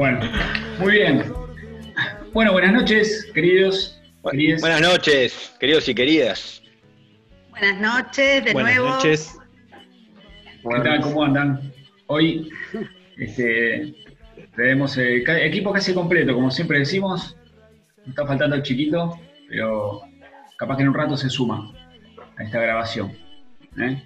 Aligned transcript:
Bueno, 0.00 0.18
muy 0.78 0.92
bien. 0.92 1.30
Bueno, 2.32 2.52
buenas 2.52 2.72
noches, 2.72 3.30
queridos. 3.34 4.00
queridas. 4.30 4.62
Buenas 4.62 4.80
noches, 4.80 5.54
queridos 5.60 5.86
y 5.90 5.94
queridas. 5.94 6.62
Buenas 7.50 7.78
noches, 7.78 8.42
de 8.46 8.52
Buenas 8.54 8.76
nuevo. 8.76 8.88
noches. 8.94 9.36
¿Qué 10.62 10.80
tal? 10.82 11.02
¿Cómo 11.02 11.22
andan? 11.22 11.70
Hoy 12.06 12.48
este, 13.18 13.94
tenemos 14.56 14.96
eh, 14.96 15.22
equipo 15.44 15.70
casi 15.70 15.92
completo, 15.92 16.32
como 16.32 16.50
siempre 16.50 16.78
decimos. 16.78 17.36
Está 18.08 18.26
faltando 18.26 18.56
el 18.56 18.62
chiquito, 18.62 19.20
pero 19.50 20.00
capaz 20.56 20.76
que 20.76 20.82
en 20.84 20.88
un 20.88 20.94
rato 20.94 21.14
se 21.14 21.28
suma 21.28 21.74
a 22.38 22.42
esta 22.42 22.58
grabación. 22.58 23.12
¿eh? 23.78 24.02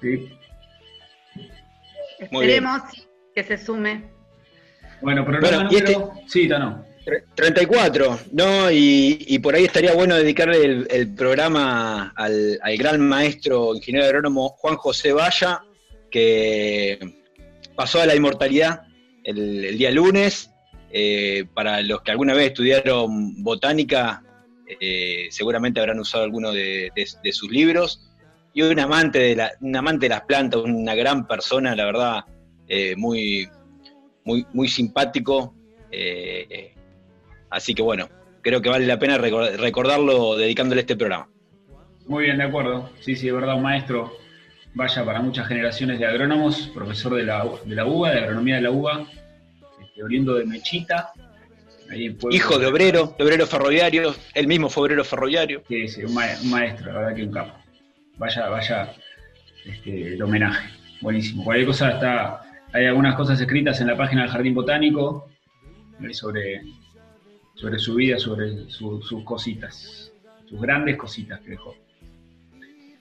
Sí. 0.00 0.36
Muy 2.32 2.46
bien. 2.46 2.64
Que 3.38 3.44
se 3.44 3.56
sume. 3.56 4.02
Bueno, 5.00 5.24
programa 5.24 5.68
Bueno, 5.68 5.70
y 5.70 5.76
este-. 5.76 5.96
Sí. 6.26 6.48
Tre- 6.48 7.22
34, 7.36 8.18
¿no? 8.32 8.68
Y, 8.68 9.24
y 9.28 9.38
por 9.38 9.54
ahí 9.54 9.64
estaría 9.64 9.94
bueno 9.94 10.16
dedicarle 10.16 10.64
el, 10.64 10.88
el 10.90 11.14
programa 11.14 12.12
al, 12.16 12.58
al 12.60 12.76
gran 12.76 13.00
maestro 13.00 13.76
ingeniero 13.76 14.06
agrónomo 14.06 14.48
Juan 14.48 14.74
José 14.74 15.12
Valla, 15.12 15.62
que 16.10 16.98
pasó 17.76 18.00
a 18.00 18.06
la 18.06 18.16
inmortalidad 18.16 18.82
el, 19.22 19.64
el 19.66 19.78
día 19.78 19.92
lunes. 19.92 20.50
Eh, 20.90 21.44
para 21.54 21.80
los 21.82 22.02
que 22.02 22.10
alguna 22.10 22.34
vez 22.34 22.46
estudiaron 22.48 23.40
botánica, 23.44 24.24
eh, 24.80 25.28
seguramente 25.30 25.78
habrán 25.78 26.00
usado 26.00 26.24
alguno 26.24 26.50
de, 26.50 26.90
de- 26.96 27.08
de 27.22 27.32
sus 27.32 27.48
libros. 27.52 28.04
Y 28.52 28.62
un 28.62 28.80
amante, 28.80 29.20
de 29.20 29.36
la, 29.36 29.52
un 29.60 29.76
amante 29.76 30.06
de 30.06 30.10
las 30.10 30.22
plantas, 30.22 30.60
una 30.62 30.96
gran 30.96 31.28
persona, 31.28 31.76
la 31.76 31.84
verdad, 31.84 32.24
eh, 32.68 32.94
muy, 32.96 33.48
muy, 34.24 34.46
muy 34.52 34.68
simpático. 34.68 35.54
eh, 35.90 36.74
Así 37.50 37.74
que 37.74 37.82
bueno, 37.82 38.08
creo 38.42 38.60
que 38.60 38.68
vale 38.68 38.86
la 38.86 38.98
pena 38.98 39.16
recor- 39.18 39.56
recordarlo 39.56 40.36
dedicándole 40.36 40.82
este 40.82 40.96
programa. 40.96 41.28
Muy 42.06 42.24
bien, 42.24 42.38
de 42.38 42.44
acuerdo. 42.44 42.90
Sí, 43.00 43.16
sí, 43.16 43.26
de 43.26 43.32
verdad, 43.32 43.56
un 43.56 43.62
maestro. 43.62 44.12
Vaya 44.74 45.04
para 45.04 45.20
muchas 45.20 45.46
generaciones 45.48 45.98
de 45.98 46.06
agrónomos, 46.06 46.70
profesor 46.74 47.14
de 47.14 47.24
la, 47.24 47.44
de 47.64 47.74
la 47.74 47.86
UBA, 47.86 48.10
de 48.12 48.18
agronomía 48.20 48.56
de 48.56 48.62
la 48.62 48.70
UBA, 48.70 49.06
este, 49.82 50.02
oriundo 50.02 50.34
de 50.34 50.44
Mechita. 50.44 51.10
Hijo 52.30 52.58
de 52.58 52.66
obrero, 52.66 53.14
de 53.18 53.24
obrero 53.24 53.46
ferroviario, 53.46 54.14
él 54.34 54.46
mismo 54.46 54.68
fue 54.68 54.82
obrero 54.84 55.04
ferroviario. 55.04 55.62
Sí, 55.68 55.88
sí, 55.88 56.02
un 56.04 56.12
maestro, 56.14 56.92
la 56.92 56.98
verdad 56.98 57.16
que 57.16 57.22
un 57.24 57.32
capo. 57.32 57.54
Vaya, 58.18 58.48
vaya 58.48 58.92
este, 59.64 60.08
el 60.14 60.22
homenaje. 60.22 60.68
Buenísimo. 61.00 61.44
Cualquier 61.44 61.66
cosa 61.66 61.90
está. 61.92 62.42
Hay 62.72 62.86
algunas 62.86 63.14
cosas 63.14 63.40
escritas 63.40 63.80
en 63.80 63.86
la 63.86 63.96
página 63.96 64.22
del 64.22 64.30
Jardín 64.30 64.54
Botánico 64.54 65.28
eh, 66.02 66.12
sobre, 66.12 66.62
sobre 67.54 67.78
su 67.78 67.94
vida, 67.94 68.18
sobre 68.18 68.68
su- 68.70 69.02
sus 69.02 69.24
cositas, 69.24 70.12
sus 70.48 70.60
grandes 70.60 70.96
cositas 70.96 71.40
que 71.40 71.50
dejó. 71.50 71.74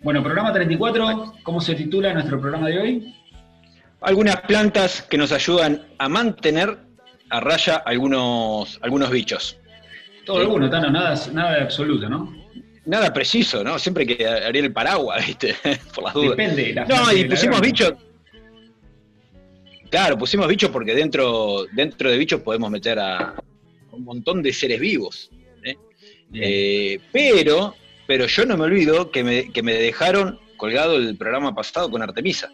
Bueno, 0.01 0.22
programa 0.23 0.53
34, 0.53 1.33
¿cómo 1.44 1.59
se 1.59 1.75
titula 1.75 2.13
nuestro 2.13 2.39
programa 2.39 2.67
de 2.69 2.79
hoy? 2.79 3.16
Algunas 4.01 4.41
plantas 4.41 5.01
que 5.01 5.17
nos 5.17 5.31
ayudan 5.31 5.81
a 5.97 6.07
mantener 6.07 6.77
a 7.29 7.39
raya 7.39 7.77
algunos, 7.77 8.79
algunos 8.81 9.09
bichos. 9.09 9.57
Todo 10.25 10.38
Sí. 10.38 10.44
alguno, 10.44 10.69
Tano, 10.69 10.89
nada, 10.91 11.16
nada 11.33 11.56
de 11.56 11.61
absoluto, 11.61 12.07
¿no? 12.07 12.33
Nada 12.85 13.11
preciso, 13.11 13.63
¿no? 13.66 13.77
Siempre 13.79 14.06
que 14.06 14.25
abrir 14.27 14.63
el 14.66 14.72
paraguas, 14.72 15.25
¿viste? 15.27 15.56
Por 15.94 16.06
las 16.06 16.13
dudas. 16.13 16.29
Depende. 16.38 16.73
la 16.73 16.85
No, 16.85 17.11
y 17.11 17.25
pusimos 17.25 17.59
bichos. 17.59 17.94
Claro, 19.90 20.18
pusimos 20.18 20.48
bichos 20.48 20.70
porque 20.70 20.94
dentro, 20.94 21.66
dentro 21.72 22.12
de 22.12 22.18
bichos 22.18 22.42
podemos 22.42 22.70
meter 22.70 23.00
a 23.00 23.36
un 23.92 24.03
montón 24.03 24.44
de 24.44 24.52
seres 24.52 24.80
vivos. 24.80 25.31
Bien. 25.62 25.78
Eh, 26.34 27.00
pero, 27.12 27.75
pero 28.06 28.28
yo 28.28 28.46
no 28.46 28.58
me 28.58 28.66
olvido 28.66 29.12
que 29.12 29.24
me, 29.24 29.52
que 29.52 29.64
me 29.64 29.74
dejaron 29.74 30.40
colgado 30.58 30.98
el 30.98 31.16
programa 31.18 31.56
pasado 31.56 31.90
con 31.90 32.02
Artemisa. 32.02 32.50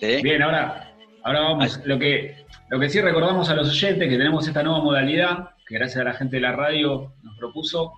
¿Sí? 0.00 0.22
Bien, 0.22 0.42
ahora, 0.42 0.94
ahora 1.24 1.40
vamos. 1.40 1.80
Lo 1.84 1.98
que, 1.98 2.36
lo 2.68 2.78
que 2.78 2.88
sí 2.88 3.00
recordamos 3.00 3.50
a 3.50 3.54
los 3.54 3.68
oyentes 3.68 4.08
que 4.08 4.16
tenemos 4.16 4.46
esta 4.46 4.62
nueva 4.62 4.82
modalidad, 4.82 5.50
que 5.66 5.74
gracias 5.74 6.00
a 6.00 6.04
la 6.04 6.14
gente 6.14 6.36
de 6.36 6.42
la 6.42 6.52
radio 6.52 7.12
nos 7.22 7.36
propuso. 7.38 7.92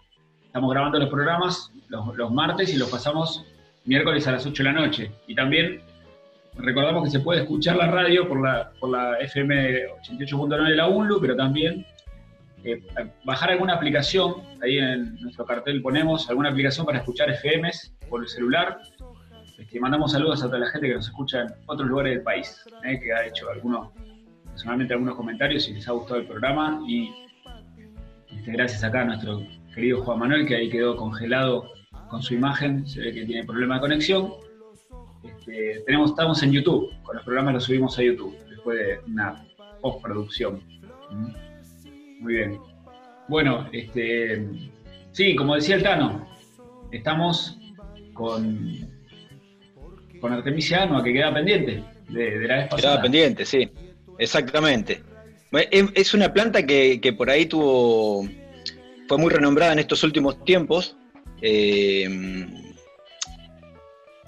Estamos 0.46 0.70
grabando 0.72 0.98
los 0.98 1.08
programas 1.08 1.70
los, 1.88 2.16
los 2.16 2.30
martes 2.30 2.72
y 2.72 2.76
los 2.76 2.90
pasamos 2.90 3.44
miércoles 3.84 4.26
a 4.26 4.32
las 4.32 4.46
8 4.46 4.62
de 4.62 4.72
la 4.72 4.80
noche. 4.80 5.10
Y 5.26 5.34
también 5.34 5.80
recordamos 6.56 7.04
que 7.04 7.10
se 7.10 7.20
puede 7.20 7.40
escuchar 7.40 7.76
la 7.76 7.86
radio 7.86 8.28
por 8.28 8.42
la, 8.42 8.72
por 8.78 8.90
la 8.90 9.18
FM 9.18 9.86
88.9 10.08 10.68
de 10.68 10.76
la 10.76 10.88
UNLU, 10.88 11.20
pero 11.20 11.36
también 11.36 11.86
eh, 12.64 12.80
bajar 13.24 13.50
alguna 13.50 13.74
aplicación. 13.74 14.34
Ahí 14.62 14.78
en 14.78 15.16
nuestro 15.20 15.44
cartel 15.44 15.82
ponemos 15.82 16.28
alguna 16.28 16.50
aplicación 16.50 16.86
para 16.86 16.98
escuchar 16.98 17.30
FMs 17.30 17.94
por 18.08 18.22
el 18.22 18.28
celular. 18.28 18.78
Este, 19.58 19.80
mandamos 19.80 20.12
saludos 20.12 20.42
a 20.42 20.46
toda 20.46 20.58
la 20.58 20.68
gente 20.68 20.88
que 20.88 20.94
nos 20.94 21.06
escucha 21.06 21.42
en 21.42 21.48
otros 21.66 21.88
lugares 21.88 22.14
del 22.14 22.22
país, 22.22 22.64
eh, 22.84 23.00
que 23.00 23.12
ha 23.12 23.26
hecho 23.26 23.50
algunos, 23.50 23.90
personalmente 24.46 24.94
algunos 24.94 25.16
comentarios 25.16 25.68
y 25.68 25.74
les 25.74 25.88
ha 25.88 25.92
gustado 25.92 26.20
el 26.20 26.26
programa. 26.26 26.82
Y 26.86 27.10
este, 28.30 28.52
gracias 28.52 28.84
acá 28.84 29.02
a 29.02 29.04
nuestro 29.04 29.42
querido 29.74 30.02
Juan 30.02 30.18
Manuel, 30.18 30.46
que 30.46 30.56
ahí 30.56 30.68
quedó 30.68 30.96
congelado 30.96 31.70
con 32.08 32.22
su 32.22 32.34
imagen, 32.34 32.86
se 32.86 33.00
ve 33.00 33.12
que 33.12 33.24
tiene 33.24 33.44
problema 33.44 33.76
de 33.76 33.80
conexión. 33.80 34.32
Tenemos, 35.44 36.10
estamos 36.10 36.42
en 36.42 36.52
YouTube, 36.52 36.90
con 37.02 37.16
los 37.16 37.24
programas 37.24 37.54
los 37.54 37.64
subimos 37.64 37.98
a 37.98 38.02
YouTube, 38.02 38.36
después 38.48 38.78
de 38.78 39.00
una 39.10 39.44
postproducción. 39.80 40.62
Muy 42.20 42.34
bien. 42.34 42.58
Bueno, 43.28 43.68
este, 43.72 44.46
sí, 45.10 45.34
como 45.34 45.54
decía 45.54 45.74
el 45.76 45.82
Tano, 45.82 46.28
estamos 46.90 47.58
con, 48.12 48.88
con 50.20 50.32
Artemisia 50.32 50.82
Anua, 50.84 51.02
que 51.02 51.12
queda 51.12 51.32
pendiente 51.34 51.82
de, 52.08 52.38
de 52.38 52.48
la 52.48 52.56
vez 52.56 52.64
pasada. 52.68 52.80
Quedaba 52.80 53.02
pendiente, 53.02 53.44
sí. 53.44 53.68
Exactamente. 54.18 55.02
Es, 55.70 55.84
es 55.94 56.14
una 56.14 56.32
planta 56.32 56.64
que, 56.64 57.00
que 57.00 57.12
por 57.12 57.28
ahí 57.28 57.46
tuvo. 57.46 58.26
fue 59.08 59.18
muy 59.18 59.30
renombrada 59.30 59.72
en 59.72 59.80
estos 59.80 60.04
últimos 60.04 60.44
tiempos. 60.44 60.96
eh, 61.42 62.08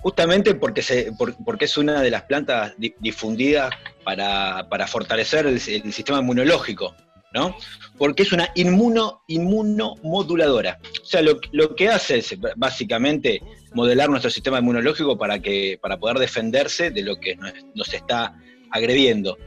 justamente 0.04 0.54
porque, 0.54 0.82
se, 0.82 1.12
por- 1.12 1.34
porque 1.46 1.64
es 1.64 1.78
una 1.78 2.02
de 2.02 2.10
las 2.10 2.24
plantas 2.24 2.74
di- 2.76 2.94
difundidas 3.00 3.70
para, 4.04 4.86
fortalecer 4.86 5.46
el, 5.46 5.58
sistema 5.58 6.18
inmunológico, 6.18 6.94
¿no? 7.32 7.56
Porque 7.96 8.24
es 8.24 8.32
una 8.32 8.50
inmuno, 8.54 9.22
inmunomoduladora. 9.28 10.78
O 11.02 11.06
sea, 11.06 11.22
lo, 11.22 11.40
lo 11.52 11.74
que 11.74 11.88
hace 11.88 12.18
es 12.18 12.36
básicamente 12.54 13.40
modelar 13.72 14.10
nuestro 14.10 14.30
sistema 14.30 14.58
inmunológico 14.58 15.16
para, 15.16 15.38
que, 15.38 15.78
para 15.80 15.96
poder 15.96 16.18
defenderse 16.18 16.90
de 16.90 17.00
lo 17.02 17.16
que 17.16 17.36
nos, 17.74 17.94
está 17.94 18.34
agrediendo. 18.72 19.38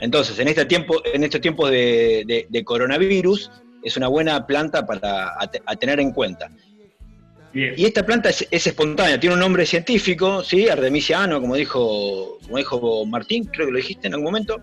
Entonces, 0.00 0.38
en, 0.38 0.48
este 0.48 0.66
tiempo, 0.66 1.00
en 1.02 1.24
estos 1.24 1.40
tiempos 1.40 1.70
de, 1.70 2.62
coronavirus, 2.66 3.50
es 3.82 3.96
una 3.96 4.08
buena 4.08 4.46
planta 4.46 4.84
para 4.84 5.32
a 5.38 5.76
tener 5.76 5.98
en 5.98 6.12
cuenta. 6.12 6.50
Y 7.76 7.84
esta 7.84 8.04
planta 8.04 8.30
es, 8.30 8.46
es 8.50 8.66
espontánea, 8.66 9.20
tiene 9.20 9.34
un 9.34 9.40
nombre 9.40 9.66
científico, 9.66 10.42
¿sí? 10.42 10.68
Artemisia 10.68 11.22
annua, 11.22 11.40
como 11.40 11.54
dijo, 11.56 12.38
como 12.44 12.56
dijo 12.58 13.04
Martín, 13.06 13.44
creo 13.44 13.66
que 13.66 13.72
lo 13.72 13.78
dijiste 13.78 14.06
en 14.06 14.14
algún 14.14 14.26
momento, 14.26 14.60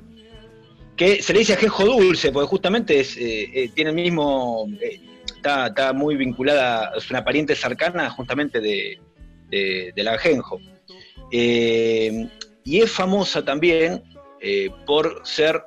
que 0.95 1.21
se 1.21 1.33
le 1.33 1.39
dice 1.39 1.53
ajenjo 1.53 1.85
dulce, 1.85 2.31
porque 2.31 2.47
justamente 2.47 2.99
es, 2.99 3.15
eh, 3.17 3.49
eh, 3.53 3.69
tiene 3.75 3.91
el 3.91 3.95
mismo, 3.95 4.67
eh, 4.81 4.99
está, 5.35 5.67
está 5.67 5.93
muy 5.93 6.15
vinculada, 6.15 6.91
es 6.97 7.09
una 7.11 7.23
pariente 7.23 7.55
cercana 7.55 8.09
justamente 8.09 8.59
de, 8.59 8.99
de- 9.49 9.93
del 9.95 10.07
ajenjo. 10.07 10.59
Eh, 11.31 12.27
y 12.63 12.81
es 12.81 12.91
famosa 12.91 13.43
también 13.45 14.03
por 14.85 15.21
ser 15.25 15.61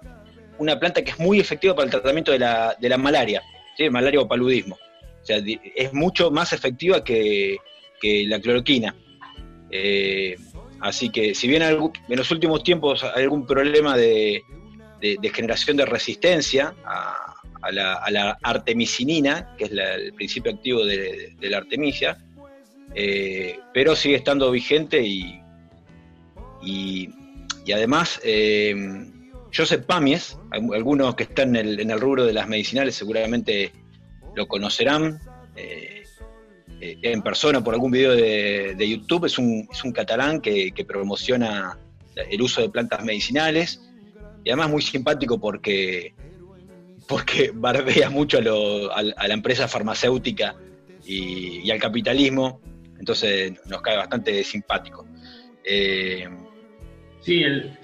una 0.59 0.79
planta 0.81 1.03
que 1.03 1.11
es 1.11 1.19
muy 1.19 1.39
efectiva 1.41 1.75
para 1.75 1.85
el 1.87 1.91
tratamiento 1.91 2.33
de 2.33 2.39
la, 2.39 2.77
de 2.81 2.89
la 2.89 2.97
malaria, 2.99 3.43
¿sí? 3.77 3.89
malaria 3.91 4.21
o 4.21 4.27
paludismo. 4.29 4.77
O 5.23 5.27
sea, 5.27 5.41
es 5.77 5.93
mucho 5.93 6.31
más 6.31 6.53
efectiva 6.53 7.05
que, 7.05 7.59
la 8.03 8.41
cloroquina. 8.41 8.95
Eh, 9.71 10.37
así 10.81 11.11
que 11.11 11.35
si 11.35 11.47
bien 11.47 11.63
en 11.63 11.93
los 12.09 12.31
últimos 12.33 12.65
tiempos 12.65 13.05
hay 13.05 13.23
algún 13.23 13.47
problema 13.47 13.97
de, 13.97 14.43
generación 15.33 15.77
de 15.77 15.87
resistencia 15.87 16.75
a, 16.85 17.71
la, 17.71 18.39
artemisinina, 18.43 19.55
que 19.57 19.65
es 19.65 19.71
el 19.71 20.13
principio 20.15 20.53
activo 20.53 20.85
de, 20.85 21.35
la 21.41 21.59
artemisia, 21.59 22.19
eh, 22.95 23.59
pero 23.73 23.95
sigue 23.95 24.17
estando 24.17 24.51
vigente 24.51 25.01
y, 25.01 25.41
y, 26.63 27.09
además 27.73 28.21
eh, 28.25 28.75
Joseph 29.55 29.85
Pamies, 29.85 30.39
algunos 30.51 31.15
que 31.15 31.25
están 31.25 31.55
en 31.57 31.91
el, 31.91 32.01
rubro 32.01 32.25
de 32.25 32.33
las 32.33 32.49
medicinales 32.49 32.95
seguramente 32.95 33.71
lo 34.35 34.47
conocerán 34.47 35.21
eh, 35.57 36.03
eh, 36.81 36.99
en 37.03 37.23
persona 37.23 37.63
por 37.63 37.75
algún 37.75 37.91
video 37.91 38.13
de, 38.13 38.89
YouTube, 38.89 39.27
es 39.27 39.39
un, 39.39 39.67
catalán 39.95 40.41
que, 40.41 40.73
promociona 40.87 41.79
el 42.15 42.43
uso 42.43 42.61
de 42.61 42.69
plantas 42.69 43.05
medicinales 43.05 43.81
y 44.45 44.51
además 44.51 44.71
muy 44.71 44.83
simpático 44.83 45.41
porque, 45.41 46.15
porque 47.07 47.51
barbea 47.55 48.11
mucho 48.11 48.39
a, 48.39 49.03
la 49.03 49.35
empresa 49.35 49.69
farmacéutica 49.69 50.57
y, 51.05 51.71
al 51.71 51.79
capitalismo, 51.79 52.61
entonces 52.99 53.53
nos 53.67 53.83
cae 53.83 53.97
bastante 53.97 54.43
simpático. 54.45 55.07
Eh, 55.65 56.29
sí, 57.21 57.43
el, 57.43 57.79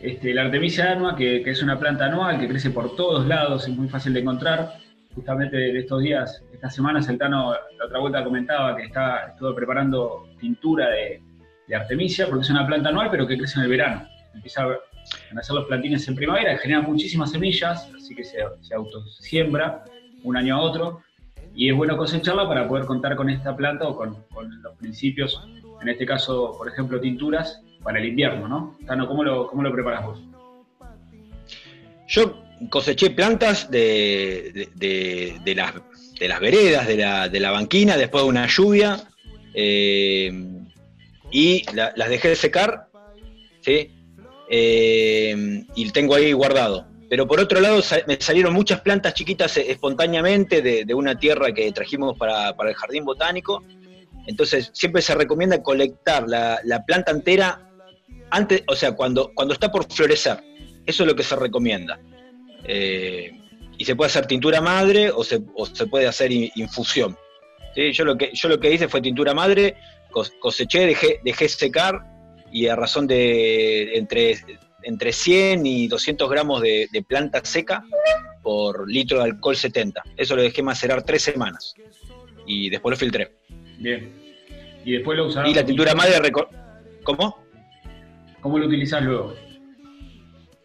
este, 0.00 0.32
la 0.32 0.42
Artemisia 0.42 0.92
annua, 0.92 1.16
que, 1.16 1.42
es 1.44 1.62
una 1.62 1.78
planta 1.78 2.06
anual 2.06 2.38
que 2.38 2.48
crece 2.48 2.70
por 2.70 2.94
todos 2.94 3.26
lados, 3.26 3.66
es 3.66 3.74
muy 3.74 3.88
fácil 3.88 4.14
de 4.14 4.20
encontrar. 4.20 4.78
Justamente 5.14 5.56
de 5.56 5.78
estos 5.78 6.02
días, 6.02 6.42
estas 6.52 6.74
semanas, 6.74 7.08
el 7.08 7.18
Tano 7.18 7.52
la 7.52 7.86
otra 7.86 7.98
vuelta 7.98 8.24
comentaba 8.24 8.76
que 8.76 8.84
está, 8.84 9.28
estuvo 9.28 9.54
preparando 9.54 10.28
pintura 10.38 10.90
de, 10.90 11.22
Artemisia, 11.74 12.26
porque 12.26 12.44
es 12.44 12.50
una 12.50 12.66
planta 12.66 12.88
anual, 12.88 13.08
pero 13.10 13.26
que 13.26 13.36
crece 13.36 13.58
en 13.58 13.64
el 13.64 13.70
verano. 13.70 14.08
Empieza 14.32 14.62
a 14.62 15.34
nacer 15.34 15.54
los 15.54 15.66
plantines 15.66 16.08
en 16.08 16.14
primavera, 16.14 16.56
genera 16.56 16.80
muchísimas 16.80 17.30
semillas, 17.30 17.90
así 17.94 18.14
que 18.14 18.24
se, 18.24 18.38
se 18.62 18.74
autosiembra 18.74 19.84
un 20.24 20.36
año 20.38 20.56
a 20.56 20.60
otro. 20.60 21.02
Y 21.54 21.68
es 21.68 21.76
bueno 21.76 21.96
cosecharla 21.98 22.48
para 22.48 22.66
poder 22.66 22.86
contar 22.86 23.16
con 23.16 23.28
esta 23.28 23.54
planta 23.54 23.86
o 23.86 23.96
con, 23.96 24.24
con 24.32 24.62
los 24.62 24.76
principios, 24.76 25.46
en 25.82 25.88
este 25.90 26.06
caso, 26.06 26.54
por 26.56 26.68
ejemplo, 26.68 26.98
tinturas, 26.98 27.62
para 27.82 27.98
el 27.98 28.06
invierno, 28.06 28.48
¿no? 28.48 28.76
Tano, 28.86 29.06
¿cómo 29.06 29.24
lo, 29.24 29.46
cómo 29.46 29.62
lo 29.62 29.72
preparas 29.72 30.04
vos? 30.04 30.22
Yo 32.06 32.42
coseché 32.70 33.10
plantas 33.10 33.70
de, 33.70 34.68
de, 34.74 35.54
las, 35.54 35.74
de 36.18 36.28
las 36.28 36.40
veredas, 36.40 36.86
de 36.86 36.96
la, 36.96 37.28
de 37.28 37.40
la 37.40 37.50
banquina, 37.50 37.96
después 37.96 38.24
de 38.24 38.30
una 38.30 38.46
lluvia, 38.46 39.08
eh, 39.54 40.32
y 41.30 41.64
las 41.74 42.08
dejé 42.08 42.34
secar, 42.36 42.88
¿sí? 43.60 43.94
Eh, 44.50 45.64
y 45.74 45.90
tengo 45.90 46.14
ahí 46.14 46.32
guardado. 46.32 46.86
Pero 47.10 47.26
por 47.26 47.40
otro 47.40 47.60
lado, 47.60 47.82
me 48.06 48.18
salieron 48.20 48.52
muchas 48.52 48.80
plantas 48.82 49.14
chiquitas 49.14 49.56
espontáneamente 49.56 50.60
de, 50.60 50.94
una 50.94 51.18
tierra 51.18 51.52
que 51.52 51.72
trajimos 51.72 52.18
para, 52.18 52.54
para, 52.54 52.70
el 52.70 52.76
jardín 52.76 53.04
botánico. 53.04 53.62
Entonces, 54.26 54.70
siempre 54.74 55.00
se 55.00 55.14
recomienda 55.14 55.62
colectar 55.62 56.28
la, 56.28 56.60
la 56.64 56.84
planta 56.84 57.12
entera 57.12 57.66
antes, 58.30 58.62
o 58.66 58.76
sea, 58.76 58.92
cuando, 58.92 59.32
cuando 59.34 59.54
está 59.54 59.70
por 59.70 59.90
florecer. 59.90 60.42
Eso 60.84 61.02
es 61.02 61.06
lo 61.06 61.16
que 61.16 61.22
se 61.22 61.36
recomienda. 61.36 61.98
Eh, 62.64 63.32
y 63.76 63.84
se 63.84 63.94
puede 63.94 64.08
hacer 64.08 64.26
tintura 64.26 64.60
madre 64.60 65.10
o 65.10 65.22
se, 65.22 65.40
puede 65.88 66.06
hacer 66.06 66.32
infusión. 66.32 67.16
Yo, 67.92 68.04
lo 68.04 68.16
que, 68.16 68.30
yo 68.34 68.48
lo 68.48 68.58
que 68.58 68.72
hice 68.72 68.88
fue 68.88 69.00
tintura 69.00 69.34
madre, 69.34 69.76
coseché, 70.40 70.86
dejé, 70.86 71.20
dejé 71.24 71.48
secar 71.48 72.02
y 72.50 72.66
a 72.66 72.74
razón 72.74 73.06
de 73.06 73.96
entre, 73.96 74.36
entre 74.82 75.12
100 75.12 75.64
y 75.64 75.86
200 75.86 76.28
gramos 76.28 76.60
de, 76.60 76.88
planta 77.06 77.40
seca 77.44 77.84
por 78.42 78.90
litro 78.90 79.18
de 79.18 79.24
alcohol 79.24 79.54
70. 79.54 80.02
Eso 80.16 80.34
lo 80.34 80.42
dejé 80.42 80.62
macerar 80.62 81.04
tres 81.04 81.22
semanas 81.22 81.74
y 82.46 82.68
después 82.70 82.92
lo 82.92 82.96
filtré. 82.96 83.36
Bien. 83.78 84.12
Y 84.84 84.92
después 84.92 85.16
lo 85.16 85.26
usaron. 85.26 85.50
Y 85.50 85.54
la 85.54 85.64
tintura 85.64 85.94
madre. 85.94 86.32
¿Cómo? 87.04 87.44
¿Cómo 88.40 88.58
lo 88.58 88.66
utilizás 88.66 89.02
luego? 89.02 89.34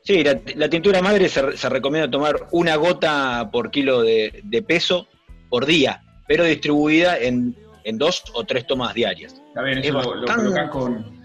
Sí, 0.03 0.21
la, 0.55 0.69
tintura 0.69 1.01
madre 1.01 1.29
se, 1.29 1.69
recomienda 1.69 2.11
tomar 2.11 2.35
una 2.51 2.75
gota 2.75 3.49
por 3.51 3.71
kilo 3.71 4.01
de, 4.01 4.65
peso 4.67 5.07
por 5.49 5.65
día, 5.65 6.03
pero 6.27 6.43
distribuida 6.43 7.17
en, 7.17 7.55
dos 7.93 8.23
o 8.33 8.43
tres 8.43 8.67
tomas 8.67 8.93
diarias. 8.93 9.41
Está 9.47 9.61
bien, 9.63 9.79
eso 9.79 9.93
lo, 9.93 10.25
colocás 10.25 10.69
con... 10.69 11.23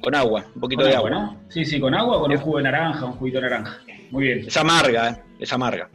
Con 0.00 0.14
agua, 0.14 0.46
un 0.54 0.60
poquito 0.60 0.84
de 0.84 0.94
agua. 0.94 1.10
¿no? 1.10 1.40
Sí, 1.48 1.64
sí, 1.64 1.80
con 1.80 1.92
agua 1.92 2.18
o 2.18 2.20
con 2.20 2.30
un 2.30 2.38
jugo 2.38 2.58
de 2.58 2.62
naranja, 2.62 3.04
un 3.04 3.14
juguito 3.14 3.40
de 3.40 3.50
naranja. 3.50 3.80
Muy 4.12 4.24
bien. 4.24 4.44
Es 4.46 4.56
amarga, 4.56 5.10
¿eh? 5.10 5.16
es 5.40 5.52
amarga. 5.52 5.90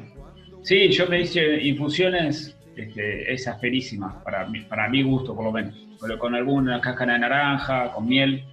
Sí, 0.62 0.90
yo 0.90 1.08
me 1.08 1.22
hice 1.22 1.62
infusiones, 1.62 2.58
este, 2.76 3.34
es 3.34 3.48
asperísima, 3.48 4.22
para 4.26 4.46
mi, 4.48 4.60
para 4.62 4.90
mi 4.90 5.04
gusto 5.04 5.34
por 5.34 5.46
lo 5.46 5.54
menos. 5.54 5.74
Con 6.20 6.36
alguna 6.36 6.82
cáscara 6.82 7.14
de 7.14 7.20
naranja, 7.20 7.94
con 7.94 8.08
miel, 8.08 8.44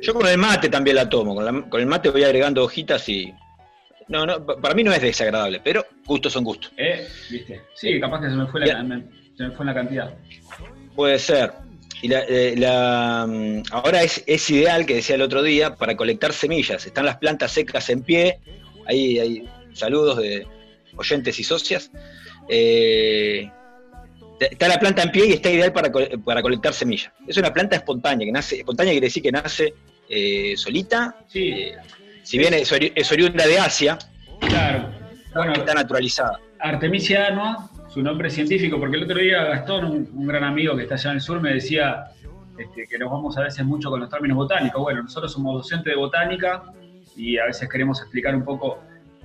yo 0.00 0.14
con 0.14 0.26
el 0.26 0.38
mate 0.38 0.68
también 0.68 0.96
la 0.96 1.08
tomo. 1.08 1.34
Con, 1.34 1.80
el 1.80 1.86
mate 1.86 2.10
voy 2.10 2.24
agregando 2.24 2.64
hojitas 2.64 3.08
y. 3.08 3.32
No, 4.08 4.24
no, 4.24 4.44
para 4.44 4.74
mí 4.74 4.82
no 4.82 4.92
es 4.92 5.02
desagradable, 5.02 5.60
pero 5.62 5.84
gustos 6.06 6.32
son 6.32 6.44
gustos. 6.44 6.72
¿Eh? 6.76 7.06
¿Viste? 7.30 7.60
Sí, 7.74 8.00
capaz 8.00 8.22
que 8.22 8.30
se 8.30 8.36
me 8.36 8.46
fue, 8.46 8.60
la, 8.60 8.78
se 9.36 9.44
me 9.44 9.50
fue 9.50 9.66
la 9.66 9.74
cantidad. 9.74 10.14
Puede 10.94 11.18
ser. 11.18 11.52
Y 12.00 12.08
la, 12.08 12.24
eh, 12.26 12.54
mm, 12.56 13.62
ahora 13.72 14.02
es, 14.02 14.22
es, 14.26 14.48
ideal, 14.50 14.86
que 14.86 14.94
decía 14.94 15.16
el 15.16 15.22
otro 15.22 15.42
día, 15.42 15.74
para 15.74 15.96
colectar 15.96 16.32
semillas. 16.32 16.86
Están 16.86 17.04
las 17.04 17.18
plantas 17.18 17.52
secas 17.52 17.90
en 17.90 18.02
pie. 18.02 18.38
Ahí 18.86 19.18
hay 19.18 19.48
saludos 19.74 20.18
de 20.18 20.46
oyentes 20.96 21.38
y 21.38 21.44
socias. 21.44 21.90
Eh, 22.48 23.50
está 24.38 24.68
la 24.68 24.78
planta 24.78 25.02
en 25.02 25.10
pie 25.10 25.26
y 25.26 25.32
está 25.32 25.50
ideal 25.50 25.72
para, 25.72 25.90
para 26.24 26.42
colectar 26.42 26.72
semillas. 26.72 27.12
Es 27.26 27.36
una 27.36 27.52
planta 27.52 27.76
espontánea, 27.76 28.26
que 28.26 28.32
nace, 28.32 28.56
espontánea 28.56 28.92
quiere 28.92 29.06
decir 29.06 29.22
que 29.22 29.32
nace 29.32 29.74
eh, 30.08 30.54
solita. 30.56 31.16
Sí. 31.26 31.50
Eh, 31.50 31.76
si 32.22 32.38
bien 32.38 32.52
es, 32.54 33.12
oriunda 33.12 33.46
de 33.46 33.58
Asia, 33.58 33.98
claro. 34.40 34.90
Bueno, 35.34 35.52
está 35.54 35.72
naturalizada. 35.72 36.38
Artemisia 36.60 37.28
annua, 37.28 37.70
su 37.88 38.02
nombre 38.02 38.28
científico, 38.28 38.78
porque 38.78 38.96
el 38.96 39.04
otro 39.04 39.18
día 39.18 39.44
Gastón, 39.44 39.84
un, 39.86 40.26
gran 40.26 40.44
amigo 40.44 40.76
que 40.76 40.82
está 40.82 40.96
allá 40.96 41.10
en 41.10 41.16
el 41.16 41.22
sur, 41.22 41.40
me 41.40 41.54
decía 41.54 42.04
este, 42.58 42.86
que 42.86 42.98
nos 42.98 43.10
vamos 43.10 43.38
a 43.38 43.42
veces 43.42 43.64
mucho 43.64 43.88
con 43.88 44.00
los 44.00 44.10
términos 44.10 44.36
botánicos. 44.36 44.82
Bueno, 44.82 45.02
nosotros 45.02 45.32
somos 45.32 45.54
docentes 45.54 45.90
de 45.90 45.96
botánica 45.96 46.64
y 47.16 47.38
a 47.38 47.46
veces 47.46 47.68
queremos 47.68 48.00
explicar 48.00 48.34
un 48.34 48.44
poco 48.44 48.78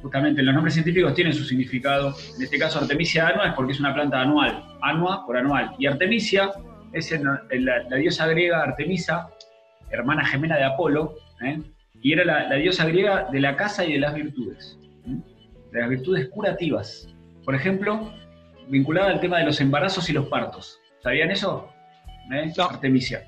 justamente 0.04 0.44
los 0.44 0.54
nombres 0.54 0.74
científicos 0.74 1.16
tienen 1.16 1.34
su 1.34 1.46
significado. 1.46 2.14
En 2.36 2.44
este 2.44 2.60
caso, 2.60 2.80
Artemisia 2.80 3.30
annua 3.30 3.48
es 3.48 3.54
porque 3.54 3.72
es 3.72 3.80
una 3.80 3.94
planta 3.94 4.20
anual, 4.20 4.64
annua 4.82 5.26
por 5.26 5.38
anual. 5.38 5.72
Y 5.80 5.88
Artemisia 5.88 6.52
es 6.92 7.10
la, 7.12 7.98
diosa 7.98 8.28
griega 8.28 8.62
Artemisa, 8.62 9.30
hermana 9.90 10.26
gemela 10.26 10.58
de 10.58 10.66
Apolo, 10.66 11.16
¿eh? 11.42 11.58
y 12.02 12.12
era 12.12 12.26
la, 12.26 12.56
diosa 12.56 12.86
griega 12.86 13.30
de 13.32 13.40
la 13.40 13.56
casa 13.56 13.86
y 13.86 13.94
de 13.94 14.00
las 14.00 14.14
virtudes, 14.14 14.78
¿eh? 15.08 15.16
de 15.72 15.80
las 15.80 15.90
virtudes 15.90 16.28
curativas. 16.28 17.08
Por 17.46 17.56
ejemplo, 17.56 18.14
vinculada 18.68 19.10
al 19.10 19.22
tema 19.22 19.40
de 19.40 19.46
los 19.46 19.62
embarazos 19.62 20.10
y 20.10 20.14
los 20.14 20.28
partos. 20.28 20.80
¿Sabían 21.02 21.32
eso? 21.32 21.70
¿Eh? 22.32 22.52
Artemisia. 22.58 23.24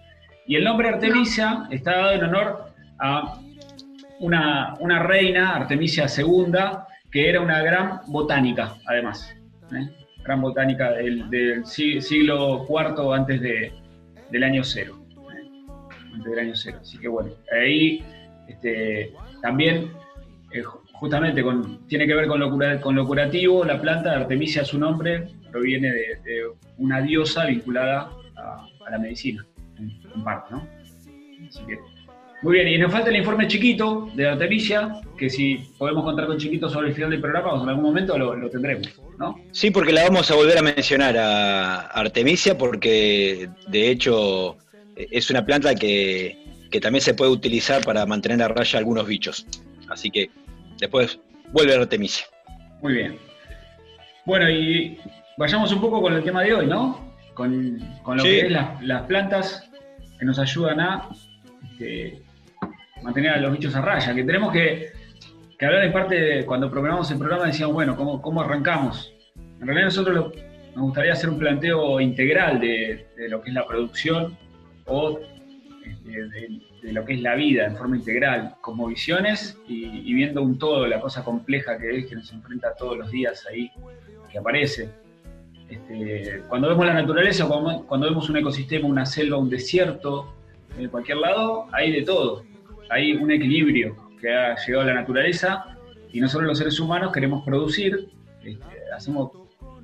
Y 0.46 0.58
el 0.58 0.66
nombre 0.66 0.90
Artemisia 0.90 1.68
está 1.72 1.96
dado 1.96 2.12
en 2.12 2.24
honor 2.26 2.74
a 3.00 3.40
una, 4.20 5.00
reina, 5.04 5.56
Artemisia 5.56 6.06
II, 6.06 6.54
que 7.12 7.30
era 7.30 7.42
una 7.42 7.62
gran 7.62 8.02
botánica, 8.08 8.76
además. 8.86 9.36
¿eh? 9.72 9.90
Gran 10.24 10.42
botánica 10.42 10.92
del, 10.94 11.66
siglo 11.66 12.66
IV 12.68 13.14
antes 13.14 13.42
de, 13.42 13.72
del 14.32 14.44
año 14.44 14.64
cero. 14.64 15.06
¿eh? 15.12 15.66
Antes 16.14 16.32
del 16.32 16.40
año 16.40 16.56
cero. 16.56 16.80
Así 16.82 16.98
que 16.98 17.08
bueno, 17.08 17.32
ahí 17.52 18.04
este, 18.48 19.14
también, 19.42 19.92
eh, 20.52 20.64
justamente, 20.94 21.44
con, 21.44 21.86
tiene 21.88 22.08
que 22.08 22.16
ver 22.16 22.28
con 22.28 22.40
lo, 22.40 22.50
con 22.82 22.96
lo 22.96 23.06
curativo. 23.06 23.64
La 23.64 23.80
planta 23.80 24.12
de 24.12 24.16
Artemisia, 24.18 24.64
su 24.66 24.80
nombre, 24.80 25.28
proviene 25.52 25.92
de, 25.92 26.48
una 26.78 27.02
diosa 27.02 27.46
vinculada 27.46 28.10
a, 28.36 28.68
la 28.90 28.98
medicina, 29.00 29.46
en, 29.78 30.24
parte, 30.24 30.54
¿no? 30.54 30.68
Así 31.48 31.66
que 31.66 31.78
muy 32.46 32.58
bien, 32.58 32.68
y 32.68 32.78
nos 32.78 32.92
falta 32.92 33.10
el 33.10 33.16
informe 33.16 33.48
chiquito 33.48 34.08
de 34.14 34.30
Artemisia, 34.30 35.02
que 35.18 35.32
si 35.32 35.56
podemos 35.80 36.04
contar 36.04 36.28
con 36.28 36.38
chiquito 36.38 36.70
sobre 36.70 36.90
el 36.90 36.94
final 36.94 37.10
del 37.10 37.20
programa, 37.20 37.54
o 37.54 37.64
en 37.64 37.70
algún 37.70 37.86
momento 37.86 38.16
lo, 38.20 38.48
tendremos, 38.52 38.88
¿no? 39.18 39.36
Sí, 39.52 39.72
porque 39.72 39.92
la 39.92 40.04
vamos 40.04 40.30
a 40.30 40.36
volver 40.36 40.60
a 40.60 40.62
mencionar 40.62 41.18
a 41.18 41.88
Artemisia, 41.88 42.56
porque 42.56 43.50
de 43.68 43.90
hecho 43.90 44.58
es 44.96 45.32
una 45.32 45.44
planta 45.44 45.74
que, 45.74 46.38
también 46.84 47.02
se 47.02 47.16
puede 47.16 47.32
utilizar 47.32 47.84
para 47.84 48.06
mantener 48.06 48.44
a 48.44 48.48
raya 48.50 48.78
algunos 48.78 49.08
bichos. 49.08 49.48
Así 49.90 50.12
que 50.12 50.30
después 50.78 51.20
vuelve 51.52 51.74
a 51.74 51.80
Artemisia. 51.80 52.28
Muy 52.84 52.94
bien. 52.94 53.18
Bueno, 54.26 54.48
y 54.52 55.00
vayamos 55.38 55.72
un 55.72 55.82
poco 55.82 56.00
con 56.00 56.14
el 56.14 56.24
tema 56.24 56.44
de 56.44 56.54
hoy, 56.54 56.68
¿no? 56.68 57.12
Con, 57.34 57.80
lo 58.06 58.22
que 58.22 58.42
es 58.42 58.52
las 58.52 59.02
plantas 59.08 59.68
que 60.20 60.26
nos 60.26 60.38
ayudan 60.38 60.80
a 60.80 61.10
este, 61.72 62.25
mantener 63.06 63.34
a 63.34 63.38
los 63.38 63.52
bichos 63.52 63.76
a 63.76 63.82
raya, 63.82 64.14
que 64.16 64.24
tenemos 64.24 64.52
que, 64.52 64.90
hablar 65.62 65.86
en 65.86 65.94
parte 65.94 66.16
de 66.16 66.46
cuando 66.46 66.70
programamos 66.70 67.10
el 67.12 67.20
programa 67.20 67.46
decíamos, 67.46 67.76
bueno, 67.76 67.96
¿cómo, 67.96 68.22
cómo 68.22 68.42
arrancamos? 68.42 69.14
En 69.36 69.68
realidad 69.68 69.86
nosotros 69.86 70.34
nos 70.76 70.84
gustaría 70.86 71.14
hacer 71.14 71.30
un 71.30 71.38
planteo 71.38 72.02
integral 72.02 72.60
de, 72.60 73.06
lo 73.30 73.42
que 73.42 73.50
es 73.50 73.56
la 73.56 73.66
producción 73.66 74.36
o 74.86 75.20
este, 75.86 76.60
de, 76.82 76.94
lo 76.94 77.06
que 77.06 77.14
es 77.14 77.22
la 77.22 77.36
vida 77.36 77.66
en 77.66 77.78
forma 77.78 77.96
integral, 77.96 78.56
como 78.62 78.88
visiones 78.88 79.58
y, 79.68 80.14
viendo 80.14 80.42
un 80.42 80.58
todo, 80.58 80.88
la 80.88 81.00
cosa 81.00 81.24
compleja 81.24 81.78
que 81.78 81.98
es, 81.98 82.06
que 82.08 82.16
nos 82.16 82.32
enfrenta 82.34 82.76
todos 82.76 82.98
los 82.98 83.12
días 83.12 83.46
ahí, 83.50 83.72
que 84.32 84.40
aparece. 84.40 84.90
Este, 85.70 86.42
cuando 86.48 86.70
vemos 86.70 86.86
la 86.86 86.94
naturaleza, 86.94 87.48
cuando, 87.48 88.08
vemos 88.08 88.30
un 88.30 88.38
ecosistema, 88.38 88.88
una 88.88 89.06
selva, 89.06 89.38
un 89.38 89.50
desierto, 89.50 90.34
en 90.78 90.90
cualquier 90.90 91.18
lado, 91.18 91.68
hay 91.72 91.92
de 91.92 92.02
todo. 92.02 92.44
Hay 92.90 93.14
un 93.14 93.32
equilibrio 93.32 93.96
que 94.20 94.34
ha 94.34 94.56
llegado 94.56 94.84
a 94.84 94.88
la 94.88 94.94
naturaleza 94.94 95.78
y 96.12 96.20
nosotros 96.20 96.48
los 96.48 96.58
seres 96.58 96.80
humanos 96.80 97.12
queremos 97.12 97.44
producir, 97.44 98.10
este, 98.44 98.62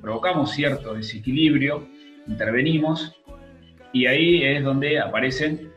provocamos 0.01 0.51
cierto 0.51 0.93
desequilibrio, 0.93 1.87
intervenimos 2.27 3.15
y 3.93 4.05
ahí 4.05 4.43
es 4.43 4.63
donde 4.63 4.99
aparecen 4.99 5.71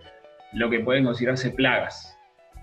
lo 0.53 0.71
que 0.71 0.81
pueden 0.81 1.05
considerarse 1.05 1.51
plagas. 1.51 2.17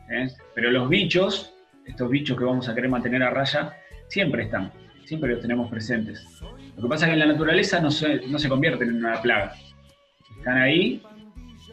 ¿eh? 0.10 0.27
Pero 0.56 0.72
los 0.72 0.89
bichos, 0.89 1.53
estos 1.86 2.10
bichos 2.10 2.38
que 2.38 2.44
vamos 2.44 2.70
a 2.70 2.75
querer 2.75 2.89
mantener 2.89 3.24
a 3.24 3.30
raya, 3.30 3.74
siempre 4.08 4.44
están, 4.44 4.72
siempre 5.06 5.32
los 5.32 5.41
tenemos 5.41 5.70
presentes. 5.70 6.25
Lo 6.75 6.84
que 6.84 6.89
pasa 6.89 7.06
es 7.06 7.10
que 7.10 7.13
en 7.13 7.20
la 7.20 7.34
naturaleza 7.34 7.80
no 7.80 7.91
se, 7.91 8.27
no 8.27 8.39
se 8.39 8.50
convierten 8.50 8.89
en 8.89 8.96
una 8.98 9.22
plaga. 9.22 9.53
Están 10.38 10.58
ahí 10.58 11.01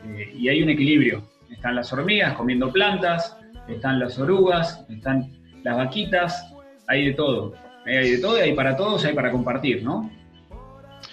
eh, 0.05 0.35
y 0.37 0.49
hay 0.49 0.63
un 0.63 0.71
equilibrio. 0.71 1.23
Están 1.51 1.75
las 1.75 1.93
hormigas 1.93 2.35
comiendo 2.35 2.73
plantas, 2.73 3.37
están 3.69 3.99
las 3.99 4.19
orugas, 4.19 4.85
están 4.89 5.31
las 5.63 5.77
vaquitas, 5.77 6.55
hay 6.87 7.07
de 7.07 7.15
todo. 7.15 7.55
Hay 7.87 8.13
de 8.13 8.19
todo 8.19 8.39
y 8.39 8.43
hay 8.43 8.55
para 8.55 8.77
todos, 8.77 9.05
hay 9.05 9.15
para 9.15 9.31
compartir, 9.31 9.83
¿no? 9.83 10.11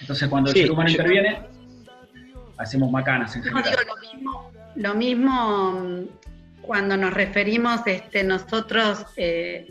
Entonces 0.01 0.27
cuando 0.27 0.49
el 0.49 0.55
ser 0.55 0.71
humano 0.71 0.89
interviene, 0.89 1.39
hacemos 2.57 2.91
macanas 2.91 3.35
en 3.35 3.43
general. 3.43 3.75
lo 3.87 3.95
mismo, 3.97 4.51
lo 4.75 4.93
mismo 4.93 5.71
mm, 5.71 6.61
cuando 6.61 6.97
nos 6.97 7.13
referimos, 7.13 7.81
este, 7.85 8.23
nosotros, 8.23 9.05
eh, 9.15 9.67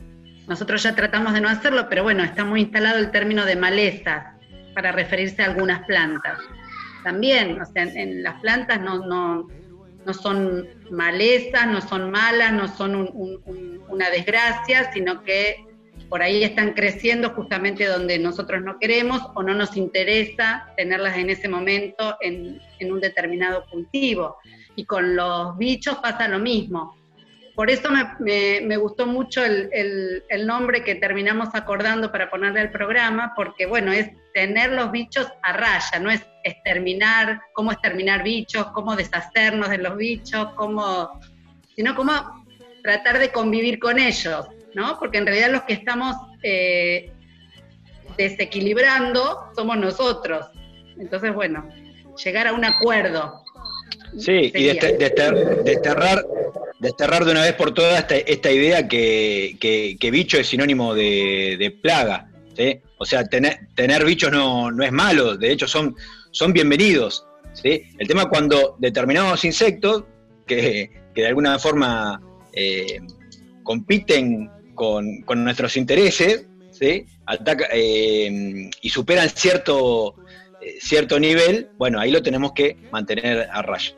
nosotros 0.48 0.82
ya 0.82 0.94
tratamos 0.94 1.34
de 1.34 1.40
no 1.40 1.48
hacerlo, 1.48 1.88
pero 1.88 2.02
bueno, 2.02 2.24
está 2.24 2.44
muy 2.44 2.62
instalado 2.62 2.98
el 2.98 3.10
término 3.10 3.44
de 3.44 3.56
maleza 3.56 4.34
para 4.74 4.92
referirse 4.92 5.42
a 5.42 5.46
algunas 5.46 5.84
plantas 5.86 6.38
también, 7.04 7.60
o 7.60 7.66
sea, 7.66 7.84
en, 7.84 8.24
las 8.24 8.40
plantas 8.40 8.80
no, 8.80 9.06
no, 9.06 9.46
no, 10.04 10.14
son 10.14 10.68
malezas, 10.90 11.66
no 11.66 11.80
son 11.80 12.10
malas, 12.10 12.52
no 12.52 12.68
son 12.68 13.10
una 13.88 14.10
desgracia, 14.10 14.92
sino 14.92 15.22
que 15.22 15.64
por 16.08 16.22
ahí 16.22 16.44
están 16.44 16.74
creciendo 16.74 17.30
justamente 17.30 17.86
donde 17.86 18.18
nosotros 18.18 18.62
no 18.62 18.78
queremos 18.78 19.22
o 19.34 19.42
no 19.42 19.54
nos 19.54 19.76
interesa 19.76 20.72
tenerlas 20.76 21.16
en 21.16 21.30
ese 21.30 21.48
momento 21.48 22.16
en, 22.20 22.60
en 22.78 22.92
un 22.92 23.00
determinado 23.00 23.64
cultivo. 23.70 24.36
Y 24.76 24.84
con 24.84 25.16
los 25.16 25.56
bichos 25.56 25.96
pasa 25.96 26.28
lo 26.28 26.38
mismo. 26.38 26.96
Por 27.54 27.70
eso 27.70 27.88
me, 28.18 28.76
gustó 28.76 29.06
mucho 29.06 29.44
el, 29.44 30.46
nombre 30.46 30.82
que 30.82 30.96
terminamos 30.96 31.50
acordando 31.54 32.10
para 32.10 32.28
ponerle 32.28 32.60
al 32.60 32.72
programa, 32.72 33.32
porque 33.36 33.66
bueno, 33.66 33.92
es 33.92 34.10
tener 34.32 34.72
los 34.72 34.90
bichos 34.90 35.28
a 35.42 35.52
raya, 35.52 36.00
no 36.00 36.10
es 36.10 36.26
exterminar, 36.44 37.40
cómo 37.52 37.72
exterminar 37.72 38.22
bichos, 38.22 38.66
cómo 38.72 38.94
deshacernos 38.94 39.70
de 39.70 39.78
los 39.78 39.96
bichos, 39.96 40.48
cómo, 40.54 41.20
sino 41.74 41.94
cómo 41.94 42.44
tratar 42.82 43.18
de 43.18 43.32
convivir 43.32 43.78
con 43.78 43.98
ellos, 43.98 44.46
¿no? 44.74 44.98
Porque 44.98 45.18
en 45.18 45.26
realidad 45.26 45.50
los 45.50 45.62
que 45.62 45.72
estamos 45.72 46.16
eh, 46.42 47.10
desequilibrando 48.16 49.50
somos 49.56 49.78
nosotros. 49.78 50.46
Entonces, 50.98 51.34
bueno, 51.34 51.68
llegar 52.22 52.46
a 52.46 52.52
un 52.52 52.64
acuerdo. 52.64 53.42
Sí, 54.18 54.52
y 54.54 54.64
desterrar 54.64 56.24
desterrar 56.84 57.24
de 57.24 57.30
una 57.32 57.42
vez 57.42 57.54
por 57.54 57.72
todas 57.72 58.04
esta, 58.10 58.52
idea 58.52 58.86
que, 58.86 60.08
bicho 60.12 60.38
es 60.38 60.46
sinónimo 60.46 60.94
de, 60.94 61.76
plaga. 61.82 62.28
O 62.98 63.04
sea, 63.06 63.24
tener, 63.24 63.60
tener 63.74 64.04
bichos 64.04 64.30
no, 64.30 64.70
es 64.82 64.92
malo, 64.92 65.36
de 65.36 65.50
hecho 65.50 65.66
son, 65.66 65.96
son 66.34 66.52
bienvenidos. 66.52 67.24
El 67.62 68.08
tema 68.08 68.28
cuando 68.28 68.74
determinados 68.80 69.44
insectos, 69.44 70.02
que, 70.46 70.90
de 71.14 71.26
alguna 71.26 71.60
forma 71.60 72.20
eh, 72.52 73.00
compiten 73.62 74.50
con, 74.74 75.24
nuestros 75.36 75.76
intereses, 75.76 76.46
eh, 76.80 77.06
y 78.82 78.90
superan 78.90 79.30
cierto, 79.30 80.16
eh, 80.60 80.74
cierto 80.80 81.20
nivel, 81.20 81.70
bueno, 81.78 82.00
ahí 82.00 82.10
lo 82.10 82.20
tenemos 82.20 82.52
que 82.52 82.76
mantener 82.90 83.48
a 83.50 83.62
raya. 83.62 83.94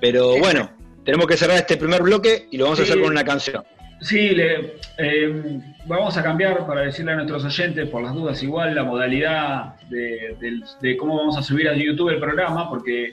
Pero 0.00 0.38
bueno, 0.38 0.70
tenemos 1.04 1.26
que 1.26 1.36
cerrar 1.36 1.56
este 1.56 1.76
primer 1.76 2.02
bloque 2.02 2.46
y 2.52 2.56
lo 2.56 2.66
vamos 2.66 2.78
a 2.78 2.84
hacer 2.84 3.00
con 3.00 3.10
una 3.10 3.24
canción. 3.24 3.64
Sí, 4.00 4.36
eh, 4.98 5.60
vamos 5.86 6.16
a 6.16 6.22
cambiar 6.22 6.66
para 6.66 6.82
decirle 6.82 7.12
a 7.12 7.16
nuestros 7.16 7.44
oyentes, 7.44 7.88
por 7.88 8.02
las 8.02 8.14
dudas 8.14 8.40
igual, 8.42 8.74
la 8.74 8.84
modalidad 8.84 9.74
de, 9.88 10.96
cómo 10.98 11.16
vamos 11.16 11.36
a 11.36 11.42
subir 11.42 11.68
a 11.68 11.74
YouTube 11.74 12.10
el 12.10 12.20
programa, 12.20 12.68
porque 12.68 13.12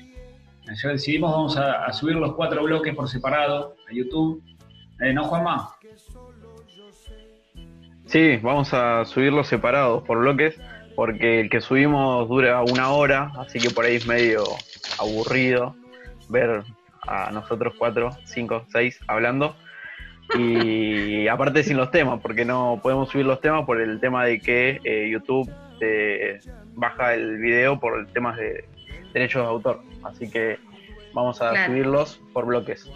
ya 0.82 0.89
decidimos, 0.89 1.32
vamos 1.32 1.58
a, 1.58 1.92
subir 1.92 2.15
los 2.15 2.36
cuatro 2.36 2.63
bloques 2.63 2.94
por 2.94 3.10
separado 3.10 3.75
a 3.89 3.94
YouTube. 3.94 4.44
Eh, 5.00 5.12
¿No, 5.12 5.24
Juanma? 5.24 5.72
Sí, 8.06 8.38
vamos 8.44 8.72
a 8.74 9.06
subirlos 9.06 9.48
separados 9.48 10.04
por 10.04 10.20
bloques, 10.20 10.56
porque 10.96 11.42
el 11.42 11.50
que 11.50 11.62
subimos 11.62 12.30
dura 12.30 12.62
una 12.62 12.92
hora, 12.92 13.32
así 13.39 13.60
que 13.60 13.72
por 13.72 13.86
ahí 13.86 13.96
es 13.96 14.06
medio 14.06 14.44
aburrido 15.00 15.75
ver 16.30 16.63
a 17.08 17.32
nosotros 17.32 17.74
cuatro, 17.77 18.12
cinco, 18.24 18.65
seis 18.72 19.00
hablando. 19.08 19.56
Y 20.34 21.27
aparte 21.27 21.63
sin 21.63 21.77
los 21.77 21.91
temas, 21.91 22.20
porque 22.22 22.46
no 22.46 22.79
podemos 22.82 23.10
subir 23.10 23.25
los 23.25 23.39
temas 23.41 23.65
por 23.65 23.79
el 23.79 24.00
tema 24.00 24.25
de 24.25 24.39
que 24.39 24.79
eh, 24.84 25.10
YouTube 25.12 25.51
te 25.79 26.39
baja 26.74 27.13
el 27.13 27.38
video 27.38 27.79
por 27.79 28.08
temas 28.08 28.38
de 28.38 28.65
derechos 29.13 29.44
de 29.44 29.48
autor. 29.48 29.82
Así 30.03 30.29
que 30.29 30.58
vamos 31.13 31.41
a 31.41 31.65
subirlos 31.65 32.22
por 32.34 32.46
bloques. 32.46 32.89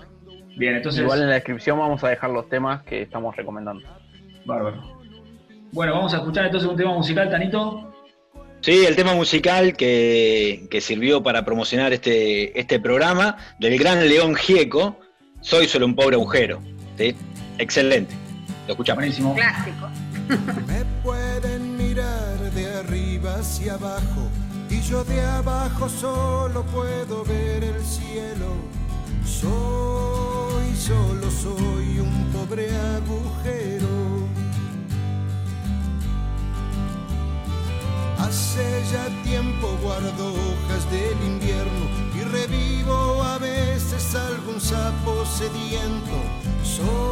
Bien, 0.57 0.75
entonces. 0.75 1.01
Igual 1.01 1.21
en 1.21 1.29
la 1.29 1.35
descripción 1.35 1.77
vamos 1.77 2.03
a 2.03 2.09
dejar 2.09 2.31
los 2.31 2.49
temas 2.49 2.83
que 2.83 3.01
estamos 3.01 3.35
recomendando. 3.35 3.87
Bárbaro. 4.45 4.99
Bueno, 5.71 5.93
vamos 5.93 6.13
a 6.13 6.17
escuchar 6.17 6.45
entonces 6.45 6.69
un 6.69 6.75
tema 6.75 6.93
musical, 6.93 7.29
Tanito. 7.29 7.93
Sí, 8.61 8.85
el 8.85 8.95
tema 8.95 9.13
musical 9.13 9.77
que, 9.77 10.67
sirvió 10.81 11.23
para 11.23 11.45
promocionar 11.45 11.93
este, 11.93 12.59
este 12.59 12.79
programa 12.79 13.37
del 13.59 13.77
gran 13.77 14.05
León 14.07 14.35
Gieco, 14.35 14.99
Soy 15.41 15.67
solo 15.67 15.85
un 15.85 15.95
pobre 15.95 16.15
agujero. 16.15 16.59
¿Sí? 16.99 17.15
Excelente. 17.57 18.13
Lo 18.67 18.73
escuchamos. 18.73 18.99
Buenísimo. 18.99 19.33
Clásico. 19.33 19.87
Me 20.67 20.85
pueden 21.01 21.77
mirar 21.77 22.37
de 22.51 22.73
arriba 22.77 23.35
hacia 23.39 23.73
abajo 23.75 24.29
y 24.69 24.81
yo 24.81 25.03
de 25.03 25.21
abajo 25.21 25.89
solo 25.89 26.63
puedo 26.65 27.23
ver 27.23 27.63
el 27.63 27.81
cielo. 27.83 28.53
Soy, 29.25 30.75
solo 30.75 31.31
soy 31.31 31.99
un 31.99 32.29
pobre 32.33 32.69
agujero 32.75 34.19
Hace 38.19 38.83
ya 38.91 39.07
tiempo 39.23 39.75
guardo 39.81 40.33
hojas 40.33 40.91
del 40.91 41.17
invierno 41.25 41.85
y 42.13 42.21
revivo 42.25 43.23
a 43.23 43.39
veces 43.39 44.13
algún 44.13 44.59
sapo 44.59 45.25
sediento. 45.25 46.18
Soy, 46.79 47.08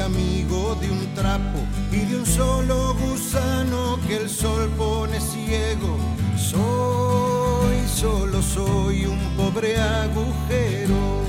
amigo 0.00 0.76
de 0.80 0.90
un 0.90 1.14
trapo 1.14 1.60
y 1.92 1.98
de 1.98 2.16
un 2.16 2.26
solo 2.26 2.94
gusano 2.94 3.98
que 4.06 4.16
el 4.16 4.28
sol 4.28 4.68
pone 4.76 5.20
ciego. 5.20 5.96
Soy, 6.36 7.76
solo 7.86 8.42
soy 8.42 9.06
un 9.06 9.20
pobre 9.36 9.76
agujero. 9.80 11.22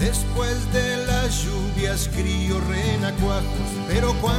Después 0.00 0.72
de 0.72 1.06
las 1.06 1.44
lluvias 1.44 2.10
crío 2.12 2.60
renacuajos, 2.68 3.70
pero 3.88 4.12
cuando 4.20 4.33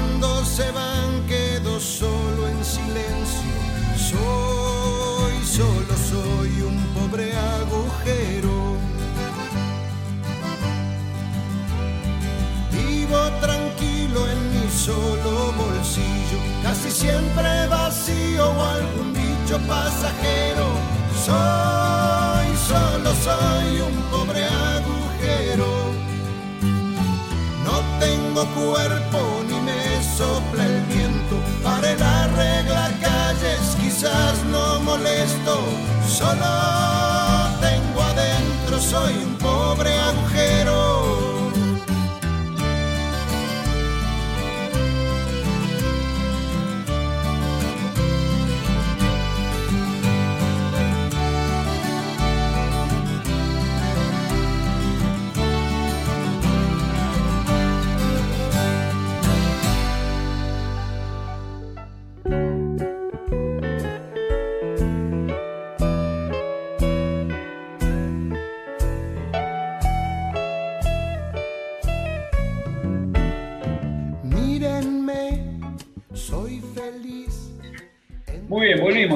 cuerpo 28.55 29.14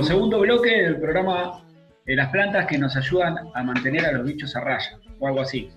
Segundo 0.04 0.40
bloque 0.40 0.70
del 0.84 0.98
programa 1.00 1.64
de 2.06 2.16
las 2.16 2.30
plantas 2.30 2.66
que 2.68 2.78
nos 2.78 2.96
ayudan 2.96 3.36
a 3.54 3.64
mantener 3.64 4.06
a 4.06 4.12
los 4.14 4.26
bichos 4.26 4.56
a 4.56 4.62
raya, 4.62 4.98
o 5.20 5.28
algo 5.28 5.42
así. 5.42 5.70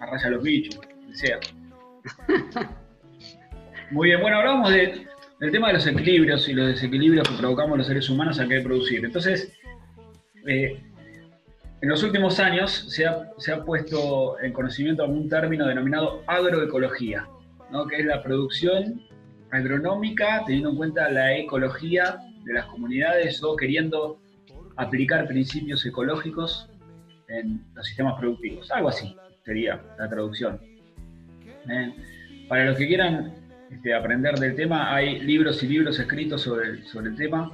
A 0.00 0.06
raya 0.06 0.26
a 0.26 0.30
los 0.30 0.42
bichos, 0.42 0.80
sea. 1.12 1.38
Muy 3.90 4.08
bien, 4.08 4.20
bueno, 4.20 4.38
hablamos 4.38 4.70
de- 4.72 5.06
del 5.40 5.50
tema 5.50 5.68
de 5.68 5.74
los 5.74 5.86
equilibrios 5.86 6.48
y 6.48 6.54
los 6.54 6.68
desequilibrios 6.68 7.28
que 7.28 7.34
provocamos 7.36 7.76
los 7.78 7.86
seres 7.86 8.08
humanos 8.08 8.38
al 8.38 8.48
querer 8.48 8.62
producir. 8.64 9.04
Entonces, 9.04 9.52
eh, 10.46 10.80
en 11.80 11.88
los 11.88 12.02
últimos 12.02 12.38
años 12.40 12.70
se 12.88 13.06
ha, 13.06 13.28
se 13.38 13.52
ha 13.52 13.64
puesto 13.64 14.38
en 14.40 14.52
conocimiento 14.52 15.04
un 15.04 15.28
término 15.28 15.66
denominado 15.66 16.22
agroecología, 16.26 17.26
¿no? 17.70 17.86
que 17.86 17.96
es 17.96 18.06
la 18.06 18.22
producción 18.22 19.02
agronómica 19.50 20.42
teniendo 20.46 20.70
en 20.70 20.76
cuenta 20.76 21.10
la 21.10 21.36
ecología 21.36 22.18
de 22.44 22.52
las 22.54 22.66
comunidades 22.66 23.42
o 23.42 23.56
queriendo 23.56 24.20
aplicar 24.76 25.26
principios 25.26 25.84
ecológicos 25.84 26.68
en 27.28 27.64
los 27.74 27.86
sistemas 27.86 28.18
productivos. 28.18 28.70
Algo 28.70 28.88
así 28.88 29.14
sería 29.44 29.80
la 29.98 30.08
traducción. 30.08 30.60
¿eh? 31.68 31.94
Para 32.48 32.66
los 32.66 32.76
que 32.76 32.86
quieran 32.86 33.32
este, 33.70 33.94
aprender 33.94 34.38
del 34.38 34.54
tema, 34.54 34.94
hay 34.94 35.20
libros 35.20 35.62
y 35.62 35.68
libros 35.68 35.98
escritos 35.98 36.42
sobre 36.42 36.68
el, 36.68 36.84
sobre 36.84 37.08
el 37.10 37.16
tema. 37.16 37.50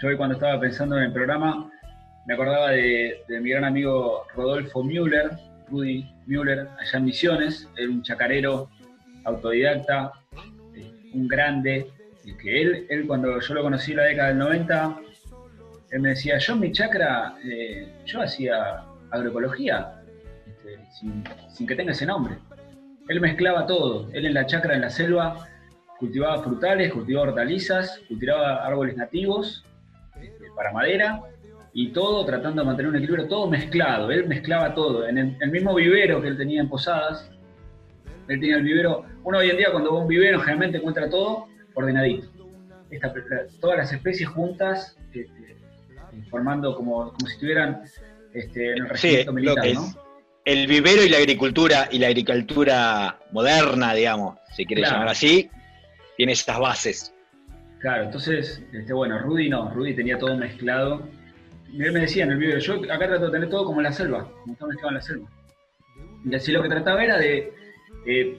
Yo 0.00 0.08
hoy 0.08 0.16
cuando 0.16 0.34
estaba 0.34 0.60
pensando 0.60 0.96
en 0.96 1.04
el 1.04 1.12
programa, 1.12 1.70
me 2.26 2.34
acordaba 2.34 2.70
de, 2.70 3.22
de 3.28 3.40
mi 3.40 3.50
gran 3.50 3.64
amigo 3.64 4.24
Rodolfo 4.34 4.82
Müller, 4.82 5.30
Rudy 5.68 6.06
Müller, 6.26 6.68
allá 6.78 6.98
en 6.98 7.04
Misiones, 7.04 7.68
era 7.76 7.88
un 7.88 8.02
chacarero 8.02 8.68
autodidacta, 9.24 10.12
eh, 10.74 10.92
un 11.14 11.28
grande, 11.28 11.90
y 12.26 12.34
que 12.34 12.60
él, 12.60 12.86
él 12.90 13.06
cuando 13.06 13.40
yo 13.40 13.54
lo 13.54 13.62
conocí 13.62 13.92
en 13.92 13.98
la 13.98 14.02
década 14.04 14.28
del 14.28 14.38
90, 14.38 15.00
él 15.92 16.00
me 16.00 16.08
decía, 16.10 16.38
yo 16.38 16.54
en 16.54 16.60
mi 16.60 16.72
chacra, 16.72 17.36
eh, 17.44 17.88
yo 18.04 18.20
hacía 18.20 18.82
agroecología, 19.12 20.02
este, 20.44 20.78
sin, 21.48 21.66
que 21.66 21.76
tenga 21.76 21.92
ese 21.92 22.04
nombre. 22.04 22.34
Él 23.08 23.20
mezclaba 23.20 23.64
todo, 23.66 24.10
él 24.12 24.26
en 24.26 24.34
la 24.34 24.44
chacra, 24.44 24.74
en 24.74 24.80
la 24.80 24.90
selva, 24.90 25.46
cultivaba 26.00 26.42
frutales, 26.42 26.92
cultivaba 26.92 27.28
hortalizas, 27.28 28.00
cultivaba 28.08 28.66
árboles 28.66 28.96
nativos 28.96 29.64
este, 30.20 30.46
para 30.56 30.72
madera, 30.72 31.22
y 31.72 31.92
todo 31.92 32.26
tratando 32.26 32.62
de 32.62 32.66
mantener 32.66 32.90
un 32.90 32.96
equilibrio, 32.96 33.28
todo 33.28 33.48
mezclado, 33.48 34.10
él 34.10 34.26
mezclaba 34.26 34.74
todo, 34.74 35.06
en 35.06 35.18
el, 35.18 35.36
el 35.40 35.50
mismo 35.52 35.76
vivero 35.76 36.20
que 36.20 36.28
él 36.28 36.36
tenía 36.36 36.60
en 36.60 36.68
Posadas, 36.68 37.30
él 38.26 38.40
tenía 38.40 38.56
el 38.56 38.64
vivero, 38.64 39.04
uno 39.22 39.38
hoy 39.38 39.50
en 39.50 39.58
día 39.58 39.70
cuando 39.70 39.92
va 39.92 40.00
a 40.00 40.02
un 40.02 40.08
vivero 40.08 40.40
generalmente 40.40 40.78
encuentra 40.78 41.08
todo 41.08 41.46
ordenadito, 41.76 42.26
Esta- 42.90 43.08
la- 43.08 43.46
todas 43.60 43.78
las 43.78 43.92
especies 43.92 44.28
juntas, 44.28 44.96
este, 45.12 45.56
formando 46.30 46.74
como, 46.76 47.12
como 47.12 47.26
si 47.26 47.34
estuvieran 47.34 47.82
este, 48.32 48.72
en 48.72 48.78
el 48.84 48.88
regimiento 48.88 49.32
militar, 49.32 49.66
¿no? 49.74 49.94
el 50.44 50.66
vivero 50.68 51.02
y 51.02 51.08
la 51.08 51.18
agricultura, 51.18 51.88
y 51.90 51.98
la 51.98 52.06
agricultura 52.06 53.18
moderna, 53.32 53.92
digamos, 53.94 54.38
si 54.54 54.64
quiere 54.64 54.82
Claro. 54.82 54.94
llamar 54.96 55.08
así, 55.08 55.50
tiene 56.16 56.32
esas 56.32 56.58
bases. 56.60 57.12
Claro, 57.80 58.04
entonces, 58.04 58.62
este, 58.72 58.92
bueno, 58.92 59.18
Rudy 59.18 59.48
no, 59.48 59.70
Rudy 59.70 59.94
tenía 59.94 60.16
todo 60.18 60.36
mezclado. 60.36 61.02
Él 61.76 61.92
me 61.92 62.00
decía 62.00 62.22
en 62.24 62.30
el 62.32 62.38
video, 62.38 62.58
yo 62.58 62.74
acá 62.84 63.08
trato 63.08 63.26
de 63.26 63.32
tener 63.32 63.50
todo 63.50 63.64
como 63.64 63.80
en 63.80 63.84
la 63.84 63.92
selva, 63.92 64.30
como 64.42 64.52
está 64.52 64.66
mezclado 64.66 64.88
en 64.90 64.94
la 64.94 65.02
selva. 65.02 65.28
Y 66.24 66.34
así 66.34 66.52
lo 66.52 66.62
que 66.62 66.68
trataba 66.68 67.02
era 67.04 67.18
de 67.18 67.52
eh, 68.06 68.38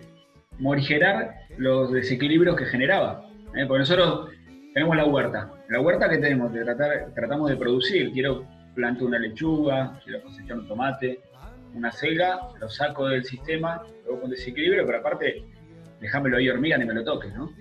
morigerar 0.58 1.36
los 1.58 1.92
desequilibrios 1.92 2.56
que 2.56 2.66
generaba. 2.66 3.27
¿Eh? 3.58 3.66
Porque 3.66 3.80
nosotros 3.80 4.30
tenemos 4.74 4.96
la 4.96 5.06
huerta. 5.06 5.52
La 5.70 5.82
huerta 5.82 6.10
que 6.10 6.18
tenemos, 6.18 6.54
de 6.54 6.64
tratar, 6.64 7.12
tratamos 7.16 7.50
de 7.50 7.56
producir. 7.58 8.12
Quiero 8.12 8.46
plantar 8.76 9.04
una 9.06 9.20
lechuga, 9.20 10.00
quiero 10.04 10.22
cosechar 10.22 10.58
un 10.58 10.68
tomate, 10.68 11.20
una 11.74 11.92
selga, 11.92 12.40
lo 12.60 12.70
saco 12.70 13.08
del 13.08 13.24
sistema, 13.24 13.82
luego 14.06 14.22
con 14.22 14.30
desequilibrio, 14.32 14.86
pero 14.86 15.00
aparte, 15.00 15.44
déjamelo 16.00 16.38
ahí 16.38 16.50
hormiga 16.50 16.78
ni 16.78 16.86
me 16.86 16.94
lo 16.94 17.04
toques, 17.04 17.34
¿no? 17.34 17.52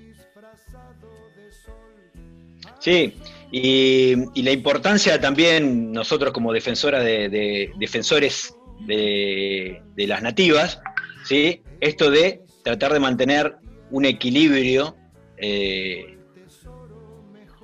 Sí, 2.79 3.15
y, 3.51 4.43
la 4.43 4.53
importancia 4.53 5.21
también, 5.21 5.93
nosotros 5.93 6.33
como 6.33 6.53
defensora 6.53 7.01
de, 7.01 7.29
de- 7.29 7.73
defensores 7.79 8.55
de, 8.87 9.83
de 9.95 10.07
las 10.07 10.23
nativas, 10.23 10.81
¿sí? 11.25 11.63
esto 11.81 12.11
de 12.11 12.43
tratar 12.63 12.93
de 12.93 13.01
mantener 13.01 13.57
un 13.91 14.05
equilibrio 14.05 14.96
eh, 15.39 16.17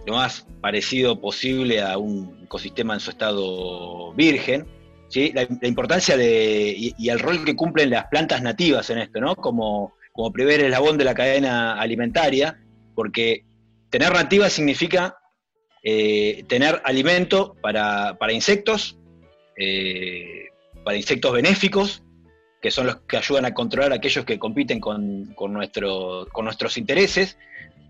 lo 0.06 0.14
más 0.14 0.46
parecido 0.60 1.20
posible 1.20 1.80
a 1.80 1.98
un 1.98 2.40
ecosistema 2.44 2.94
en 2.94 3.00
su 3.00 3.10
estado 3.10 4.12
virgen, 4.14 4.66
¿sí? 5.08 5.32
la, 5.34 5.46
importancia 5.66 6.16
de, 6.16 6.74
y, 6.76 7.08
el 7.08 7.18
rol 7.18 7.44
que 7.44 7.56
cumplen 7.56 7.90
las 7.90 8.06
plantas 8.06 8.42
nativas 8.42 8.90
en 8.90 8.98
esto, 8.98 9.20
¿no? 9.20 9.36
como, 9.36 9.94
como 10.12 10.32
primer 10.32 10.60
eslabón 10.60 10.98
de 10.98 11.04
la 11.04 11.14
cadena 11.14 11.80
alimentaria, 11.80 12.60
porque 12.94 13.44
tener 13.90 14.12
nativas 14.12 14.52
significa 14.52 15.16
eh, 15.84 16.44
tener 16.48 16.80
alimento 16.84 17.56
para, 17.60 18.16
para 18.18 18.32
insectos, 18.32 18.98
eh, 19.56 20.46
para 20.84 20.96
insectos 20.96 21.32
benéficos, 21.32 22.02
que 22.60 22.70
son 22.70 22.86
los 22.86 22.96
que 23.02 23.16
ayudan 23.16 23.44
a 23.44 23.54
controlar 23.54 23.92
a 23.92 23.96
aquellos 23.96 24.24
que 24.24 24.38
compiten 24.38 24.78
con, 24.78 25.34
con 25.34 25.54
con 26.32 26.44
nuestros 26.44 26.76
intereses, 26.76 27.36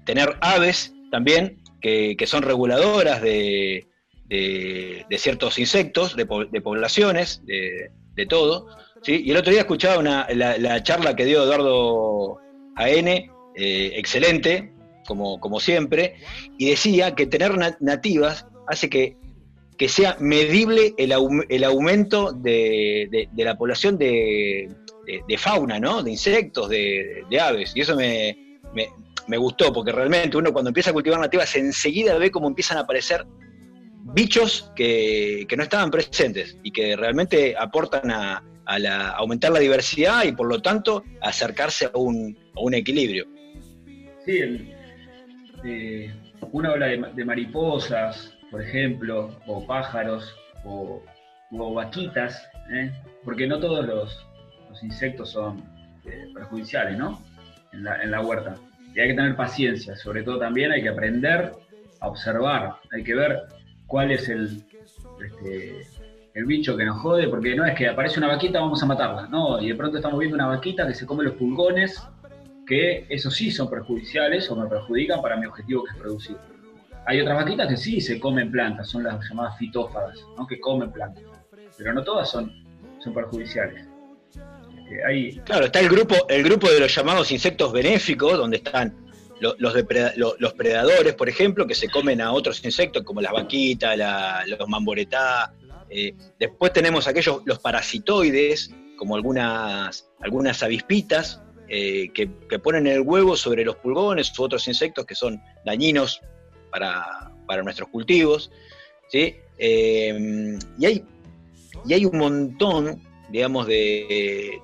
tener 0.04 0.36
aves 0.40 0.92
también, 1.10 1.58
que, 1.80 2.16
que 2.16 2.26
son 2.26 2.42
reguladoras 2.42 3.20
de, 3.22 3.86
de- 4.26 5.04
de 5.08 5.18
ciertos 5.18 5.58
insectos, 5.58 6.16
de, 6.16 6.26
de 6.50 6.60
poblaciones, 6.60 7.42
de, 7.44 7.90
de 8.14 8.26
todo. 8.26 8.66
¿sí? 9.02 9.22
Y 9.24 9.30
el 9.32 9.36
otro 9.36 9.50
día 9.52 9.62
escuchaba 9.62 9.98
una- 9.98 10.26
la, 10.34 10.56
la 10.58 10.82
charla 10.82 11.14
que 11.16 11.24
dio 11.24 11.42
Eduardo 11.44 12.38
AN, 12.76 13.08
eh, 13.08 13.28
excelente, 13.56 14.72
como, 15.06 15.38
como 15.40 15.60
siempre, 15.60 16.14
y 16.58 16.70
decía 16.70 17.14
que 17.14 17.26
tener 17.26 17.58
na- 17.58 17.76
nativas 17.80 18.46
hace 18.68 18.88
que, 18.88 19.16
que 19.76 19.88
sea 19.88 20.16
medible 20.20 20.94
el, 20.96 21.12
aumento 21.64 22.32
de, 22.32 23.28
la 23.36 23.56
población 23.58 23.98
de, 23.98 24.68
fauna, 25.36 25.80
¿no? 25.80 26.02
De 26.02 26.12
insectos, 26.12 26.68
de, 26.68 27.24
aves. 27.40 27.72
Y 27.74 27.80
eso 27.80 27.96
me, 27.96 28.58
gustó, 29.36 29.72
porque 29.72 29.92
realmente 29.92 30.36
uno 30.36 30.52
cuando 30.52 30.70
empieza 30.70 30.90
a 30.90 30.92
cultivar 30.92 31.20
nativas 31.20 31.54
enseguida 31.56 32.18
ve 32.18 32.30
cómo 32.30 32.48
empiezan 32.48 32.78
a 32.78 32.80
aparecer 32.82 33.26
bichos 34.14 34.72
que, 34.74 35.46
no 35.56 35.62
estaban 35.62 35.90
presentes 35.90 36.58
y 36.62 36.70
que 36.70 36.96
realmente 36.96 37.54
aportan 37.56 38.10
a, 38.10 38.42
aumentar 39.16 39.52
la 39.52 39.58
diversidad 39.58 40.24
y 40.24 40.32
por 40.32 40.48
lo 40.48 40.62
tanto 40.62 41.04
acercarse 41.20 41.86
a 41.86 41.98
un, 41.98 42.36
equilibrio. 42.72 43.26
Sí, 44.24 44.72
eh, 45.64 46.14
uno 46.52 46.70
habla 46.70 46.86
de 46.86 47.24
mariposas, 47.24 48.34
por 48.50 48.62
ejemplo, 48.62 49.34
o 49.46 49.66
pájaros, 49.66 50.36
o, 50.64 51.02
vaquitas, 51.74 52.48
¿eh? 52.70 52.92
porque 53.24 53.46
no 53.46 53.58
todos 53.58 53.86
los, 53.86 54.26
insectos 54.82 55.30
son 55.30 55.62
eh, 56.04 56.26
perjudiciales, 56.34 56.96
¿no? 56.96 57.22
En 57.72 58.10
la, 58.10 58.20
huerta. 58.20 58.56
Y 58.94 59.00
hay 59.00 59.08
que 59.08 59.14
tener 59.14 59.36
paciencia, 59.36 59.96
sobre 59.96 60.22
todo 60.22 60.38
también 60.38 60.70
hay 60.72 60.82
que 60.82 60.90
aprender 60.90 61.52
a 62.00 62.08
observar, 62.08 62.76
hay 62.92 63.02
que 63.02 63.14
ver 63.14 63.42
cuál 63.86 64.10
es 64.10 64.28
el, 64.28 64.62
este, 65.24 65.86
el 66.34 66.44
bicho 66.44 66.76
que 66.76 66.84
nos 66.84 67.00
jode, 67.00 67.28
porque 67.28 67.54
no 67.54 67.64
es 67.64 67.74
que 67.74 67.88
aparece 67.88 68.18
una 68.18 68.28
vaquita, 68.28 68.60
vamos 68.60 68.82
a 68.82 68.86
matarla, 68.86 69.28
no, 69.28 69.60
y 69.60 69.68
de 69.68 69.74
pronto 69.74 69.96
estamos 69.96 70.18
viendo 70.18 70.34
una 70.34 70.46
vaquita 70.46 70.86
que 70.86 70.94
se 70.94 71.06
come 71.06 71.24
los 71.24 71.34
pulgones, 71.34 72.02
que 72.66 73.06
esos 73.08 73.34
sí 73.34 73.50
son 73.50 73.68
perjudiciales 73.68 74.50
o 74.50 74.56
me 74.56 74.68
perjudican 74.68 75.20
para 75.20 75.36
mi 75.36 75.46
objetivo 75.46 75.84
que 75.84 75.90
es 75.90 75.96
producir. 75.96 76.36
Hay 77.06 77.20
otras 77.20 77.36
vaquitas 77.36 77.68
que 77.68 77.76
sí 77.76 78.00
se 78.00 78.20
comen 78.20 78.50
plantas, 78.50 78.88
son 78.88 79.02
las 79.02 79.28
llamadas 79.28 79.58
fitófagas, 79.58 80.18
¿no? 80.36 80.46
que 80.46 80.60
comen 80.60 80.92
plantas, 80.92 81.24
pero 81.76 81.92
no 81.92 82.04
todas 82.04 82.30
son, 82.30 82.52
son 83.00 83.12
perjudiciales. 83.12 83.91
Claro, 85.44 85.66
está 85.66 85.80
el 85.80 85.88
grupo, 85.88 86.26
el 86.28 86.42
grupo 86.42 86.70
de 86.70 86.80
los 86.80 86.94
llamados 86.94 87.30
insectos 87.30 87.72
benéficos, 87.72 88.36
donde 88.38 88.58
están 88.58 89.02
los, 89.42 89.56
los, 89.58 90.52
predadores, 90.54 91.14
por 91.14 91.28
ejemplo, 91.28 91.66
que 91.66 91.74
se 91.74 91.88
comen 91.88 92.20
a 92.20 92.32
otros 92.32 92.64
insectos 92.64 93.02
como 93.02 93.20
las 93.20 93.32
vaquitas, 93.32 93.98
los 94.46 94.68
mamboretá. 94.68 95.52
Eh, 95.90 96.14
después 96.38 96.72
tenemos 96.72 97.08
aquellos, 97.08 97.42
los 97.44 97.58
parasitoides, 97.58 98.70
como 98.96 99.16
algunas, 99.16 100.08
algunas 100.20 100.62
avispitas, 100.62 101.42
eh, 101.68 102.10
que, 102.14 102.28
ponen 102.58 102.86
el 102.86 103.00
huevo 103.00 103.36
sobre 103.36 103.64
los 103.64 103.76
pulgones 103.76 104.38
u 104.38 104.42
otros 104.44 104.68
insectos 104.68 105.06
que 105.06 105.14
son 105.14 105.42
dañinos 105.64 106.20
para, 106.70 107.32
nuestros 107.64 107.88
cultivos. 107.88 108.50
¿sí? 109.08 109.34
Eh, 109.58 110.56
y, 110.78 110.86
hay, 110.86 111.04
y 111.84 111.94
hay 111.94 112.04
un 112.04 112.16
montón, 112.16 113.02
digamos, 113.32 113.66
de, 113.66 114.60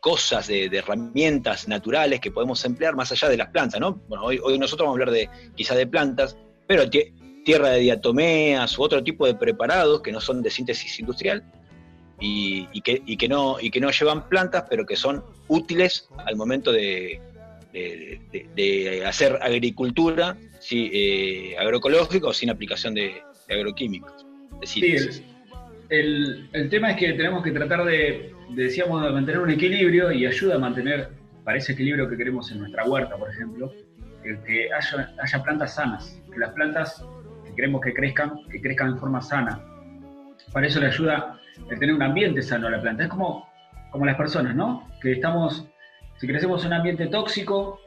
cosas, 0.00 0.48
de, 0.48 0.66
herramientas 0.66 1.68
naturales 1.68 2.20
que 2.20 2.30
podemos 2.30 2.62
emplear 2.64 2.94
más 2.94 3.12
allá 3.12 3.28
de 3.28 3.36
las 3.36 3.48
plantas, 3.48 3.80
¿no? 3.80 4.02
Bueno, 4.08 4.24
hoy, 4.24 4.40
hoy 4.42 4.58
nosotros 4.58 4.86
vamos 4.86 4.98
a 4.98 5.02
hablar 5.02 5.14
de 5.14 5.30
quizá 5.54 5.74
de 5.74 5.86
plantas, 5.86 6.36
pero 6.66 6.90
tierra 7.44 7.70
de 7.70 7.80
diatomeas 7.80 8.76
u 8.78 8.82
otro 8.82 9.02
tipo 9.02 9.26
de 9.26 9.34
preparados 9.34 10.02
que 10.02 10.12
no 10.12 10.20
son 10.20 10.42
de 10.42 10.50
síntesis 10.50 10.98
industrial 10.98 11.44
y, 12.20 12.80
que, 12.80 13.02
y, 13.06 13.16
que, 13.16 13.28
no, 13.28 13.58
y 13.60 13.70
que 13.70 13.80
no 13.80 13.90
llevan 13.90 14.28
plantas, 14.28 14.64
pero 14.68 14.84
que 14.86 14.96
son 14.96 15.24
útiles 15.48 16.08
al 16.26 16.36
momento 16.36 16.72
de, 16.72 17.20
de, 17.72 19.02
hacer 19.06 19.38
agricultura 19.42 20.36
sí, 20.58 20.90
eh, 20.92 21.56
agroecológica 21.58 22.28
o 22.28 22.32
sin 22.32 22.50
aplicación 22.50 22.94
de, 22.94 23.22
agroquímicos. 23.48 24.26
sí, 24.62 24.80
el, 24.84 25.33
tema 25.88 26.90
es 26.90 26.96
que 26.96 27.12
tenemos 27.12 27.42
que 27.42 27.50
tratar 27.52 27.84
de, 27.84 28.32
decíamos, 28.50 29.02
de 29.02 29.10
mantener 29.10 29.40
un 29.40 29.50
equilibrio 29.50 30.12
y 30.12 30.26
ayuda 30.26 30.56
a 30.56 30.58
mantener, 30.58 31.08
para 31.44 31.58
ese 31.58 31.72
equilibrio 31.72 32.08
que 32.08 32.16
queremos 32.16 32.50
en 32.52 32.60
nuestra 32.60 32.84
huerta, 32.84 33.16
por 33.16 33.30
ejemplo, 33.30 33.72
que 34.22 34.68
haya, 34.72 35.14
haya 35.22 35.42
plantas 35.42 35.74
sanas, 35.74 36.22
que 36.32 36.38
las 36.38 36.52
plantas 36.52 37.04
que 37.44 37.54
queremos 37.54 37.82
que 37.82 37.92
crezcan, 37.92 38.40
que 38.50 38.60
crezcan 38.60 38.94
de 38.94 39.00
forma 39.00 39.20
sana. 39.20 39.60
Para 40.52 40.66
eso 40.66 40.80
le 40.80 40.86
ayuda 40.86 41.38
el 41.70 41.78
tener 41.78 41.94
un 41.94 42.02
ambiente 42.02 42.40
sano 42.40 42.68
a 42.68 42.70
la 42.70 42.80
planta. 42.80 43.04
Es 43.04 43.10
como, 43.10 43.46
como 43.90 44.06
las 44.06 44.16
personas, 44.16 44.56
¿no? 44.56 44.88
Que 45.02 45.12
estamos 45.12 45.68
si 46.16 46.26
crecemos 46.26 46.62
en 46.62 46.68
un 46.68 46.74
ambiente 46.74 47.06
tóxico, 47.08 47.80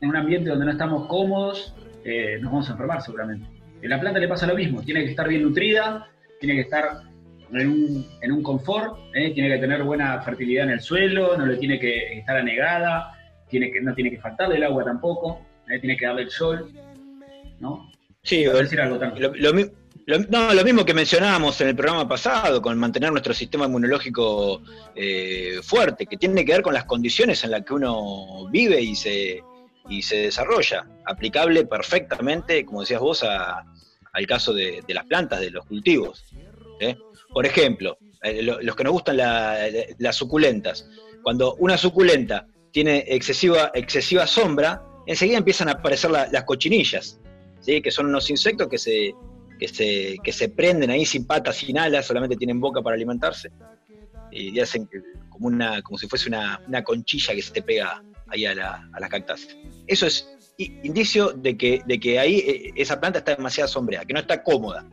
en 0.00 0.10
un 0.10 0.16
ambiente 0.16 0.50
donde 0.50 0.66
no 0.66 0.72
estamos 0.72 1.06
cómodos, 1.06 1.74
eh, 2.04 2.38
nos 2.40 2.52
vamos 2.52 2.68
a 2.68 2.72
enfermar 2.72 3.02
seguramente. 3.02 3.46
En 3.80 3.90
la 3.90 3.98
planta 3.98 4.18
le 4.18 4.28
pasa 4.28 4.46
lo 4.46 4.54
mismo, 4.54 4.82
tiene 4.82 5.04
que 5.04 5.10
estar 5.10 5.28
bien 5.28 5.42
nutrida, 5.42 6.08
tiene 6.38 6.54
que 6.54 6.62
estar 6.62 7.02
en 7.60 8.32
un, 8.32 8.42
confort, 8.42 8.98
eh, 9.14 9.32
tiene 9.32 9.50
que 9.50 9.58
tener 9.58 9.82
buena 9.82 10.20
fertilidad 10.22 10.64
en 10.64 10.70
el 10.70 10.80
suelo, 10.80 11.36
no 11.36 11.46
le 11.46 11.56
tiene 11.56 11.78
que 11.78 12.18
estar 12.18 12.36
anegada, 12.36 13.12
tiene 13.48 13.70
que, 13.70 13.80
no 13.80 13.94
tiene 13.94 14.10
que 14.10 14.18
faltarle 14.18 14.56
el 14.56 14.64
agua 14.64 14.84
tampoco, 14.84 15.44
eh, 15.70 15.78
tiene 15.78 15.96
que 15.96 16.06
darle 16.06 16.22
el 16.22 16.30
sol, 16.30 16.72
¿no? 17.60 17.90
Sí, 18.22 18.44
decir 18.44 18.80
algo 18.80 18.98
lo, 19.16 19.34
lo, 19.34 19.52
lo, 20.06 20.18
no, 20.30 20.54
lo 20.54 20.64
mismo 20.64 20.84
que 20.84 20.94
mencionábamos 20.94 21.60
en 21.60 21.68
el 21.68 21.76
programa 21.76 22.08
pasado, 22.08 22.60
con 22.60 22.78
mantener 22.78 23.10
nuestro 23.10 23.34
sistema 23.34 23.66
inmunológico 23.66 24.62
eh, 24.94 25.60
fuerte, 25.62 26.06
que 26.06 26.16
tiene 26.16 26.44
que 26.44 26.52
ver 26.52 26.62
con 26.62 26.74
las 26.74 26.84
condiciones 26.84 27.44
en 27.44 27.50
las 27.50 27.64
que 27.64 27.74
uno 27.74 28.48
vive 28.50 28.80
y 28.80 28.94
se, 28.94 29.42
y 29.88 30.02
se 30.02 30.16
desarrolla. 30.16 30.86
Aplicable 31.04 31.66
perfectamente, 31.66 32.64
como 32.64 32.80
decías 32.80 33.00
vos, 33.00 33.22
al 33.24 34.26
caso 34.26 34.52
de, 34.52 34.82
las 34.88 35.04
plantas, 35.04 35.40
de 35.40 35.50
los 35.50 35.66
cultivos. 35.66 36.24
¿eh? 36.80 36.96
Por 37.32 37.46
ejemplo, 37.46 37.98
eh, 38.22 38.42
los 38.42 38.76
que 38.76 38.84
nos 38.84 38.92
gustan 38.92 39.16
las 39.16 40.16
suculentas. 40.16 40.88
Cuando 41.22 41.54
una 41.56 41.76
suculenta 41.76 42.46
tiene 42.72 43.04
excesiva, 43.06 43.70
excesiva 43.74 44.26
sombra, 44.26 44.82
enseguida 45.06 45.38
empiezan 45.38 45.68
a 45.68 45.72
aparecer 45.72 46.10
las 46.10 46.44
cochinillas, 46.44 47.20
¿sí? 47.60 47.80
que 47.80 47.90
son 47.90 48.06
unos 48.06 48.30
insectos 48.30 48.68
que 48.68 48.78
se 48.78 49.14
que 49.62 49.68
se, 49.68 50.16
que 50.24 50.32
se 50.32 50.48
prenden 50.48 50.90
ahí 50.90 51.06
sin 51.06 51.24
patas, 51.24 51.56
sin 51.56 51.78
alas, 51.78 52.06
solamente 52.06 52.36
tienen 52.36 52.58
boca 52.58 52.82
para 52.82 52.94
alimentarse. 52.96 53.50
Y 54.32 54.58
hacen 54.58 54.88
como, 55.28 55.46
una, 55.46 55.80
como 55.82 55.98
si 55.98 56.08
fuese 56.08 56.28
una, 56.28 56.58
conchilla 56.84 57.32
que 57.34 57.42
se 57.42 57.52
te 57.52 57.62
pega 57.62 58.02
ahí 58.26 58.44
a 58.44 58.56
la, 58.56 58.90
a 58.92 59.08
cactácea. 59.08 59.54
Eso 59.86 60.06
es 60.06 60.28
indicio 60.58 61.28
de 61.32 61.56
que, 61.56 61.82
de 61.86 62.00
que 62.00 62.18
ahí 62.18 62.38
eh, 62.38 62.72
esa 62.74 62.98
planta 62.98 63.20
está 63.20 63.36
demasiado 63.36 63.68
sombreada, 63.68 64.04
que 64.04 64.14
no 64.14 64.20
está 64.20 64.42
cómoda. 64.42 64.84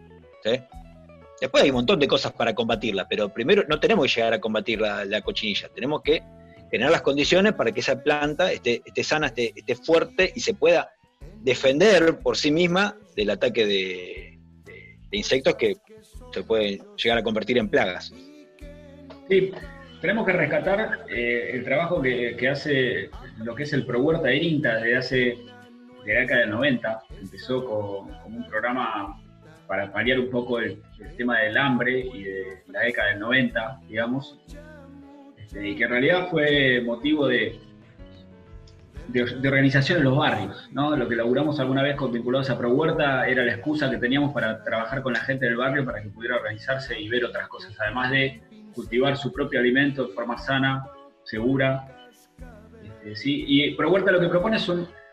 Después 1.42 1.64
hay 1.64 1.70
un 1.70 1.78
montón 1.78 2.00
de 2.00 2.08
cosas 2.08 2.34
para 2.34 2.54
combatirla, 2.54 3.08
pero 3.08 3.30
primero 3.30 3.64
no 3.68 3.80
tenemos 3.80 4.06
que 4.06 4.20
llegar 4.20 4.34
a 4.34 4.40
combatir 4.40 4.82
la, 4.82 5.22
cochinilla, 5.22 5.70
tenemos 5.70 6.02
que 6.02 6.22
tener 6.70 6.90
las 6.92 7.02
condiciones 7.02 7.54
para 7.54 7.72
que 7.72 7.80
esa 7.80 8.02
planta 8.04 8.52
esté, 8.52 8.82
sana, 9.04 9.28
esté, 9.28 9.76
fuerte 9.76 10.32
y 10.36 10.40
se 10.42 10.54
pueda 10.54 10.92
defender 11.42 12.20
por 12.20 12.38
sí 12.38 12.52
misma 12.52 12.96
del 13.16 13.30
ataque 13.30 13.66
de, 13.66 14.40
insectos 15.12 15.56
que 15.56 15.78
se 16.32 16.44
pueden 16.44 16.80
llegar 16.98 17.18
a 17.18 17.24
convertir 17.24 17.58
en 17.58 17.70
plagas. 17.70 18.14
Sí, 19.28 19.52
tenemos 20.02 20.26
que 20.26 20.34
rescatar 20.34 21.06
eh, 21.10 21.52
el 21.54 21.64
trabajo 21.64 22.02
que, 22.02 22.50
hace 22.50 23.10
lo 23.38 23.54
que 23.54 23.64
es 23.64 23.74
el 23.74 23.86
Pro 23.86 24.02
Huerta 24.02 24.28
de 24.28 24.38
INTA 24.38 24.76
desde 24.76 24.98
hace 24.98 25.18
de 26.06 26.14
la 26.14 26.22
década 26.22 26.42
del 26.42 26.50
90. 26.52 27.04
Empezó 27.22 27.66
con, 27.66 28.34
un 28.34 28.48
programa 28.48 29.22
para 29.70 29.92
paliar 29.94 30.20
un 30.20 30.32
poco 30.32 30.58
el, 30.60 30.82
tema 31.16 31.42
del 31.42 31.56
hambre 31.56 32.00
y 32.00 32.24
de 32.24 32.64
la 32.70 32.80
década 32.80 33.10
del 33.10 33.20
90, 33.20 33.82
digamos, 33.88 34.40
este, 35.38 35.70
y 35.70 35.76
que 35.76 35.84
en 35.84 35.90
realidad 35.92 36.28
fue 36.32 36.82
motivo 36.84 37.28
de, 37.28 37.60
de, 39.10 39.48
organización 39.48 40.00
en 40.00 40.06
los 40.06 40.18
barrios, 40.18 40.68
¿no? 40.72 40.96
Lo 40.96 41.08
que 41.08 41.16
laburamos 41.16 41.60
alguna 41.60 41.84
vez 41.84 41.96
con 41.98 42.12
vinculados 42.12 42.50
a 42.50 42.58
Pro 42.58 42.72
Huerta 42.72 43.28
era 43.28 43.46
la 43.46 43.54
excusa 43.54 43.92
que 43.92 43.98
teníamos 43.98 44.34
para 44.34 44.64
trabajar 44.64 45.04
con 45.04 45.14
la 45.14 45.20
gente 45.20 45.46
del 45.46 45.58
barrio 45.58 45.86
para 45.86 46.02
que 46.02 46.10
pudiera 46.10 46.38
organizarse 46.38 47.00
y 47.00 47.08
ver 47.08 47.26
otras 47.26 47.48
cosas, 47.48 47.76
además 47.80 48.10
de 48.10 48.42
cultivar 48.74 49.18
su 49.18 49.32
propio 49.32 49.60
alimento 49.60 50.08
de 50.08 50.14
forma 50.16 50.40
sana, 50.40 50.84
segura. 51.24 52.10
Este, 52.84 53.16
¿sí? 53.16 53.46
Y 53.48 53.76
Pro 53.76 53.92
Huerta 53.92 54.12
lo 54.12 54.20
que 54.20 54.30
propone 54.30 54.58
es 54.58 54.68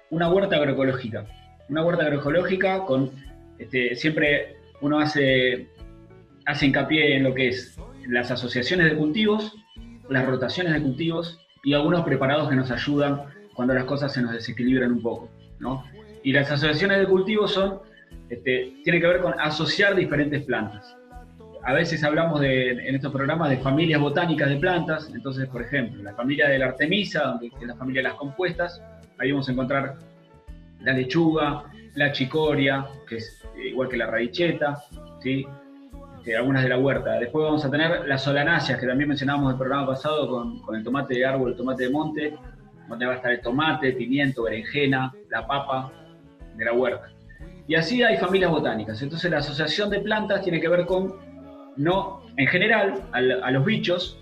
una 0.08 0.30
huerta 0.30 0.56
agroecológica. 0.56 1.26
Una 1.68 1.84
huerta 1.84 2.04
agroecológica 2.04 2.86
con, 2.86 3.10
este, 3.58 3.94
siempre 3.94 4.56
uno 4.80 4.98
hace, 4.98 5.68
hace 6.44 6.66
hincapié 6.66 7.16
en 7.16 7.24
lo 7.24 7.34
que 7.34 7.48
es 7.48 7.76
las 8.08 8.30
asociaciones 8.30 8.90
de 8.90 8.96
cultivos, 8.96 9.54
las 10.08 10.26
rotaciones 10.26 10.74
de 10.74 10.82
cultivos 10.82 11.40
y 11.64 11.74
algunos 11.74 12.04
preparados 12.04 12.48
que 12.48 12.56
nos 12.56 12.70
ayudan 12.70 13.22
cuando 13.54 13.74
las 13.74 13.84
cosas 13.84 14.12
se 14.12 14.22
nos 14.22 14.32
desequilibran 14.32 14.92
un 14.92 15.02
poco, 15.02 15.28
¿no? 15.58 15.84
Y 16.22 16.32
las 16.32 16.50
asociaciones 16.50 16.98
de 16.98 17.06
cultivo 17.06 17.48
son, 17.48 17.80
este, 18.28 18.74
tienen 18.84 19.00
que 19.00 19.08
ver 19.08 19.20
con 19.20 19.34
asociar 19.40 19.94
diferentes 19.94 20.42
plantas. 20.44 20.96
A 21.64 21.72
veces 21.72 22.04
hablamos 22.04 22.40
de, 22.40 22.70
en 22.70 22.94
estos 22.94 23.12
programas 23.12 23.50
de 23.50 23.56
familias 23.58 24.00
botánicas 24.00 24.48
de 24.48 24.56
plantas, 24.56 25.10
entonces, 25.12 25.48
por 25.48 25.62
ejemplo, 25.62 26.02
la 26.02 26.14
familia 26.14 26.48
de 26.48 26.58
la 26.58 26.66
artemisa, 26.66 27.22
donde 27.24 27.46
es 27.46 27.66
la 27.66 27.74
familia 27.74 28.02
de 28.02 28.08
las 28.10 28.18
compuestas, 28.18 28.80
ahí 29.18 29.32
vamos 29.32 29.48
a 29.48 29.52
encontrar 29.52 29.94
la 30.82 30.92
lechuga, 30.92 31.64
la 31.94 32.12
chicoria, 32.12 32.86
que 33.08 33.16
es 33.16 33.45
igual 33.68 33.88
que 33.88 33.96
la 33.96 34.06
radicheta, 34.06 34.76
¿sí? 35.20 35.46
este, 36.26 36.36
algunas 36.36 36.64
de 36.64 36.68
la 36.68 36.78
huerta. 36.78 37.12
Después 37.20 37.44
vamos 37.44 37.64
a 37.64 37.70
tener 37.70 38.04
las 38.08 38.24
solanáceas, 38.24 38.80
que 38.80 38.86
también 38.86 39.08
mencionábamos 39.08 39.50
en 39.50 39.52
el 39.52 39.58
programa 39.58 39.86
pasado 39.86 40.28
con, 40.28 40.74
el 40.74 40.82
tomate 40.82 41.14
de 41.14 41.24
árbol, 41.24 41.50
el 41.50 41.56
tomate 41.56 41.84
de 41.84 41.90
monte, 41.90 42.34
donde 42.88 43.06
va 43.06 43.12
a 43.12 43.16
estar 43.16 43.30
el 43.30 43.40
tomate, 43.40 43.92
pimiento, 43.92 44.42
berenjena, 44.42 45.14
la 45.30 45.46
papa 45.46 45.92
de 46.56 46.64
la 46.64 46.72
huerta. 46.72 47.10
Y 47.68 47.76
así 47.76 48.02
hay 48.02 48.16
familias 48.16 48.50
botánicas. 48.50 49.00
Entonces 49.02 49.30
la 49.30 49.38
asociación 49.38 49.88
de 49.88 50.00
plantas 50.00 50.42
tiene 50.42 50.60
que 50.60 50.68
ver 50.68 50.84
con, 50.84 51.14
no, 51.76 52.22
en 52.36 52.48
general, 52.48 53.02
a, 53.12 53.50
los 53.52 53.64
bichos, 53.64 54.20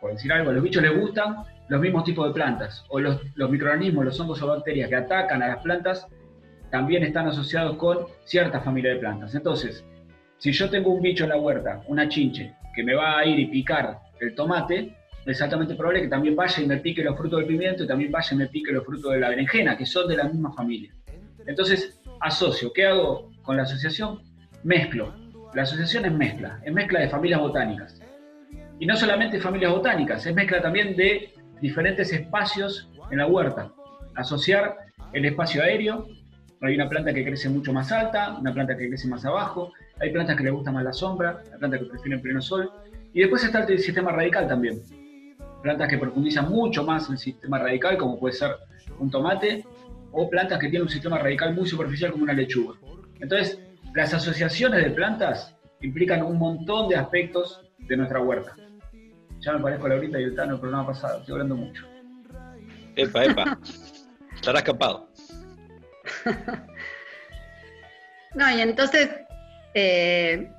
por 0.00 0.12
decir 0.12 0.32
algo, 0.32 0.50
a 0.50 0.54
los 0.54 0.62
bichos 0.62 0.82
les 0.82 0.98
gustan 0.98 1.36
los 1.68 1.80
mismos 1.80 2.02
tipos 2.02 2.26
de 2.26 2.34
plantas, 2.34 2.84
o 2.88 2.98
los, 2.98 3.20
los 3.36 3.48
microorganismos, 3.48 4.04
los 4.04 4.18
hongos 4.18 4.42
o 4.42 4.48
bacterias 4.48 4.88
que 4.88 4.96
atacan 4.96 5.40
a 5.42 5.48
las 5.48 5.62
plantas, 5.62 6.08
también 6.70 7.02
están 7.02 7.26
asociados 7.28 7.76
con 7.76 8.06
cierta 8.24 8.60
familia 8.60 8.92
de 8.92 9.00
plantas. 9.00 9.34
Entonces, 9.34 9.84
si 10.38 10.52
yo 10.52 10.70
tengo 10.70 10.90
un 10.92 11.02
bicho 11.02 11.24
en 11.24 11.30
la 11.30 11.36
huerta, 11.36 11.82
una 11.86 12.08
chinche, 12.08 12.54
que 12.74 12.84
me 12.84 12.94
va 12.94 13.18
a 13.18 13.24
ir 13.24 13.38
y 13.38 13.46
picar 13.46 13.98
el 14.20 14.34
tomate, 14.34 14.94
es 15.22 15.26
exactamente 15.26 15.74
probable 15.74 16.02
que 16.02 16.08
también 16.08 16.36
vaya 16.36 16.62
y 16.62 16.66
me 16.66 16.78
pique 16.78 17.02
los 17.02 17.16
frutos 17.16 17.40
del 17.40 17.48
pimiento 17.48 17.84
y 17.84 17.86
también 17.86 18.10
vaya 18.10 18.28
y 18.30 18.36
me 18.36 18.46
pique 18.46 18.72
los 18.72 18.84
frutos 18.84 19.12
de 19.12 19.20
la 19.20 19.30
berenjena, 19.30 19.76
que 19.76 19.84
son 19.84 20.08
de 20.08 20.16
la 20.16 20.24
misma 20.24 20.52
familia. 20.52 20.92
Entonces, 21.46 22.00
asocio. 22.20 22.72
¿Qué 22.72 22.86
hago 22.86 23.30
con 23.42 23.56
la 23.56 23.64
asociación? 23.64 24.20
Mezclo. 24.62 25.12
La 25.54 25.62
asociación 25.62 26.04
es 26.04 26.12
mezcla, 26.12 26.60
es 26.64 26.72
mezcla 26.72 27.00
de 27.00 27.08
familias 27.08 27.40
botánicas. 27.40 28.00
Y 28.78 28.86
no 28.86 28.96
solamente 28.96 29.40
familias 29.40 29.72
botánicas, 29.72 30.24
es 30.26 30.34
mezcla 30.34 30.60
también 30.60 30.94
de 30.94 31.32
diferentes 31.60 32.12
espacios 32.12 32.90
en 33.10 33.18
la 33.18 33.26
huerta. 33.26 33.72
Asociar 34.14 34.76
el 35.12 35.24
espacio 35.24 35.62
aéreo, 35.62 36.06
hay 36.60 36.74
una 36.74 36.88
planta 36.88 37.12
que 37.12 37.24
crece 37.24 37.48
mucho 37.48 37.72
más 37.72 37.92
alta, 37.92 38.36
una 38.38 38.52
planta 38.52 38.76
que 38.76 38.88
crece 38.88 39.08
más 39.08 39.24
abajo, 39.24 39.72
hay 40.00 40.10
plantas 40.10 40.36
que 40.36 40.44
le 40.44 40.50
gusta 40.50 40.72
más 40.72 40.84
la 40.84 40.92
sombra, 40.92 41.42
hay 41.52 41.58
plantas 41.58 41.80
que 41.80 41.86
prefieren 41.86 42.20
pleno 42.20 42.42
sol, 42.42 42.70
y 43.12 43.20
después 43.20 43.44
está 43.44 43.64
el 43.64 43.78
sistema 43.78 44.10
radical 44.12 44.48
también. 44.48 44.80
Plantas 45.62 45.88
que 45.88 45.98
profundizan 45.98 46.50
mucho 46.50 46.84
más 46.84 47.08
el 47.10 47.18
sistema 47.18 47.58
radical, 47.58 47.96
como 47.96 48.18
puede 48.18 48.34
ser 48.34 48.56
un 48.98 49.10
tomate, 49.10 49.64
o 50.12 50.28
plantas 50.28 50.58
que 50.58 50.68
tienen 50.68 50.82
un 50.82 50.88
sistema 50.88 51.18
radical 51.18 51.54
muy 51.54 51.66
superficial 51.66 52.12
como 52.12 52.24
una 52.24 52.32
lechuga. 52.32 52.76
Entonces, 53.20 53.60
las 53.94 54.14
asociaciones 54.14 54.84
de 54.84 54.90
plantas 54.90 55.54
implican 55.80 56.22
un 56.22 56.38
montón 56.38 56.88
de 56.88 56.96
aspectos 56.96 57.60
de 57.78 57.96
nuestra 57.96 58.20
huerta. 58.20 58.54
Ya 59.40 59.52
me 59.52 59.60
parezco 59.60 59.86
a 59.86 59.90
Laurita 59.90 60.20
y 60.20 60.24
el 60.24 60.34
Tano 60.34 60.54
el 60.54 60.60
programa 60.60 60.88
pasado, 60.88 61.20
estoy 61.20 61.32
hablando 61.32 61.56
mucho. 61.56 61.86
Epa, 62.96 63.24
epa, 63.24 63.58
estarás 64.34 64.62
capado. 64.62 65.07
no, 68.34 68.56
y 68.56 68.60
entonces 68.60 69.08
eh, 69.74 70.50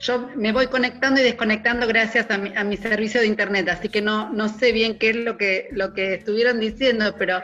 yo 0.00 0.30
me 0.36 0.52
voy 0.52 0.68
conectando 0.68 1.20
y 1.20 1.24
desconectando 1.24 1.86
gracias 1.86 2.26
a 2.30 2.38
mi, 2.38 2.76
servicio 2.76 3.20
de 3.20 3.26
internet, 3.26 3.68
así 3.68 3.88
que 3.88 4.00
no, 4.00 4.32
no 4.32 4.48
sé 4.48 4.72
bien 4.72 4.98
qué 4.98 5.10
es 5.10 5.16
lo 5.16 5.36
que, 5.36 5.68
lo 5.72 5.92
que 5.92 6.14
estuvieron 6.14 6.60
diciendo, 6.60 7.14
pero 7.18 7.42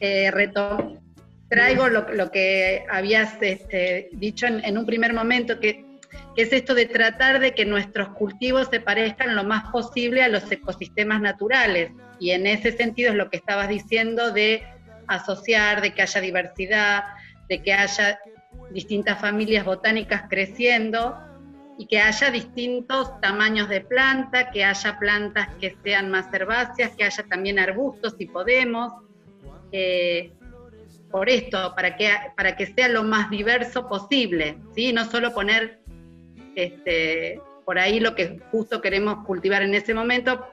eh, 0.00 0.32
traigo 1.48 1.88
lo, 1.88 2.30
que 2.30 2.84
habías 2.90 3.34
este, 3.42 4.08
dicho 4.12 4.46
en, 4.46 4.78
un 4.78 4.86
primer 4.86 5.12
momento, 5.12 5.60
que, 5.60 5.84
que, 6.34 6.42
es 6.42 6.52
esto 6.52 6.74
de 6.74 6.86
tratar 6.86 7.38
de 7.38 7.52
que 7.52 7.66
nuestros 7.66 8.08
cultivos 8.10 8.68
se 8.70 8.80
parezcan 8.80 9.36
lo 9.36 9.44
más 9.44 9.70
posible 9.70 10.22
a 10.22 10.28
los 10.28 10.50
ecosistemas 10.50 11.20
naturales. 11.20 11.92
Y 12.18 12.30
en 12.30 12.46
ese 12.46 12.72
sentido 12.72 13.10
es 13.10 13.16
lo 13.16 13.30
que 13.30 13.38
estabas 13.38 13.68
diciendo 13.68 14.30
de 14.30 14.62
asociar, 15.10 15.82
de 15.82 15.92
que 15.92 16.02
haya 16.02 16.20
diversidad, 16.20 17.04
de 17.48 17.62
que 17.62 17.72
haya 17.72 18.18
distintas 18.70 19.20
familias 19.20 19.64
botánicas 19.64 20.24
creciendo 20.28 21.16
y 21.78 21.86
que 21.86 22.00
haya 22.00 22.30
distintos 22.30 23.20
tamaños 23.20 23.68
de 23.68 23.80
planta, 23.80 24.50
que 24.50 24.64
haya 24.64 24.98
plantas 24.98 25.48
que 25.60 25.76
sean 25.82 26.10
más 26.10 26.32
herbáceas, 26.32 26.94
que 26.96 27.04
haya 27.04 27.24
también 27.24 27.58
arbustos 27.58 28.14
si 28.18 28.26
podemos. 28.26 28.92
Por 31.10 31.28
esto, 31.28 31.74
para 31.74 31.96
que, 31.96 32.08
para 32.36 32.56
que 32.56 32.66
sea 32.66 32.88
lo 32.88 33.02
más 33.02 33.30
diverso 33.30 33.88
posible, 33.88 34.58
¿sí? 34.74 34.92
no 34.92 35.04
solo 35.06 35.34
poner 35.34 35.80
este, 36.54 37.40
por 37.64 37.78
ahí 37.78 38.00
lo 38.00 38.14
que 38.14 38.40
justo 38.50 38.80
queremos 38.80 39.24
cultivar 39.24 39.62
en 39.62 39.74
ese 39.74 39.94
momento, 39.94 40.46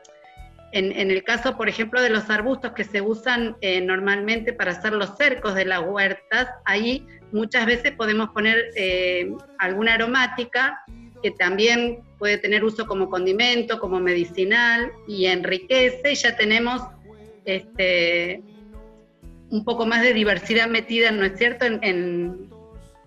en, 0.77 1.11
el 1.11 1.23
caso, 1.23 1.57
por 1.57 1.69
ejemplo, 1.69 2.01
de 2.01 2.09
los 2.09 2.29
arbustos 2.29 2.73
que 2.73 2.83
se 2.83 3.01
usan 3.01 3.55
eh, 3.61 3.81
normalmente 3.81 4.53
para 4.53 4.71
hacer 4.71 4.93
los 4.93 5.17
cercos 5.17 5.55
de 5.55 5.65
las 5.65 5.81
huertas, 5.81 6.49
ahí 6.65 7.05
muchas 7.31 7.65
veces 7.65 7.93
podemos 7.93 8.29
poner 8.29 8.65
eh, 8.75 9.31
alguna 9.57 9.95
aromática 9.95 10.83
que 11.23 11.31
también 11.31 11.99
puede 12.19 12.37
tener 12.37 12.63
uso 12.63 12.85
como 12.85 13.09
condimento, 13.09 13.79
como 13.79 13.99
medicinal 13.99 14.91
y 15.07 15.25
enriquece 15.25 16.11
y 16.11 16.15
ya 16.15 16.35
tenemos 16.37 16.83
este, 17.45 18.43
un 19.49 19.65
poco 19.65 19.87
más 19.87 20.03
de 20.03 20.13
diversidad 20.13 20.67
metida, 20.67 21.11
¿no 21.11 21.25
es 21.25 21.37
cierto?, 21.37 21.65
en, 21.65 22.47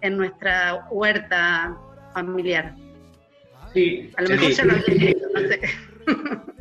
nuestra 0.02 0.86
huerta 0.90 1.76
familiar. 2.14 2.74
Sí, 3.74 4.10
a 4.16 4.22
lo 4.22 4.30
mejor 4.30 4.50
ya 4.50 4.64
lo 4.64 4.72
había 4.72 5.14
no 5.34 5.40
sé. 5.40 5.60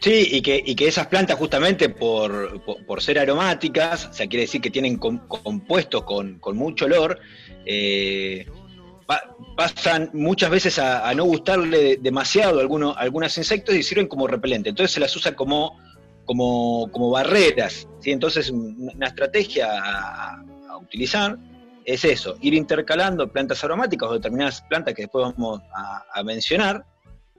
Sí, 0.00 0.28
y 0.30 0.40
que, 0.40 0.62
y 0.64 0.74
que 0.74 0.88
esas 0.88 1.08
plantas 1.08 1.36
justamente 1.36 1.90
por, 1.90 2.62
ser 3.00 3.18
aromáticas, 3.18 4.06
o 4.06 4.12
sea, 4.14 4.26
quiere 4.26 4.44
decir 4.44 4.60
que 4.62 4.70
tienen 4.70 4.96
compuestos 4.96 6.04
con, 6.04 6.40
mucho 6.54 6.86
olor, 6.86 7.18
eh, 7.66 8.46
pasan 9.56 10.10
muchas 10.14 10.50
veces 10.50 10.78
a, 10.78 11.12
no 11.14 11.24
gustarle 11.24 11.98
demasiado 12.00 12.60
a 12.60 13.00
algunos 13.02 13.36
insectos 13.36 13.74
y 13.74 13.82
sirven 13.82 14.06
como 14.06 14.26
repelente. 14.26 14.70
Entonces 14.70 14.94
se 14.94 15.00
las 15.00 15.14
usa 15.14 15.36
como, 15.36 15.78
como, 16.24 16.88
como 16.90 17.10
barreras. 17.10 17.86
¿sí? 18.00 18.10
Entonces 18.10 18.50
una 18.50 19.06
estrategia 19.06 19.68
a, 19.70 20.44
utilizar 20.80 21.36
es 21.84 22.04
eso, 22.06 22.36
ir 22.40 22.54
intercalando 22.54 23.30
plantas 23.30 23.62
aromáticas 23.64 24.08
o 24.08 24.14
determinadas 24.14 24.62
plantas 24.62 24.94
que 24.94 25.02
después 25.02 25.26
vamos 25.36 25.60
a, 25.74 26.22
mencionar. 26.22 26.86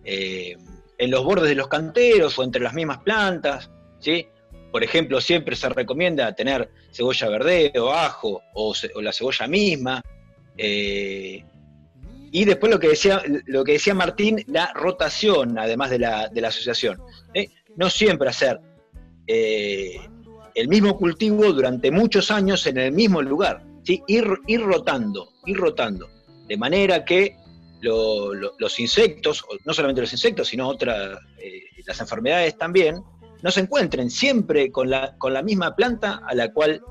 Eh, 0.03 0.55
en 1.01 1.09
los 1.09 1.23
bordes 1.23 1.49
de 1.49 1.55
los 1.55 1.67
canteros 1.67 2.37
o 2.37 2.43
entre 2.43 2.61
las 2.61 2.75
mismas 2.75 2.99
plantas, 2.99 3.71
¿sí? 3.99 4.27
Por 4.71 4.83
ejemplo, 4.83 5.19
siempre 5.19 5.55
se 5.55 5.67
recomienda 5.67 6.31
tener 6.35 6.69
cebolla 6.91 7.27
verde 7.27 7.73
o 7.79 7.91
ajo 7.91 8.43
o, 8.53 8.73
la 9.01 9.11
cebolla 9.11 9.47
misma. 9.47 10.03
Eh, 10.55 11.43
y 12.31 12.45
después 12.45 12.71
lo 12.71 12.79
que 12.79 12.89
decía, 12.89 13.23
lo 13.47 13.63
que 13.63 13.73
decía 13.73 13.95
Martín, 13.95 14.43
la 14.45 14.71
rotación, 14.75 15.57
además 15.57 15.89
de 15.89 15.97
la, 15.97 16.29
asociación. 16.45 17.01
¿eh? 17.33 17.49
No 17.75 17.89
siempre 17.89 18.29
hacer 18.29 18.61
eh, 19.25 19.95
el 20.53 20.67
mismo 20.67 20.97
cultivo 20.97 21.51
durante 21.51 21.89
muchos 21.89 22.29
años 22.29 22.67
en 22.67 22.77
el 22.77 22.91
mismo 22.91 23.23
lugar. 23.23 23.63
¿sí? 23.81 24.03
Ir, 24.05 24.27
ir 24.45 24.61
rotando, 24.61 25.33
ir 25.47 25.57
rotando. 25.57 26.07
De 26.47 26.57
manera 26.57 27.03
que 27.03 27.40
los 27.81 28.79
insectos, 28.79 29.43
no 29.65 29.73
solamente 29.73 30.01
los 30.01 30.11
insectos, 30.13 30.47
sino 30.47 30.67
otras, 30.67 31.19
eh, 31.37 31.63
las 31.85 31.99
enfermedades 31.99 32.57
también, 32.57 33.01
no 33.41 33.51
se 33.51 33.61
encuentren 33.61 34.09
siempre 34.09 34.71
con 34.71 34.89
la, 34.89 35.15
con 35.17 35.33
la 35.33 35.41
misma 35.41 35.75
planta 35.75 36.21
a 36.27 36.35
la 36.35 36.51
cual 36.53 36.81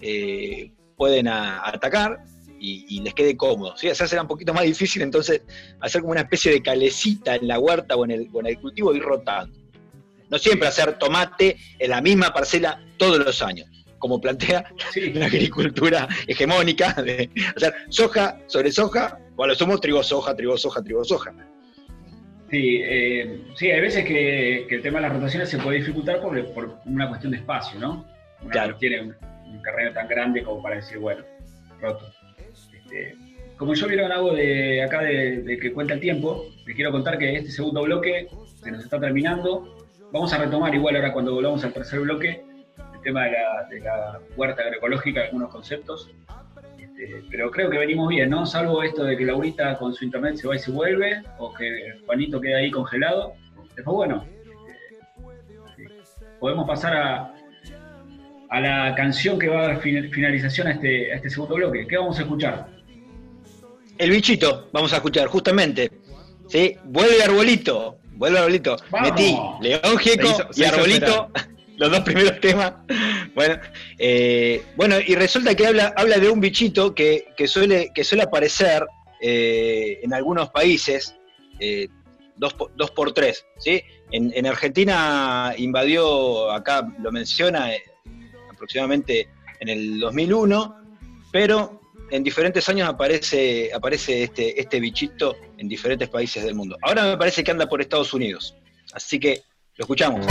eh, 0.00 0.70
pueden 0.96 1.28
atacar 1.28 2.20
y, 2.58 3.00
les 3.00 3.14
quede 3.14 3.36
cómodo. 3.36 3.76
¿sí? 3.76 3.88
Se 3.94 4.08
será 4.08 4.22
un 4.22 4.28
poquito 4.28 4.54
más 4.54 4.64
difícil 4.64 5.02
entonces 5.02 5.42
hacer 5.80 6.00
como 6.00 6.12
una 6.12 6.22
especie 6.22 6.52
de 6.52 6.62
calecita 6.62 7.36
en 7.36 7.48
la 7.48 7.58
huerta 7.58 7.96
o 7.96 8.04
en 8.04 8.12
el, 8.12 8.30
en 8.32 8.46
el 8.46 8.58
cultivo 8.60 8.92
y 8.92 8.96
ir 8.96 9.02
rotando. 9.02 9.56
No 10.28 10.38
siempre 10.38 10.66
hacer 10.66 10.98
tomate 10.98 11.56
en 11.78 11.90
la 11.90 12.00
misma 12.00 12.32
parcela 12.32 12.84
todos 12.96 13.18
los 13.18 13.42
años 13.42 13.68
como 13.98 14.20
plantea 14.20 14.64
la 15.14 15.26
agricultura 15.26 16.08
hegemónica, 16.26 16.92
de 16.94 17.30
hacer 17.56 17.74
soja 17.88 18.38
sobre 18.46 18.70
soja, 18.70 19.18
bueno, 19.36 19.54
somos 19.54 19.80
trigo 19.80 20.02
soja, 20.02 20.34
trigo 20.34 20.56
soja, 20.56 20.82
trigo 20.82 21.04
soja. 21.04 21.32
Sí, 22.50 22.80
eh, 22.82 23.44
sí, 23.54 23.70
hay 23.70 23.80
veces 23.80 24.04
que, 24.04 24.66
el 24.66 24.82
tema 24.82 24.98
de 24.98 25.08
las 25.08 25.12
rotaciones 25.14 25.50
se 25.50 25.58
puede 25.58 25.78
dificultar 25.78 26.20
por, 26.20 26.78
una 26.86 27.08
cuestión 27.08 27.32
de 27.32 27.38
espacio, 27.38 27.78
¿no? 27.78 28.06
Una 28.42 28.76
tiene 28.78 29.02
un, 29.02 29.62
terreno 29.62 29.92
tan 29.92 30.08
grande 30.08 30.42
como 30.42 30.62
para 30.62 30.76
decir, 30.76 30.98
bueno, 30.98 31.24
roto. 31.80 32.10
Este, 32.38 33.16
como 33.56 33.74
yo 33.74 33.88
vieron 33.88 34.12
algo 34.12 34.32
de 34.32 34.82
acá 34.82 35.02
de, 35.02 35.58
que 35.60 35.72
cuenta 35.72 35.94
el 35.94 36.00
tiempo, 36.00 36.46
les 36.64 36.76
quiero 36.76 36.92
contar 36.92 37.18
que 37.18 37.34
este 37.34 37.50
segundo 37.50 37.82
bloque 37.82 38.28
se 38.62 38.70
nos 38.70 38.84
está 38.84 39.00
terminando. 39.00 39.76
Vamos 40.12 40.32
a 40.32 40.38
retomar 40.38 40.74
igual 40.74 40.96
ahora 40.96 41.12
cuando 41.12 41.34
volvamos 41.34 41.64
al 41.64 41.72
tercer 41.72 42.00
bloque 42.00 42.44
el 42.94 43.00
tema 43.02 43.24
de 43.24 43.32
la, 43.32 43.68
de 43.68 43.80
la 43.80 44.20
huerta 44.36 44.62
agroecológica, 44.62 45.24
algunos 45.24 45.50
conceptos. 45.50 46.10
Este, 46.98 47.22
pero 47.30 47.50
creo 47.50 47.70
que 47.70 47.78
venimos 47.78 48.08
bien, 48.08 48.30
¿no? 48.30 48.46
Salvo 48.46 48.82
esto 48.82 49.04
de 49.04 49.16
que 49.16 49.24
Laurita 49.24 49.76
con 49.76 49.92
su 49.92 50.04
internet 50.04 50.36
se 50.36 50.48
va 50.48 50.56
y 50.56 50.58
se 50.58 50.70
vuelve, 50.70 51.22
o 51.38 51.52
que 51.52 52.00
Juanito 52.06 52.40
queda 52.40 52.58
ahí 52.58 52.70
congelado. 52.70 53.34
Después, 53.74 53.94
bueno, 53.94 54.24
este, 55.68 55.90
podemos 56.40 56.66
pasar 56.66 56.96
a, 56.96 57.34
a 58.48 58.60
la 58.60 58.94
canción 58.94 59.38
que 59.38 59.48
va 59.48 59.60
a 59.60 59.66
dar 59.68 59.80
finalización 59.82 60.68
a 60.68 60.72
este, 60.72 61.12
a 61.12 61.16
este 61.16 61.28
segundo 61.28 61.56
bloque. 61.56 61.86
¿Qué 61.86 61.98
vamos 61.98 62.18
a 62.18 62.22
escuchar? 62.22 62.66
El 63.98 64.10
bichito, 64.10 64.68
vamos 64.72 64.92
a 64.92 64.96
escuchar 64.96 65.26
justamente. 65.28 65.90
¿sí? 66.48 66.76
Vuelve 66.84 67.22
Arbolito, 67.22 67.98
vuelve 68.12 68.38
Arbolito. 68.38 68.76
Metí 69.02 69.36
León 69.60 69.98
Gieco 69.98 70.48
y 70.54 70.64
Arbolito, 70.64 71.30
los 71.76 71.90
dos 71.90 72.00
primeros 72.00 72.40
temas. 72.40 72.74
Bueno, 73.34 73.58
eh, 73.98 74.62
bueno, 74.76 74.96
y 75.04 75.14
resulta 75.14 75.54
que 75.54 75.66
habla, 75.66 75.92
habla 75.96 76.18
de 76.18 76.30
un 76.30 76.40
bichito 76.40 76.94
que, 76.94 77.26
suele, 77.46 77.90
que 77.94 78.04
suele 78.04 78.24
aparecer 78.24 78.86
eh, 79.20 80.00
en 80.02 80.14
algunos 80.14 80.50
países, 80.50 81.14
eh, 81.60 81.88
dos, 82.36 82.54
por 82.54 83.12
tres. 83.12 83.44
¿sí? 83.58 83.82
En, 84.10 84.46
Argentina 84.46 85.54
invadió, 85.56 86.50
acá 86.50 86.86
lo 86.98 87.12
menciona, 87.12 87.70
aproximadamente 88.50 89.28
en 89.60 89.68
el 89.68 90.00
2001, 90.00 90.76
pero 91.32 91.80
en 92.10 92.22
diferentes 92.22 92.68
años 92.68 92.88
aparece, 92.88 93.70
aparece 93.74 94.22
este, 94.22 94.60
este 94.60 94.80
bichito 94.80 95.36
en 95.58 95.68
diferentes 95.68 96.08
países 96.08 96.44
del 96.44 96.54
mundo. 96.54 96.78
Ahora 96.82 97.04
me 97.04 97.16
parece 97.16 97.42
que 97.42 97.50
anda 97.50 97.68
por 97.68 97.80
Estados 97.80 98.14
Unidos. 98.14 98.54
Así 98.92 99.18
que 99.18 99.42
lo 99.76 99.82
escuchamos. 99.82 100.24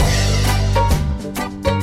Por 1.34 1.70
ahí. 1.70 1.75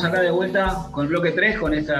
Estamos 0.00 0.18
acá 0.18 0.24
de 0.24 0.30
vuelta 0.30 0.86
con 0.92 1.04
el 1.04 1.10
bloque 1.10 1.32
3, 1.32 1.58
con 1.58 1.74
este 1.74 1.94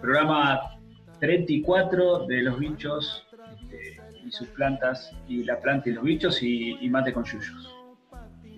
programa 0.00 0.76
34 1.18 2.26
de 2.26 2.42
los 2.42 2.60
bichos 2.60 3.26
este, 3.60 4.00
y 4.24 4.30
sus 4.30 4.46
plantas, 4.48 5.10
y 5.26 5.42
la 5.42 5.58
planta 5.58 5.88
y 5.88 5.94
los 5.94 6.04
bichos, 6.04 6.40
y, 6.44 6.78
mate 6.90 7.12
con 7.12 7.24
yuyos. 7.24 7.74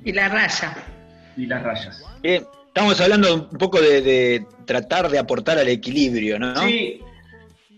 Y 0.05 0.13
la 0.13 0.29
raya. 0.29 0.77
Y 1.39 1.47
las 1.47 1.63
rayas. 1.63 2.05
Bien, 2.23 2.45
estamos 2.67 3.01
hablando 3.01 3.35
un 3.35 3.59
poco 3.59 3.81
de, 3.81 4.45
tratar 4.67 5.09
de 5.09 5.19
aportar 5.19 5.57
al 5.57 5.69
equilibrio, 5.69 6.39
¿no? 6.39 6.55
Sí, 6.67 7.01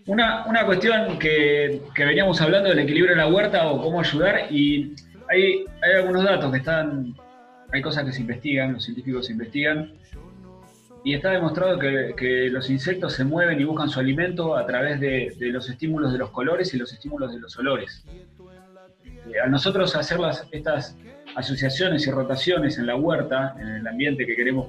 una, 0.05 0.43
cuestión 0.65 1.17
que, 1.17 1.81
veníamos 1.97 2.41
hablando 2.41 2.67
del 2.67 2.79
equilibrio 2.79 3.13
en 3.13 3.19
la 3.19 3.27
huerta 3.27 3.67
o 3.69 3.81
cómo 3.81 4.01
ayudar, 4.01 4.51
y 4.51 4.93
hay, 5.29 5.63
hay 5.81 5.93
algunos 5.95 6.25
datos 6.25 6.51
que 6.51 6.57
están 6.57 7.15
hay 7.71 7.81
cosas 7.81 8.05
que 8.05 8.11
se 8.11 8.21
investigan, 8.21 8.73
los 8.73 8.83
científicos 8.83 9.25
se 9.25 9.33
investigan, 9.33 9.91
y 11.07 11.13
está 11.13 11.29
demostrado 11.29 11.79
que, 11.79 12.49
los 12.51 12.69
insectos 12.69 13.13
se 13.13 13.23
mueven 13.23 13.61
y 13.61 13.63
buscan 13.63 13.87
su 13.87 13.97
alimento 13.97 14.57
a 14.57 14.65
través 14.65 14.99
de, 14.99 15.33
los 15.39 15.69
estímulos 15.69 16.11
de 16.11 16.17
los 16.17 16.31
colores 16.31 16.73
y 16.73 16.77
los 16.77 16.91
estímulos 16.91 17.31
de 17.31 17.39
los 17.39 17.57
olores. 17.57 18.03
Eh, 19.05 19.39
a 19.41 19.47
nosotros 19.47 19.95
hacer 19.95 20.19
estas 20.51 20.97
asociaciones 21.33 22.05
y 22.05 22.11
rotaciones 22.11 22.77
en 22.77 22.87
la 22.87 22.97
huerta, 22.97 23.55
en 23.57 23.67
el 23.69 23.87
ambiente 23.87 24.25
que 24.25 24.35
queremos 24.35 24.67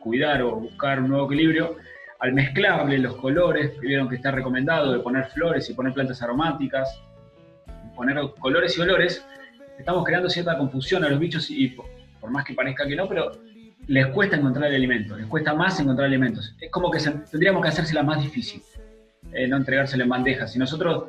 cuidar 0.00 0.40
o 0.40 0.56
buscar 0.56 1.00
un 1.00 1.10
nuevo 1.10 1.26
equilibrio, 1.26 1.76
al 2.18 2.32
mezclarle 2.32 2.96
los 2.96 3.16
colores, 3.16 3.78
vieron 3.78 4.08
que 4.08 4.16
está 4.16 4.30
recomendado 4.30 4.90
de 4.90 5.00
poner 5.00 5.26
flores 5.32 5.68
y 5.68 5.74
poner 5.74 5.92
plantas 5.92 6.22
aromáticas, 6.22 6.98
poner 7.94 8.16
colores 8.38 8.78
y 8.78 8.80
olores, 8.80 9.22
estamos 9.78 10.02
creando 10.06 10.30
cierta 10.30 10.56
confusión 10.56 11.04
a 11.04 11.10
los 11.10 11.18
bichos 11.18 11.50
y 11.50 11.76
por 12.22 12.30
más 12.30 12.46
que 12.46 12.54
parezca 12.54 12.86
que 12.86 12.96
no, 12.96 13.06
pero 13.06 13.32
les 13.86 14.06
cuesta 14.08 14.36
encontrar 14.36 14.68
el 14.68 14.76
alimento, 14.76 15.16
les 15.16 15.26
cuesta 15.26 15.54
más 15.54 15.78
encontrar 15.80 16.06
alimentos. 16.06 16.54
Es 16.60 16.70
como 16.70 16.90
que 16.90 16.98
tendríamos 17.30 17.62
que 17.62 17.68
hacérsela 17.68 18.02
más 18.02 18.22
difícil, 18.22 18.62
eh, 19.32 19.46
no 19.46 19.56
entregársela 19.56 20.04
en 20.04 20.10
bandejas. 20.10 20.52
Si 20.52 20.58
nosotros 20.58 21.04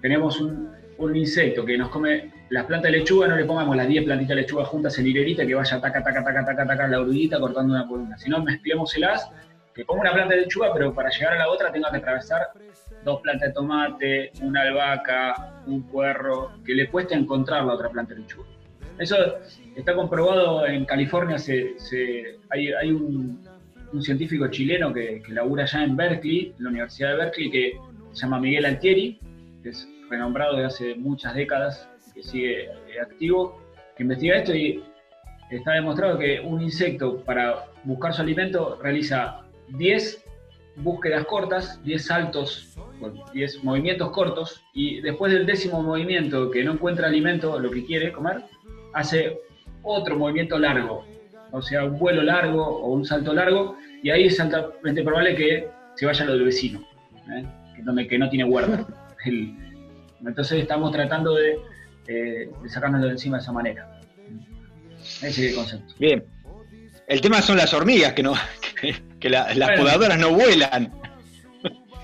tenemos 0.00 0.40
un, 0.40 0.76
insecto 1.14 1.64
que 1.64 1.78
nos 1.78 1.90
come 1.90 2.32
las 2.50 2.64
plantas 2.64 2.90
de 2.90 2.98
lechuga, 2.98 3.28
no 3.28 3.36
le 3.36 3.44
pongamos 3.44 3.76
las 3.76 3.86
10 3.86 4.04
plantitas 4.04 4.30
de 4.30 4.42
lechuga 4.42 4.64
juntas 4.64 4.98
en 4.98 5.06
hilerita 5.06 5.46
que 5.46 5.54
vaya 5.54 5.80
taca, 5.80 6.02
taca, 6.02 6.24
taca, 6.24 6.44
taca, 6.44 6.66
taca, 6.66 6.88
la 6.88 7.00
oruguita 7.00 7.38
cortando 7.38 7.72
una 7.72 7.86
por 7.86 8.00
una. 8.00 8.18
Si 8.18 8.28
no, 8.28 8.42
mezclémoselas, 8.42 9.30
que 9.72 9.84
ponga 9.84 10.00
una 10.00 10.12
planta 10.12 10.34
de 10.34 10.40
lechuga, 10.40 10.72
pero 10.74 10.92
para 10.92 11.08
llegar 11.08 11.34
a 11.34 11.38
la 11.38 11.48
otra 11.48 11.70
tenga 11.70 11.88
que 11.92 11.98
atravesar 11.98 12.48
dos 13.04 13.20
plantas 13.20 13.50
de 13.50 13.54
tomate, 13.54 14.32
una 14.42 14.62
albahaca, 14.62 15.62
un 15.66 15.84
puerro, 15.84 16.50
que 16.64 16.74
le 16.74 16.88
cueste 16.88 17.14
encontrar 17.14 17.64
la 17.64 17.74
otra 17.74 17.90
planta 17.90 18.14
de 18.14 18.20
lechuga. 18.22 18.48
Eso 18.98 19.16
está 19.76 19.94
comprobado 19.94 20.66
en 20.66 20.84
California. 20.84 21.36
hay, 22.50 22.92
un, 22.92 23.46
científico 24.00 24.48
chileno 24.48 24.92
que, 24.92 25.22
labura 25.28 25.64
allá 25.64 25.84
en 25.84 25.96
Berkeley, 25.96 26.54
en 26.58 26.64
la 26.64 26.70
Universidad 26.70 27.10
de 27.10 27.16
Berkeley, 27.16 27.50
que 27.50 27.72
se 28.12 28.22
llama 28.22 28.40
Miguel 28.40 28.66
Altieri, 28.66 29.18
que 29.62 29.70
es 29.70 29.88
renombrado 30.10 30.56
desde 30.56 30.66
hace 30.66 30.94
muchas 30.96 31.34
décadas, 31.34 31.88
que 32.14 32.22
sigue 32.22 32.68
activo, 33.00 33.60
que 33.96 34.02
investiga 34.02 34.36
esto 34.36 34.54
y 34.54 34.82
está 35.50 35.72
demostrado 35.72 36.18
que 36.18 36.40
un 36.40 36.62
insecto 36.62 37.22
para 37.24 37.66
buscar 37.84 38.12
su 38.12 38.22
alimento 38.22 38.78
realiza 38.82 39.44
10 39.68 40.24
búsquedas 40.76 41.24
cortas, 41.24 41.82
10 41.84 42.04
saltos, 42.04 42.76
10 43.32 43.64
movimientos 43.64 44.10
cortos, 44.10 44.62
y 44.72 45.00
después 45.00 45.32
del 45.32 45.46
décimo 45.46 45.82
movimiento 45.82 46.50
que 46.50 46.64
no 46.64 46.72
encuentra 46.72 47.08
alimento, 47.08 47.58
lo 47.58 47.70
que 47.70 47.84
quiere 47.84 48.12
comer, 48.12 48.44
hace 48.94 49.38
otro 49.82 50.16
movimiento 50.16 50.58
largo, 50.58 51.04
o 51.52 51.62
sea, 51.62 51.84
un 51.84 51.98
vuelo 51.98 52.22
largo 52.22 52.64
o 52.64 52.92
un 52.92 53.04
salto 53.04 53.32
largo, 53.32 53.76
y 54.02 54.10
ahí 54.10 54.24
es 54.24 54.38
altamente 54.40 55.02
probable 55.02 55.34
que 55.34 55.68
se 55.96 56.06
vaya 56.06 56.24
lo 56.24 56.32
del 56.34 56.44
vecino, 56.44 56.80
¿eh? 57.32 57.44
que, 58.08 58.18
no 58.18 58.28
tiene 58.28 58.44
guarda. 58.44 58.86
entonces 60.24 60.60
estamos 60.60 60.92
tratando 60.92 61.34
de, 61.34 61.58
eh, 62.06 62.50
de 62.62 62.68
sacárnoslo 62.68 63.06
de 63.06 63.12
encima 63.12 63.36
de 63.38 63.42
esa 63.42 63.52
manera. 63.52 64.00
Ese 65.22 65.28
es 65.28 65.38
el 65.38 65.54
concepto. 65.54 65.94
Bien. 65.98 66.24
El 67.06 67.20
tema 67.20 67.40
son 67.40 67.56
las 67.56 67.72
hormigas, 67.72 68.12
que 68.12 68.22
no 68.22 68.34
que, 69.20 69.30
las 69.30 69.78
podadoras 69.78 70.18
no 70.18 70.32
vuelan. 70.32 70.92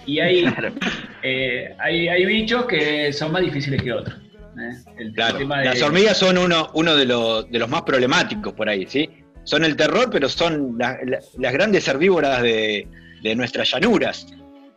Y 0.07 0.21
hay, 0.21 0.45
eh, 1.23 1.75
hay, 1.79 2.09
hay 2.09 2.27
bichos 2.27 2.67
que 2.67 3.13
son 3.13 3.33
más 3.33 3.43
difíciles 3.43 3.83
que 3.83 3.93
otros. 3.93 4.24
¿Eh? 4.59 5.13
Las 5.15 5.83
hormigas 5.83 6.19
son 6.19 6.39
uno, 6.39 6.71
uno 6.75 6.97
de, 6.97 7.07
los, 7.07 7.51
de 7.51 7.59
los 7.59 7.69
más 7.69 7.83
problemáticos 7.83 8.53
por 8.53 8.69
ahí, 8.69 8.87
¿sí? 8.87 9.09
Son 9.45 9.65
el 9.65 9.77
terror, 9.77 10.09
pero 10.11 10.29
son 10.29 10.79
las 10.79 11.53
grandes 11.53 11.87
herbívoras 11.87 12.43
de, 12.43 12.89
nuestras 13.37 13.71
llanuras. 13.71 14.27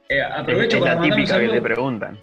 Eh, 0.09 0.21
aprovecho 0.21 0.79
para 0.79 0.95
mandar 0.95 1.19
un 1.19 1.27
saludo, 1.27 1.63
preguntan. 1.63 2.19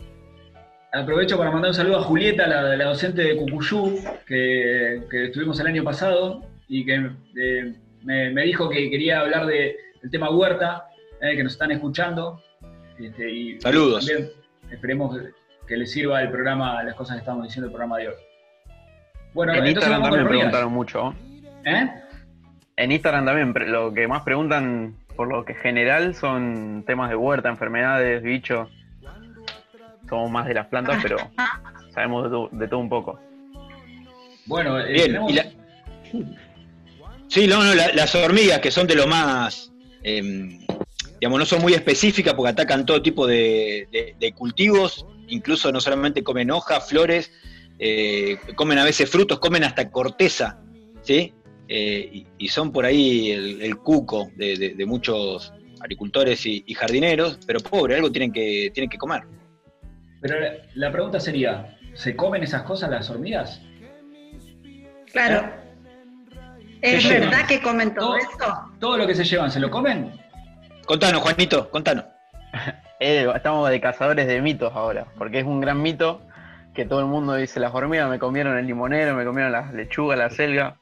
Aprovecho 0.92 1.36
para 1.36 1.50
mandar 1.50 1.70
un 1.70 1.74
saludo 1.74 1.98
a 1.98 2.02
Julieta, 2.02 2.46
la, 2.46 2.76
la 2.76 2.84
docente 2.84 3.22
de 3.22 3.36
Cucuyú, 3.36 3.98
que, 4.26 5.02
estuvimos 5.10 5.58
el 5.60 5.66
año 5.66 5.84
pasado 5.84 6.42
y 6.68 6.84
que 6.84 7.10
eh, 7.36 7.74
me, 8.02 8.42
dijo 8.42 8.68
que 8.68 8.90
quería 8.90 9.20
hablar 9.20 9.46
de, 9.46 9.76
del 10.02 10.10
tema 10.10 10.30
huerta, 10.30 10.86
que 11.20 11.42
nos 11.42 11.54
están 11.54 11.70
escuchando. 11.70 12.42
Este, 12.98 13.30
y 13.30 13.60
Saludos. 13.60 14.06
También 14.06 14.30
esperemos 14.70 15.16
que 15.66 15.76
les 15.76 15.92
sirva 15.92 16.20
el 16.22 16.30
programa, 16.30 16.82
las 16.82 16.94
cosas 16.94 17.16
que 17.16 17.20
estamos 17.20 17.44
diciendo 17.44 17.66
el 17.66 17.72
programa 17.72 17.98
de 17.98 18.08
hoy. 18.08 18.14
Bueno, 19.32 19.54
en 19.54 19.66
Instagram 19.66 20.02
también 20.02 20.28
preguntaron 20.28 20.72
mucho. 20.72 21.14
¿Eh? 21.64 21.90
En 22.76 22.92
Instagram 22.92 23.24
también, 23.24 23.72
lo 23.72 23.92
que 23.92 24.06
más 24.06 24.22
preguntan 24.22 24.96
por 25.16 25.28
lo 25.28 25.44
que 25.44 25.54
general 25.54 26.14
son 26.14 26.84
temas 26.86 27.08
de 27.10 27.16
huerta, 27.16 27.48
enfermedades, 27.48 28.22
bichos. 28.22 28.68
Somos 30.08 30.30
más 30.30 30.46
de 30.46 30.54
las 30.54 30.66
plantas, 30.66 30.98
pero 31.02 31.16
sabemos 31.90 32.50
de, 32.52 32.68
todo 32.68 32.80
un 32.80 32.88
poco. 32.88 33.18
Bueno, 34.46 34.78
eh, 34.80 35.08
Bien, 35.26 35.56
Sí, 37.28 37.46
no, 37.48 37.64
no, 37.64 37.74
las 37.74 38.14
hormigas 38.14 38.60
que 38.60 38.70
son 38.70 38.86
de 38.86 38.94
lo 38.94 39.08
más, 39.08 39.72
em, 40.02 40.60
digamos, 41.18 41.38
no 41.38 41.46
son 41.46 41.62
muy 41.62 41.72
específicas 41.72 42.34
porque 42.34 42.50
atacan 42.50 42.84
todo 42.84 43.02
tipo 43.02 43.26
de 43.26 44.34
cultivos 44.36 45.06
incluso 45.28 45.70
no 45.72 45.80
solamente 45.80 46.22
comen 46.22 46.50
hojas, 46.50 46.88
flores, 46.88 47.32
eh, 47.78 48.38
comen 48.54 48.78
a 48.78 48.84
veces 48.84 49.10
frutos, 49.10 49.38
comen 49.38 49.64
hasta 49.64 49.90
corteza, 49.90 50.58
¿sí? 51.02 51.34
Eh, 51.68 52.24
y, 52.38 52.48
son 52.48 52.72
por 52.72 52.84
ahí 52.84 53.30
el, 53.30 53.76
cuco 53.78 54.30
de, 54.36 54.84
muchos 54.86 55.52
agricultores 55.80 56.44
y, 56.46 56.74
jardineros, 56.74 57.38
pero 57.46 57.60
pobre, 57.60 57.96
algo 57.96 58.12
tienen 58.12 58.32
que, 58.32 58.70
tienen 58.72 58.90
que 58.90 58.98
comer. 58.98 59.22
Pero 60.20 60.36
la, 60.74 60.92
pregunta 60.92 61.18
sería, 61.20 61.78
¿se 61.94 62.14
comen 62.14 62.42
esas 62.42 62.62
cosas 62.62 62.90
las 62.90 63.08
hormigas? 63.10 63.60
Claro. 65.10 65.52
¿Es 66.80 67.08
verdad 67.08 67.46
que 67.46 67.62
comen 67.62 67.94
todo, 67.94 68.08
todo 68.08 68.16
esto? 68.16 68.54
¿Todo 68.78 68.98
lo 68.98 69.06
que 69.06 69.14
se 69.14 69.24
llevan 69.24 69.50
se 69.50 69.58
lo 69.58 69.70
comen? 69.70 70.12
Contanos, 70.84 71.22
Juanito, 71.22 71.70
contanos. 71.70 72.04
Eh, 73.06 73.30
estamos 73.36 73.68
de 73.68 73.82
cazadores 73.82 74.26
de 74.26 74.40
mitos 74.40 74.72
ahora, 74.74 75.04
porque 75.18 75.40
es 75.40 75.44
un 75.44 75.60
gran 75.60 75.82
mito 75.82 76.22
que 76.72 76.86
todo 76.86 77.00
el 77.00 77.06
mundo 77.06 77.34
dice, 77.34 77.60
las 77.60 77.74
hormigas 77.74 78.08
me 78.08 78.18
comieron 78.18 78.56
el 78.56 78.66
limonero, 78.66 79.14
me 79.14 79.26
comieron 79.26 79.52
la 79.52 79.70
lechuga, 79.72 80.16
la 80.16 80.30
selga 80.30 80.76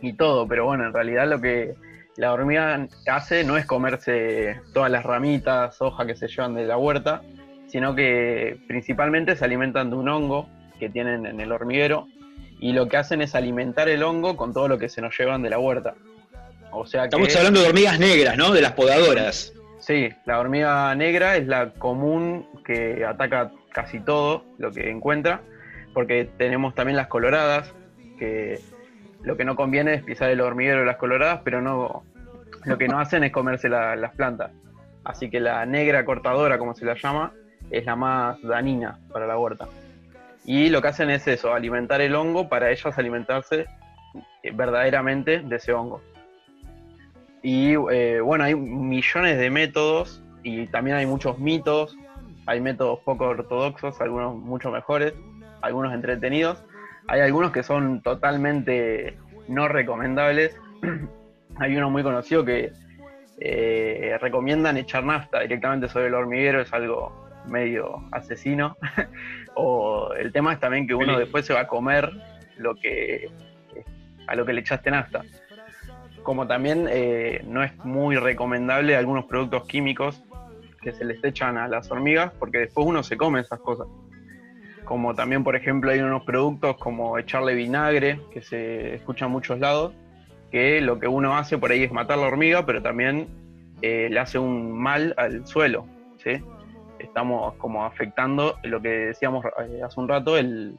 y 0.00 0.14
todo, 0.14 0.48
pero 0.48 0.64
bueno, 0.64 0.86
en 0.86 0.94
realidad 0.94 1.28
lo 1.28 1.42
que 1.42 1.74
la 2.16 2.32
hormiga 2.32 2.88
hace 3.06 3.44
no 3.44 3.58
es 3.58 3.66
comerse 3.66 4.58
todas 4.72 4.90
las 4.90 5.04
ramitas, 5.04 5.82
hojas 5.82 6.06
que 6.06 6.16
se 6.16 6.28
llevan 6.28 6.54
de 6.54 6.64
la 6.64 6.78
huerta, 6.78 7.20
sino 7.66 7.94
que 7.94 8.56
principalmente 8.66 9.36
se 9.36 9.44
alimentan 9.44 9.90
de 9.90 9.96
un 9.96 10.08
hongo 10.08 10.48
que 10.80 10.88
tienen 10.88 11.26
en 11.26 11.38
el 11.38 11.52
hormiguero 11.52 12.08
y 12.60 12.72
lo 12.72 12.88
que 12.88 12.96
hacen 12.96 13.20
es 13.20 13.34
alimentar 13.34 13.90
el 13.90 14.02
hongo 14.04 14.38
con 14.38 14.54
todo 14.54 14.68
lo 14.68 14.78
que 14.78 14.88
se 14.88 15.02
nos 15.02 15.14
llevan 15.18 15.42
de 15.42 15.50
la 15.50 15.58
huerta. 15.58 15.96
O 16.70 16.86
sea 16.86 17.04
Estamos 17.04 17.36
hablando 17.36 17.60
de 17.60 17.66
hormigas 17.66 17.98
negras, 17.98 18.38
¿no? 18.38 18.52
De 18.52 18.62
las 18.62 18.72
podadoras. 18.72 19.52
Sí, 19.88 20.10
la 20.26 20.38
hormiga 20.38 20.94
negra 20.94 21.38
es 21.38 21.46
la 21.46 21.70
común 21.70 22.46
que 22.62 23.06
ataca 23.06 23.52
casi 23.72 24.00
todo 24.00 24.44
lo 24.58 24.70
que 24.70 24.90
encuentra, 24.90 25.40
porque 25.94 26.28
tenemos 26.36 26.74
también 26.74 26.94
las 26.94 27.06
coloradas, 27.06 27.72
que 28.18 28.60
lo 29.22 29.38
que 29.38 29.46
no 29.46 29.56
conviene 29.56 29.94
es 29.94 30.02
pisar 30.02 30.28
el 30.28 30.42
hormiguero 30.42 30.80
de 30.80 30.84
las 30.84 30.98
coloradas, 30.98 31.40
pero 31.42 31.62
no 31.62 32.02
lo 32.66 32.76
que 32.76 32.86
no 32.86 33.00
hacen 33.00 33.24
es 33.24 33.32
comerse 33.32 33.70
las 33.70 34.14
plantas. 34.14 34.50
Así 35.04 35.30
que 35.30 35.40
la 35.40 35.64
negra 35.64 36.04
cortadora, 36.04 36.58
como 36.58 36.74
se 36.74 36.84
la 36.84 36.92
llama, 36.92 37.32
es 37.70 37.86
la 37.86 37.96
más 37.96 38.42
dañina 38.42 38.98
para 39.10 39.26
la 39.26 39.38
huerta. 39.38 39.68
Y 40.44 40.68
lo 40.68 40.82
que 40.82 40.88
hacen 40.88 41.08
es 41.08 41.26
eso, 41.26 41.54
alimentar 41.54 42.02
el 42.02 42.14
hongo 42.14 42.50
para 42.50 42.70
ellas 42.70 42.98
alimentarse 42.98 43.64
verdaderamente 44.52 45.38
de 45.38 45.56
ese 45.56 45.72
hongo. 45.72 46.02
Y 47.42 47.74
eh, 47.92 48.20
bueno, 48.20 48.44
hay 48.44 48.54
millones 48.54 49.38
de 49.38 49.50
métodos 49.50 50.22
y 50.42 50.66
también 50.66 50.96
hay 50.96 51.06
muchos 51.06 51.38
mitos, 51.38 51.96
hay 52.46 52.60
métodos 52.60 53.00
poco 53.00 53.26
ortodoxos, 53.26 54.00
algunos 54.00 54.36
mucho 54.36 54.70
mejores, 54.70 55.14
algunos 55.60 55.92
entretenidos, 55.94 56.64
hay 57.06 57.20
algunos 57.20 57.52
que 57.52 57.62
son 57.62 58.02
totalmente 58.02 59.16
no 59.48 59.68
recomendables, 59.68 60.56
hay 61.56 61.76
uno 61.76 61.90
muy 61.90 62.02
conocido 62.02 62.44
que 62.44 62.72
eh, 63.40 64.18
recomiendan 64.20 64.76
echar 64.76 65.04
nafta 65.04 65.40
directamente 65.40 65.88
sobre 65.88 66.08
el 66.08 66.14
hormiguero, 66.14 66.60
es 66.60 66.72
algo 66.72 67.28
medio 67.46 68.02
asesino. 68.12 68.76
o 69.54 70.12
el 70.14 70.32
tema 70.32 70.52
es 70.52 70.60
también 70.60 70.86
que 70.86 70.94
uno 70.94 71.18
después 71.18 71.46
se 71.46 71.54
va 71.54 71.60
a 71.60 71.66
comer 71.66 72.10
lo 72.56 72.74
que 72.74 73.30
a 74.26 74.34
lo 74.34 74.44
que 74.44 74.52
le 74.52 74.60
echaste 74.60 74.90
nafta. 74.90 75.22
Como 76.22 76.46
también 76.46 76.86
eh, 76.90 77.42
no 77.46 77.62
es 77.62 77.76
muy 77.84 78.16
recomendable 78.16 78.96
algunos 78.96 79.24
productos 79.24 79.66
químicos 79.66 80.22
que 80.82 80.92
se 80.92 81.04
les 81.04 81.22
echan 81.24 81.56
a 81.56 81.68
las 81.68 81.90
hormigas, 81.90 82.32
porque 82.38 82.58
después 82.58 82.86
uno 82.86 83.02
se 83.02 83.16
come 83.16 83.40
esas 83.40 83.60
cosas. 83.60 83.86
Como 84.84 85.14
también, 85.14 85.44
por 85.44 85.54
ejemplo, 85.56 85.90
hay 85.90 86.00
unos 86.00 86.24
productos 86.24 86.76
como 86.78 87.18
echarle 87.18 87.54
vinagre, 87.54 88.20
que 88.32 88.40
se 88.40 88.94
escucha 88.94 89.26
en 89.26 89.32
muchos 89.32 89.58
lados, 89.58 89.92
que 90.50 90.80
lo 90.80 90.98
que 90.98 91.08
uno 91.08 91.36
hace 91.36 91.58
por 91.58 91.70
ahí 91.70 91.82
es 91.82 91.92
matar 91.92 92.18
la 92.18 92.26
hormiga, 92.26 92.64
pero 92.64 92.80
también 92.80 93.28
eh, 93.82 94.08
le 94.10 94.18
hace 94.18 94.38
un 94.38 94.72
mal 94.78 95.14
al 95.18 95.46
suelo. 95.46 95.86
¿sí? 96.24 96.42
Estamos 96.98 97.54
como 97.56 97.84
afectando 97.84 98.58
lo 98.62 98.80
que 98.80 98.88
decíamos 98.88 99.44
eh, 99.44 99.80
hace 99.84 100.00
un 100.00 100.08
rato, 100.08 100.38
el, 100.38 100.76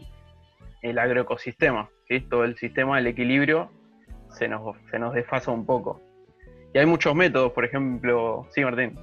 el 0.82 0.98
agroecosistema. 0.98 1.90
¿sí? 2.08 2.20
Todo 2.22 2.46
el 2.46 2.58
sistema, 2.58 2.98
el 2.98 3.08
equilibrio, 3.08 3.70
se 4.32 4.48
nos, 4.48 4.76
se 4.92 5.00
nos 5.00 5.14
desfasa 5.14 5.52
un 5.52 5.66
poco. 5.66 6.02
Y 6.74 6.78
hay 6.78 6.86
muchos 6.86 7.16
métodos, 7.16 7.52
por 7.54 7.66
ejemplo, 7.66 8.48
sí, 8.52 8.62
Martín. 8.62 8.96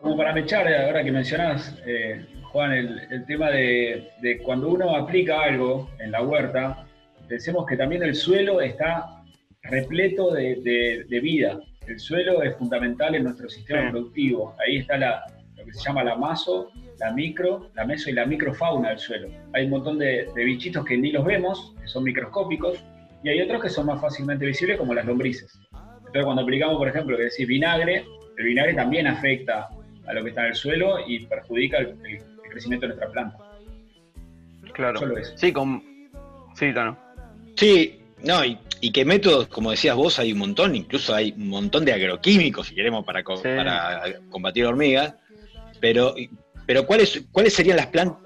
Como 0.00 0.16
para 0.16 0.32
mechar, 0.32 0.66
ahora 0.68 1.02
que 1.02 1.10
mencionás, 1.10 1.76
eh, 1.86 2.24
Juan, 2.52 2.72
el, 2.72 3.24
tema 3.26 3.50
de, 3.50 4.10
de, 4.20 4.38
cuando 4.38 4.68
uno 4.68 4.94
aplica 4.94 5.40
algo 5.40 5.90
en 5.98 6.12
la 6.12 6.22
huerta, 6.22 6.86
pensemos 7.28 7.66
que 7.66 7.76
también 7.76 8.02
el 8.02 8.14
suelo 8.14 8.60
está 8.60 9.18
repleto 9.62 10.32
de, 10.32 11.20
vida. 11.22 11.58
El 11.86 11.98
suelo 11.98 12.42
es 12.42 12.56
fundamental 12.56 13.14
en 13.14 13.24
nuestro 13.24 13.48
sistema 13.48 13.90
productivo. 13.90 14.54
Ahí 14.64 14.78
está 14.78 14.98
la, 14.98 15.24
lo 15.56 15.64
que 15.64 15.72
se 15.72 15.84
llama 15.84 16.04
la 16.04 16.16
maso, 16.16 16.70
la 16.98 17.12
micro, 17.12 17.70
la 17.74 17.84
meso 17.84 18.10
y 18.10 18.12
la 18.12 18.26
microfauna 18.26 18.90
del 18.90 18.98
suelo. 18.98 19.28
Hay 19.52 19.64
un 19.64 19.70
montón 19.70 19.98
de, 19.98 20.30
bichitos 20.34 20.84
que 20.84 20.96
ni 20.96 21.12
los 21.12 21.24
vemos, 21.24 21.74
que 21.80 21.88
son 21.88 22.04
microscópicos, 22.04 22.84
y 23.22 23.28
hay 23.28 23.40
otros 23.40 23.62
que 23.62 23.68
son 23.68 23.86
más 23.86 24.00
fácilmente 24.00 24.46
visibles, 24.46 24.76
como 24.76 24.94
las 24.94 25.04
lombrices. 25.04 25.58
Entonces, 25.72 26.24
cuando 26.24 26.42
aplicamos, 26.42 26.76
por 26.76 26.88
ejemplo, 26.88 27.16
que 27.16 27.24
decir 27.24 27.46
vinagre, 27.46 28.04
el 28.36 28.44
vinagre 28.44 28.74
también 28.74 29.06
afecta 29.06 29.68
a 30.06 30.12
lo 30.12 30.22
que 30.22 30.30
está 30.30 30.42
en 30.42 30.48
el 30.48 30.54
suelo 30.54 30.96
y 31.06 31.26
perjudica 31.26 31.78
el, 31.78 31.96
crecimiento 32.50 32.86
de 32.86 32.94
nuestra 32.94 33.12
planta. 33.12 33.36
Claro. 34.72 35.00
Sí, 35.36 35.52
con... 35.52 35.82
Sí, 36.54 36.72
claro. 36.72 36.96
Sí, 37.56 38.00
no, 38.24 38.42
y, 38.44 38.90
qué 38.90 39.04
métodos, 39.04 39.48
como 39.48 39.70
decías 39.70 39.96
vos, 39.96 40.18
hay 40.18 40.32
un 40.32 40.38
montón, 40.38 40.74
incluso 40.74 41.14
hay 41.14 41.34
un 41.36 41.48
montón 41.48 41.84
de 41.84 41.92
agroquímicos, 41.92 42.68
si 42.68 42.74
queremos, 42.74 43.04
para, 43.04 43.22
para 43.22 44.02
combatir 44.30 44.64
hormigas, 44.64 45.14
pero, 45.78 46.14
pero 46.64 46.86
¿cuáles, 46.86 47.24
¿cuáles 47.30 47.52
serían 47.52 47.76
las 47.76 47.88
plantas, 47.88 48.22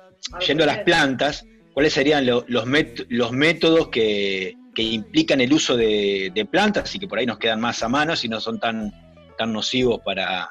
yendo 0.46 0.62
a 0.62 0.68
las 0.68 0.78
plantas, 0.78 1.44
cuáles 1.72 1.92
serían 1.92 2.26
los, 2.26 2.44
los 2.48 3.32
métodos 3.32 3.88
que, 3.88 4.56
implican 4.76 5.40
el 5.40 5.52
uso 5.52 5.76
de, 5.76 6.48
plantas 6.50 6.94
y 6.94 6.98
que 6.98 7.06
por 7.06 7.18
ahí 7.18 7.26
nos 7.26 7.38
quedan 7.38 7.60
más 7.60 7.82
a 7.82 7.88
mano 7.88 8.14
y 8.20 8.28
no 8.28 8.40
son 8.40 8.58
tan, 8.58 8.92
tan 9.36 9.52
nocivos 9.52 10.00
para, 10.00 10.48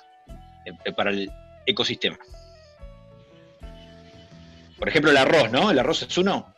eh, 0.65 0.91
para 0.93 1.09
el 1.09 1.31
ecosistema? 1.65 2.17
Por 4.77 4.89
ejemplo, 4.89 5.11
el 5.11 5.17
arroz, 5.17 5.51
¿no? 5.51 5.71
¿El 5.71 5.79
arroz 5.79 6.03
es 6.03 6.17
uno? 6.17 6.53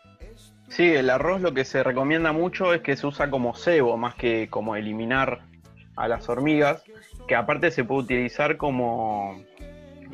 Sí, 0.70 0.90
el 0.90 1.10
arroz 1.10 1.42
lo 1.42 1.54
que 1.54 1.66
se 1.66 1.84
recomienda 1.84 2.32
mucho 2.32 2.74
es 2.74 2.82
que 2.82 2.96
se 2.96 3.06
usa 3.06 3.30
como 3.30 3.54
cebo, 3.56 3.96
más 3.98 4.16
que 4.16 4.48
como 4.50 4.76
eliminar 4.76 5.42
a 5.96 6.08
las 6.08 6.28
hormigas, 6.30 6.84
que 7.28 7.36
aparte 7.36 7.70
se 7.70 7.84
puede 7.84 8.02
utilizar 8.02 8.58
como 8.58 9.44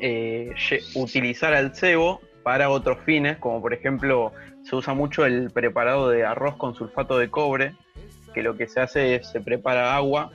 eh, 0.00 0.52
utilizar 0.94 1.54
al 1.54 1.74
cebo 1.74 2.20
para 2.42 2.70
otros 2.70 2.98
fines, 3.04 3.38
como 3.38 3.60
por 3.60 3.72
ejemplo 3.72 4.32
se 4.62 4.76
usa 4.76 4.94
mucho 4.94 5.24
el 5.24 5.50
preparado 5.50 6.08
de 6.10 6.24
arroz 6.24 6.56
con 6.56 6.74
sulfato 6.74 7.18
de 7.18 7.30
cobre, 7.30 7.74
que 8.34 8.42
lo 8.42 8.56
que 8.56 8.68
se 8.68 8.80
hace 8.80 9.16
es 9.16 9.28
se 9.28 9.40
prepara 9.40 9.96
agua 9.96 10.30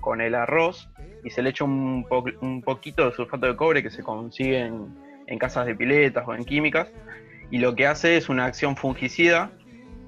con 0.00 0.20
el 0.20 0.34
arroz 0.34 0.88
y 1.24 1.30
se 1.30 1.42
le 1.42 1.50
echa 1.50 1.64
un, 1.64 2.06
un 2.40 2.62
poquito 2.62 3.08
de 3.08 3.14
sulfato 3.14 3.46
de 3.46 3.56
cobre 3.56 3.82
que 3.82 3.90
se 3.90 4.02
consigue 4.02 4.60
en, 4.60 4.96
en 5.26 5.38
casas 5.38 5.66
de 5.66 5.74
piletas 5.74 6.24
o 6.26 6.34
en 6.34 6.44
químicas 6.44 6.88
y 7.50 7.58
lo 7.58 7.74
que 7.74 7.86
hace 7.86 8.16
es 8.16 8.28
una 8.28 8.44
acción 8.44 8.76
fungicida 8.76 9.50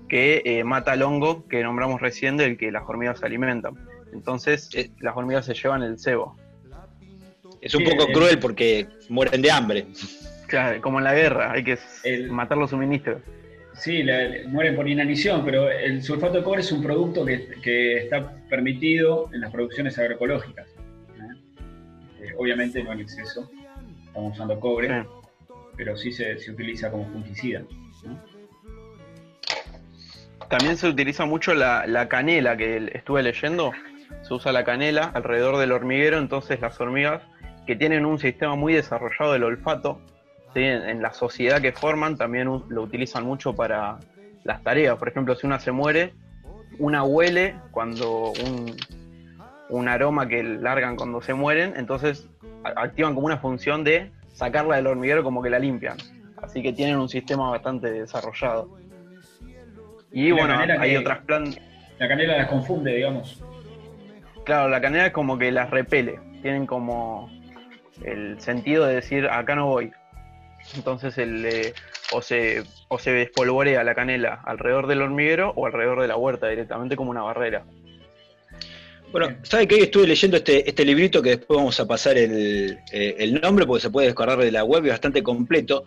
que 0.09 0.43
eh, 0.45 0.65
mata 0.65 0.93
al 0.93 1.03
hongo 1.03 1.47
que 1.49 1.63
nombramos 1.63 2.01
recién 2.01 2.37
del 2.37 2.59
que 2.59 2.73
las 2.73 2.83
hormigas 2.87 3.21
se 3.21 3.27
alimentan. 3.27 3.75
Entonces 4.13 4.69
eh, 4.75 4.91
las 5.01 5.17
hormigas 5.17 5.47
se 5.47 5.55
llevan 5.55 5.83
el 5.83 5.99
cebo. 5.99 6.37
Es 7.61 7.75
un 7.75 7.85
poco 7.85 8.07
cruel 8.13 8.39
porque 8.39 8.89
mueren 9.09 9.43
de 9.43 9.51
hambre. 9.51 9.87
Claro, 10.47 10.81
como 10.81 10.99
en 10.99 11.05
la 11.05 11.15
guerra, 11.15 11.53
hay 11.53 11.63
que 11.63 11.79
matar 12.31 12.59
los 12.59 12.71
suministros. 12.71 13.23
Sí, 13.81 14.05
mueren 14.49 14.77
por 14.77 14.87
inanición, 14.87 15.43
pero 15.43 15.71
el 15.71 16.03
sulfato 16.03 16.35
de 16.35 16.43
cobre 16.45 16.61
es 16.61 16.71
un 16.71 16.83
producto 16.83 17.25
que, 17.25 17.97
está 17.97 18.31
permitido 18.51 19.31
en 19.33 19.41
las 19.41 19.51
producciones 19.51 19.99
agroecológicas. 19.99 20.69
¿eh? 20.69 22.35
obviamente 22.37 22.85
no 22.85 22.93
en 22.93 23.01
exceso, 23.01 23.51
estamos 24.05 24.35
usando 24.35 24.61
cobre, 24.61 25.07
pero 25.79 25.97
sí 25.97 26.13
se, 26.13 26.35
utiliza 26.51 26.91
como 26.91 27.07
fungicida. 27.11 27.63
También 30.51 30.77
se 30.77 30.87
utiliza 30.87 31.25
mucho 31.25 31.55
la, 31.55 32.07
canela, 32.11 32.59
que 32.59 32.91
estuve 32.93 33.23
leyendo. 33.23 33.73
Se 34.21 34.35
usa 34.35 34.53
la 34.53 34.63
canela 34.63 35.05
alrededor 35.15 35.57
del 35.57 35.73
hormiguero, 35.73 36.19
entonces 36.19 36.61
las 36.61 36.79
hormigas 36.79 37.23
que 37.67 37.77
tienen 37.77 38.05
un 38.05 38.19
sistema 38.19 38.57
muy 38.57 38.75
desarrollado 38.75 39.33
del 39.33 39.45
olfato, 39.45 40.03
en, 40.55 41.03
la 41.03 41.13
sociedad 41.13 41.61
que 41.61 41.73
forman 41.73 42.17
también 42.17 42.47
lo 42.47 42.83
utilizan 42.83 43.25
mucho 43.25 43.55
para 43.55 43.99
las 44.45 44.63
tareas. 44.63 44.97
Por 44.97 45.09
ejemplo, 45.09 45.35
si 45.35 45.47
una 45.47 45.59
se 45.59 45.73
muere, 45.73 46.15
una 46.79 47.05
huele 47.05 47.57
cuando 47.71 48.33
un, 48.33 48.77
un 49.69 49.89
aroma 49.89 50.27
que 50.29 50.43
largan 50.43 50.97
cuando 50.97 51.21
se 51.21 51.35
mueren, 51.35 51.75
entonces 51.77 52.29
activan 52.65 53.15
como 53.15 53.27
una 53.27 53.39
función 53.39 53.85
de 53.85 54.11
sacarla 54.33 54.77
del 54.77 54.87
hormiguero 54.87 55.23
como 55.23 55.43
que 55.43 55.51
la 55.51 55.59
limpian. 55.59 55.97
Así 56.37 56.63
que 56.63 56.73
tienen 56.73 56.97
un 56.97 57.09
sistema 57.09 57.51
bastante 57.51 57.91
desarrollado. 57.91 58.79
Y, 60.13 60.33
bueno, 60.33 60.59
hay 60.59 60.97
otras 60.97 61.19
plantas. 61.21 61.63
La 61.99 62.09
canela 62.09 62.39
las 62.39 62.49
confunde, 62.49 62.95
digamos. 62.95 63.43
Claro, 64.45 64.69
la 64.69 64.81
canela 64.81 65.07
es 65.07 65.13
como 65.13 65.39
que 65.39 65.53
las 65.53 65.71
repele. 65.71 66.19
Tienen 66.43 66.67
como 66.67 67.31
el 68.03 68.41
sentido 68.41 68.87
de 68.87 68.97
decir, 68.97 69.29
acá 69.29 69.55
no 69.55 69.67
voy. 69.67 69.93
Entonces 70.75 71.19
el, 71.19 71.45
eh, 71.45 71.75
o, 72.13 72.23
se, 72.23 72.65
o 72.89 72.99
se 72.99 73.13
despolvorea 73.13 73.83
la 73.85 73.95
canela 73.95 74.41
alrededor 74.45 74.87
del 74.87 75.03
hormiguero 75.03 75.53
o 75.57 75.67
alrededor 75.67 76.01
de 76.01 76.09
la 76.09 76.17
huerta, 76.17 76.49
directamente 76.49 76.97
como 76.97 77.11
una 77.11 77.23
barrera. 77.23 77.65
Bueno, 79.13 79.37
¿sabe 79.43 79.67
que 79.67 79.77
estuve 79.77 80.07
leyendo 80.07 80.37
este, 80.37 80.69
este 80.69 80.85
librito 80.85 81.21
que 81.21 81.31
después 81.31 81.59
vamos 81.59 81.81
a 81.81 81.87
pasar 81.87 82.17
el, 82.17 82.79
eh, 82.93 83.17
el 83.19 83.41
nombre 83.41 83.67
porque 83.67 83.83
se 83.83 83.91
puede 83.91 84.07
descargar 84.07 84.39
de 84.39 84.53
la 84.53 84.63
web 84.63 84.85
y 84.85 84.89
es 84.89 84.95
bastante 84.95 85.23
completo? 85.23 85.85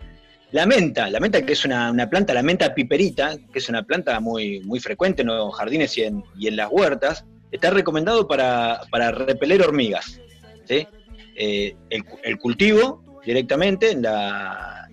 La 0.54 0.66
menta, 0.66 1.10
la 1.10 1.18
menta 1.18 1.44
que 1.44 1.54
es 1.54 1.64
una, 1.64 2.08
planta, 2.08 2.32
la 2.32 2.42
menta 2.42 2.74
piperita, 2.74 3.36
que 3.52 3.58
es 3.58 3.68
una 3.68 3.82
planta 3.82 4.20
muy, 4.20 4.60
muy 4.60 4.78
frecuente 4.78 5.22
en 5.22 5.28
los 5.28 5.52
jardines 5.52 5.98
y 5.98 6.04
en, 6.04 6.22
las 6.56 6.68
huertas, 6.70 7.24
está 7.50 7.70
recomendado 7.70 8.28
para, 8.28 8.80
repeler 9.10 9.62
hormigas. 9.62 10.20
Eh, 10.68 11.74
el, 11.90 12.38
cultivo 12.38 13.02
directamente 13.24 13.90
en 13.90 14.02
la, 14.02 14.88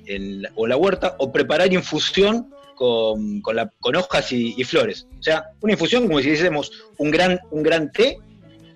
o 0.55 0.67
la 0.67 0.77
huerta 0.77 1.15
o 1.19 1.32
preparar 1.32 1.71
infusión 1.73 2.49
con, 2.75 3.95
hojas 3.95 4.32
y, 4.32 4.63
flores. 4.63 5.07
O 5.19 5.23
sea, 5.23 5.43
una 5.61 5.73
infusión 5.73 6.07
como 6.07 6.19
si 6.19 6.29
hiciésemos 6.29 6.71
un 6.97 7.11
gran, 7.11 7.39
un 7.51 7.61
gran 7.61 7.91
té 7.91 8.17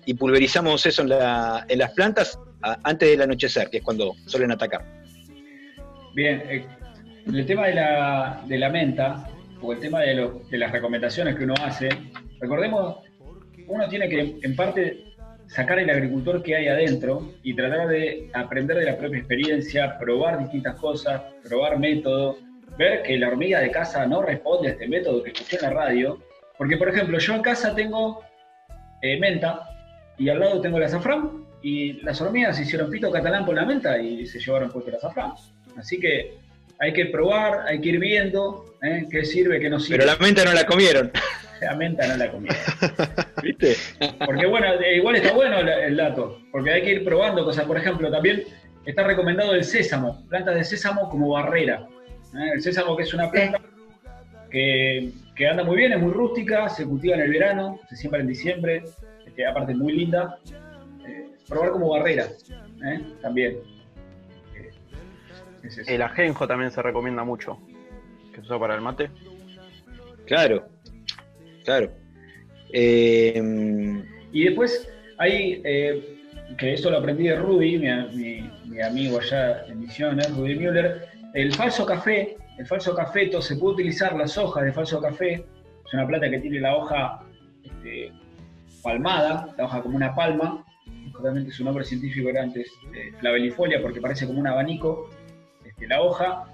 y 0.04 0.14
pulverizamos 0.14 0.86
eso 0.86 1.02
en, 1.02 1.08
las 1.08 1.90
plantas 1.92 2.38
antes 2.84 3.10
del 3.10 3.22
anochecer, 3.22 3.68
que 3.68 3.78
es 3.78 3.82
cuando 3.82 4.14
suelen 4.26 4.52
atacar. 4.52 4.84
Bien, 6.14 6.42
eh, 6.48 6.66
el 7.26 7.44
tema 7.46 7.66
de 7.66 7.74
la, 7.74 8.42
de 8.46 8.58
la 8.58 8.70
menta, 8.70 9.28
o 9.60 9.72
el 9.72 9.80
tema 9.80 10.00
de, 10.00 10.30
de 10.50 10.58
las 10.58 10.70
recomendaciones 10.70 11.34
que 11.36 11.44
uno 11.44 11.54
hace, 11.62 11.88
recordemos, 12.40 12.98
uno 13.66 13.88
tiene 13.88 14.08
que 14.08 14.38
en 14.40 14.56
parte 14.56 15.05
sacar 15.48 15.78
el 15.78 15.90
agricultor 15.90 16.42
que 16.42 16.56
hay 16.56 16.68
adentro 16.68 17.32
y 17.42 17.54
tratar 17.54 17.88
de 17.88 18.30
aprender 18.32 18.76
de 18.78 18.84
la 18.84 18.98
propia 18.98 19.18
experiencia, 19.18 19.98
probar 19.98 20.38
distintas 20.38 20.76
cosas, 20.76 21.22
probar 21.48 21.78
métodos, 21.78 22.36
ver 22.78 23.02
que 23.02 23.16
la 23.18 23.28
hormiga 23.28 23.60
de 23.60 23.70
casa 23.70 24.06
no 24.06 24.22
responde 24.22 24.68
a 24.68 24.72
este 24.72 24.88
método 24.88 25.22
que 25.22 25.30
escuché 25.30 25.56
en 25.56 25.62
la 25.62 25.70
radio. 25.70 26.22
Porque, 26.58 26.76
por 26.76 26.88
ejemplo, 26.88 27.18
yo 27.18 27.34
en 27.34 27.42
casa 27.42 27.74
tengo 27.74 28.22
eh, 29.02 29.18
menta 29.18 29.62
y 30.18 30.28
al 30.28 30.40
lado 30.40 30.60
tengo 30.60 30.78
el 30.78 30.84
azafrán 30.84 31.44
y 31.62 31.94
las 32.02 32.20
hormigas 32.20 32.58
hicieron 32.60 32.90
pito 32.90 33.10
catalán 33.10 33.44
por 33.44 33.54
la 33.54 33.64
menta 33.64 33.98
y 33.98 34.26
se 34.26 34.38
llevaron 34.38 34.70
puesto 34.70 34.90
el 34.90 34.96
azafrán. 34.96 35.32
Así 35.76 36.00
que 36.00 36.38
hay 36.78 36.92
que 36.92 37.06
probar, 37.06 37.66
hay 37.66 37.80
que 37.80 37.90
ir 37.90 37.98
viendo 37.98 38.64
¿eh? 38.82 39.06
qué 39.10 39.24
sirve, 39.24 39.60
qué 39.60 39.70
no 39.70 39.78
sirve. 39.78 39.98
Pero 39.98 40.12
la 40.12 40.18
menta 40.18 40.44
no 40.44 40.52
la 40.52 40.64
comieron. 40.64 41.10
La 41.60 41.74
menta 41.74 42.06
no 42.06 42.16
la 42.16 42.30
comí. 42.30 42.48
¿Viste? 43.42 43.76
Porque 44.24 44.46
bueno, 44.46 44.66
igual 44.94 45.16
está 45.16 45.32
bueno 45.32 45.58
el, 45.60 45.96
dato, 45.96 46.40
porque 46.52 46.70
hay 46.72 46.82
que 46.82 46.92
ir 46.92 47.04
probando 47.04 47.44
cosas. 47.44 47.64
Por 47.64 47.76
ejemplo, 47.76 48.10
también 48.10 48.44
está 48.84 49.04
recomendado 49.04 49.54
el 49.54 49.64
sésamo, 49.64 50.26
plantas 50.28 50.54
de 50.54 50.64
sésamo 50.64 51.08
como 51.08 51.30
barrera. 51.30 51.86
¿eh? 52.34 52.52
El 52.54 52.62
sésamo 52.62 52.96
que 52.96 53.04
es 53.04 53.14
una 53.14 53.30
planta 53.30 53.60
que, 54.50 55.12
anda 55.50 55.64
muy 55.64 55.76
bien, 55.76 55.92
es 55.92 56.00
muy 56.00 56.12
rústica, 56.12 56.68
se 56.68 56.84
cultiva 56.86 57.14
en 57.16 57.22
el 57.22 57.30
verano, 57.30 57.80
se 57.88 57.96
siembra 57.96 58.20
en 58.20 58.26
diciembre, 58.26 58.84
que 59.34 59.46
aparte 59.46 59.72
es 59.72 59.78
muy 59.78 59.92
linda. 59.92 60.38
Eh, 61.06 61.30
probar 61.48 61.70
como 61.72 61.90
barrera, 61.90 62.26
¿eh? 62.84 63.00
también. 63.20 63.58
el 65.86 66.02
ajenjo 66.02 66.48
también 66.48 66.70
se 66.70 66.80
recomienda 66.80 67.22
mucho, 67.24 67.58
que 68.30 68.36
se 68.36 68.42
usa 68.42 68.58
para 68.58 68.74
el 68.74 68.80
mate. 68.80 69.10
Claro, 70.26 70.66
claro. 71.66 71.92
Eh, 72.72 74.02
y 74.32 74.44
después 74.44 74.88
hay, 75.18 75.60
eh, 75.64 76.18
que 76.58 76.74
esto 76.74 76.90
lo 76.90 76.98
aprendí 76.98 77.24
de 77.24 77.36
Rudy, 77.36 77.78
mi, 77.78 78.80
amigo 78.80 79.18
allá 79.18 79.64
en 79.66 79.80
Misiones, 79.80 80.30
Rudy 80.36 80.54
Müller, 80.54 81.08
el 81.34 81.54
falso 81.54 81.84
café, 81.84 82.36
el 82.58 82.66
falso 82.66 82.94
cafeto, 82.94 83.40
se 83.42 83.56
puede 83.56 83.74
utilizar 83.74 84.14
las 84.16 84.36
hojas 84.38 84.64
de 84.64 84.72
falso 84.72 85.00
café, 85.00 85.44
es 85.86 85.94
una 85.94 86.06
planta 86.06 86.30
que 86.30 86.38
tiene 86.38 86.60
la 86.60 86.76
hoja 86.76 87.20
este, 87.62 88.12
palmada, 88.82 89.54
la 89.56 89.64
hoja 89.64 89.82
como 89.82 89.96
una 89.96 90.14
palma, 90.14 90.64
realmente 91.20 91.50
su 91.50 91.64
nombre 91.64 91.84
científico 91.84 92.28
era 92.28 92.42
antes 92.42 92.70
eh, 92.94 93.12
flavelifolia 93.18 93.80
porque 93.80 94.00
parece 94.00 94.26
como 94.26 94.40
un 94.40 94.46
abanico, 94.46 95.10
este, 95.64 95.86
la 95.86 96.02
hoja, 96.02 96.44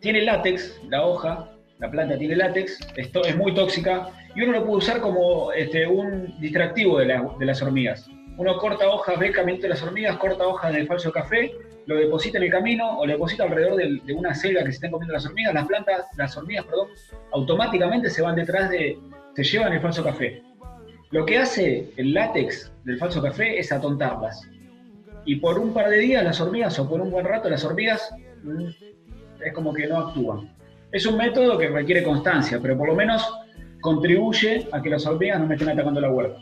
tiene 0.00 0.22
látex, 0.22 0.80
la 0.88 1.04
hoja, 1.04 1.53
la 1.78 1.90
planta 1.90 2.16
tiene 2.16 2.36
látex, 2.36 2.78
esto 2.96 3.24
es 3.24 3.36
muy 3.36 3.54
tóxica 3.54 4.08
y 4.34 4.42
uno 4.42 4.52
lo 4.52 4.64
puede 4.64 4.78
usar 4.78 5.00
como 5.00 5.52
este, 5.52 5.86
un 5.86 6.38
distractivo 6.40 6.98
de, 6.98 7.06
las 7.40 7.62
hormigas. 7.62 8.08
Uno 8.36 8.56
corta 8.58 8.88
hojas, 8.88 9.18
ve 9.18 9.28
el 9.28 9.32
camino 9.32 9.60
de 9.60 9.68
las 9.68 9.82
hormigas, 9.82 10.16
corta 10.16 10.46
hojas 10.46 10.72
de 10.72 10.86
falso 10.86 11.12
café, 11.12 11.52
lo 11.86 11.96
deposita 11.96 12.38
en 12.38 12.44
el 12.44 12.50
camino 12.50 12.98
o 12.98 13.06
lo 13.06 13.12
deposita 13.12 13.44
alrededor 13.44 13.76
de, 13.76 14.14
una 14.14 14.34
selva 14.34 14.60
que 14.60 14.66
se 14.66 14.76
estén 14.76 14.90
comiendo 14.90 15.12
las 15.12 15.26
hormigas, 15.26 15.54
las 15.54 15.66
plantas, 15.66 16.06
las 16.16 16.36
hormigas, 16.36 16.64
perdón, 16.64 16.88
automáticamente 17.32 18.10
se 18.10 18.22
van 18.22 18.36
detrás 18.36 18.70
de, 18.70 18.98
se 19.34 19.44
llevan 19.44 19.72
el 19.72 19.80
falso 19.80 20.02
café. 20.02 20.42
Lo 21.10 21.24
que 21.26 21.38
hace 21.38 21.92
el 21.96 22.12
látex 22.12 22.72
del 22.84 22.98
falso 22.98 23.22
café 23.22 23.58
es 23.58 23.70
atontarlas. 23.70 24.48
Y 25.24 25.36
por 25.36 25.58
un 25.58 25.72
par 25.72 25.88
de 25.88 25.98
días 25.98 26.24
las 26.24 26.40
hormigas, 26.40 26.78
o 26.78 26.88
por 26.88 27.00
un 27.00 27.10
buen 27.10 27.24
rato 27.24 27.48
las 27.48 27.64
hormigas, 27.64 28.10
mm, 28.42 28.68
es 29.44 29.52
como 29.52 29.72
que 29.72 29.86
no 29.86 29.98
actúan. 29.98 30.54
Es 30.94 31.04
un 31.06 31.16
método 31.16 31.58
que 31.58 31.66
requiere 31.66 32.04
constancia, 32.04 32.60
pero 32.62 32.78
por 32.78 32.86
lo 32.86 32.94
menos 32.94 33.28
contribuye 33.80 34.68
a 34.70 34.80
que 34.80 34.90
las 34.90 35.04
hormigas 35.04 35.40
no 35.40 35.46
me 35.48 35.56
estén 35.56 35.70
atacando 35.70 36.00
la 36.00 36.08
huerta. 36.08 36.38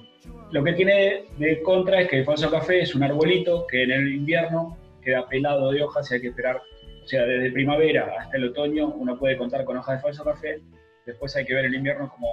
Lo 0.51 0.63
que 0.63 0.75
tiene 0.75 1.25
de 1.39 1.63
contra 1.63 2.03
es 2.03 2.11
que 2.11 2.19
el 2.19 2.27
falso 2.27 2.51
café 2.51 2.83
es 2.83 2.95
un 2.95 3.03
arbolito 3.03 3.67
que 3.67 3.85
en 3.85 3.93
el 3.93 4.13
invierno 4.13 4.77
queda 5.03 5.27
pelado 5.27 5.73
de 5.73 5.83
hojas 5.83 6.11
y 6.11 6.17
hay 6.17 6.21
que 6.21 6.29
esperar, 6.29 6.61
o 7.03 7.09
sea, 7.09 7.23
desde 7.23 7.51
primavera 7.51 8.13
hasta 8.21 8.37
el 8.37 8.51
otoño 8.51 8.89
uno 8.89 9.19
puede 9.19 9.39
contar 9.39 9.65
con 9.65 9.79
hojas 9.79 9.97
de 9.97 10.03
falso 10.03 10.23
café, 10.23 10.61
después 11.07 11.35
hay 11.35 11.47
que 11.47 11.55
ver 11.55 11.65
el 11.65 11.75
invierno 11.75 12.11
cómo 12.11 12.29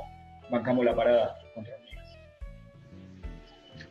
bancamos 0.52 0.84
la 0.84 0.94
parada 0.94 1.38
contra 1.56 1.74
hormigas. 1.74 2.18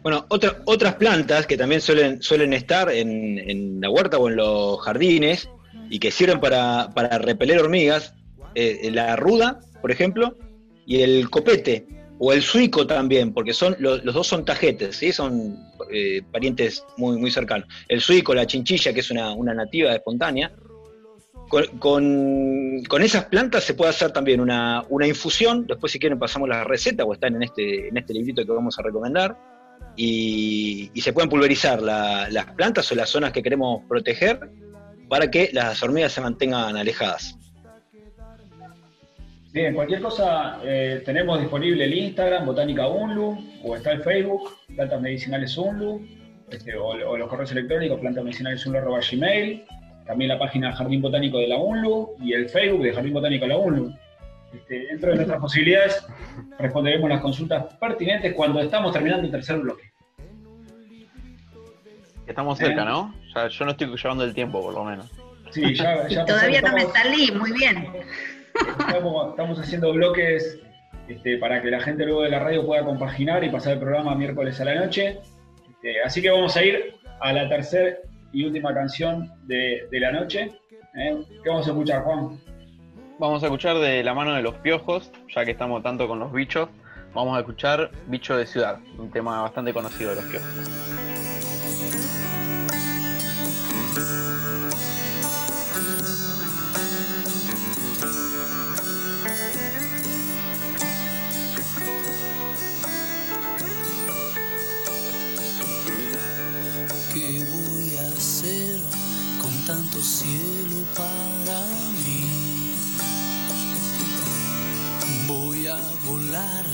Bueno, 0.03 0.27
otras 0.29 0.95
plantas 0.97 1.47
que 1.47 1.57
también 1.57 1.81
suelen, 1.81 2.21
suelen 2.21 2.53
estar 2.53 2.91
en, 2.91 3.39
en, 3.39 3.81
la 3.81 3.89
huerta 3.89 4.19
o 4.19 4.29
en 4.29 4.37
los 4.37 4.83
jardines 4.83 5.49
y 5.89 5.99
que 5.99 6.11
sirven 6.11 6.41
para, 6.41 6.91
para 6.95 7.17
repeler 7.17 7.61
hormigas 7.61 8.15
eh, 8.59 8.91
la 8.91 9.17
ruda, 9.17 9.61
por 9.81 9.91
ejemplo, 9.91 10.37
y 10.87 11.03
el 11.03 11.31
copete, 11.31 11.87
o 12.19 12.33
el 12.33 12.43
suico 12.43 12.87
también, 12.87 13.33
porque 13.33 13.53
son 13.53 13.77
los, 13.79 14.03
dos 14.03 14.27
son 14.27 14.45
tajetes, 14.45 14.97
¿sí? 14.97 15.13
son 15.13 15.57
eh, 15.93 16.23
parientes 16.33 16.85
muy, 16.97 17.17
muy 17.17 17.31
cercanos. 17.31 17.69
El 17.87 18.01
suico, 18.01 18.35
la 18.35 18.47
chinchilla, 18.47 18.93
que 18.93 19.01
es 19.01 19.11
una, 19.11 19.35
nativa 19.55 19.95
espontánea. 19.95 20.53
Con, 21.79 22.83
esas 23.01 23.25
plantas 23.27 23.65
se 23.65 23.75
puede 23.75 23.91
hacer 23.91 24.11
también 24.11 24.41
una, 24.41 24.85
infusión, 25.07 25.67
después 25.67 25.93
si 25.93 25.99
quieren 25.99 26.19
pasamos 26.19 26.49
la 26.49 26.65
receta 26.65 27.05
o 27.05 27.15
están 27.15 27.37
en 27.37 27.45
este, 27.45 27.89
en 27.89 27.97
este 27.97 28.13
librito 28.13 28.45
que 28.45 28.53
vamos 28.53 28.79
a 28.79 28.83
recomendar, 28.83 29.37
y, 29.97 30.91
se 31.01 31.13
pueden 31.13 31.31
pulverizar 31.31 31.81
las 31.81 32.47
plantas 32.57 32.91
o 32.91 32.95
las 32.95 33.09
zonas 33.09 33.33
que 33.33 33.43
queremos 33.43 33.83
proteger 33.89 34.41
para 35.09 35.31
que 35.31 35.51
las 35.53 35.83
hormigas 35.83 36.13
se 36.13 36.21
mantengan 36.21 36.77
alejadas. 36.77 37.37
Bien, 39.53 39.75
cualquier 39.75 40.03
cosa, 40.03 40.61
eh, 40.63 41.03
tenemos 41.05 41.41
disponible 41.41 41.85
el 41.85 41.95
Instagram, 41.95 42.45
Botánica 42.45 42.87
Unlu, 42.87 43.39
o 43.65 43.77
está 43.77 43.93
el 43.93 44.03
Facebook, 44.03 44.57
Plantas 44.75 45.01
Medicinales 45.01 45.57
Unlu, 45.57 46.07
este, 46.51 46.77
o, 46.77 47.17
los 47.17 47.29
correos 47.29 47.51
electrónicos, 47.53 47.99
plantasmedicinalesunlu.gmail, 48.01 49.65
también 50.07 50.29
la 50.29 50.39
página 50.39 50.73
Jardín 50.73 51.03
Botánico 51.03 51.39
de 51.39 51.49
la 51.49 51.59
UNLU 51.59 52.17
y 52.21 52.33
el 52.33 52.49
Facebook 52.49 52.83
de 52.83 52.93
Jardín 52.95 53.13
Botánico 53.13 53.45
de 53.45 53.49
la 53.49 53.59
UNLU. 53.59 53.95
Este, 54.55 54.87
dentro 54.87 55.11
de 55.11 55.17
nuestras 55.17 55.41
posibilidades, 55.41 56.07
responderemos 56.59 57.11
las 57.11 57.21
consultas 57.21 57.75
pertinentes 57.75 58.33
cuando 58.33 58.61
estamos 58.61 58.93
terminando 58.93 59.27
el 59.27 59.31
tercer 59.31 59.59
bloque. 59.59 59.93
Estamos 62.27 62.59
cerca. 62.59 62.85
¿no? 62.85 63.15
yo 63.51 63.65
no 63.65 63.71
estoy 63.71 63.95
llevando 63.97 64.25
el 64.25 64.35
tiempo, 64.35 64.63
por 64.63 64.75
lo 64.75 64.85
menos. 64.85 65.11
Sí, 65.51 65.75
ya, 65.75 66.07
ya 66.09 66.25
Todavía 66.27 66.61
no 66.63 66.73
me 66.73 66.85
salí, 66.87 67.31
muy 67.33 67.53
bien. 67.53 67.89
Estamos, 68.89 69.59
haciendo 69.59 69.93
bloques 69.93 70.59
este, 71.09 71.39
para 71.39 71.63
que 71.63 71.71
la 71.71 71.81
gente 71.81 72.05
luego 72.05 72.23
de 72.23 72.31
la 72.31 72.41
radio 72.41 72.67
pueda 72.67 72.85
compaginar 72.85 73.45
y 73.45 73.51
pasar 73.51 73.75
el 73.75 73.79
programa 73.79 74.15
miércoles 74.15 74.61
a 74.61 74.65
la 74.65 74.75
noche. 74.75 75.21
Este, 75.71 76.03
así 76.03 76.23
que 76.23 76.31
vamos 76.31 76.57
a 76.57 76.65
ir 76.65 76.95
a 77.21 77.33
la 77.33 77.49
tercera 77.49 77.97
y 78.33 78.45
última 78.45 78.75
canción 78.75 79.31
de, 79.47 79.87
la 79.93 80.13
noche. 80.13 80.51
¿eh? 80.95 81.17
¿Qué 81.43 81.49
vamos 81.49 81.67
a 81.67 81.71
escuchar, 81.71 82.03
Juan? 82.03 82.39
Vamos 83.19 83.43
a 83.43 83.47
escuchar 83.47 83.79
de 83.79 84.05
la 84.05 84.15
mano 84.15 84.35
de 84.35 84.43
los 84.43 84.55
piojos, 84.57 85.11
ya 85.35 85.45
que 85.45 85.51
estamos 85.53 85.83
tanto 85.83 86.07
con 86.07 86.19
los 86.19 86.33
bichos. 86.33 86.69
Vamos 87.15 87.37
a 87.37 87.41
escuchar 87.41 87.91
Bicho 88.07 88.37
de 88.37 88.47
Ciudad, 88.47 88.79
un 88.99 89.11
tema 89.11 89.43
bastante 89.43 89.73
conocido 89.73 90.11
de 90.11 90.17
los 90.17 90.25
piojos. 90.27 91.08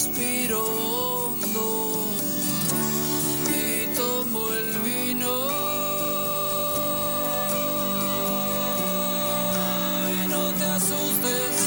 Respiro 0.00 0.62
hondo 0.64 1.66
y 3.50 3.96
tomo 3.96 4.46
el 4.52 4.78
vino. 4.86 5.34
Y 10.14 10.28
no 10.28 10.52
te 10.52 10.64
asustes 10.66 11.57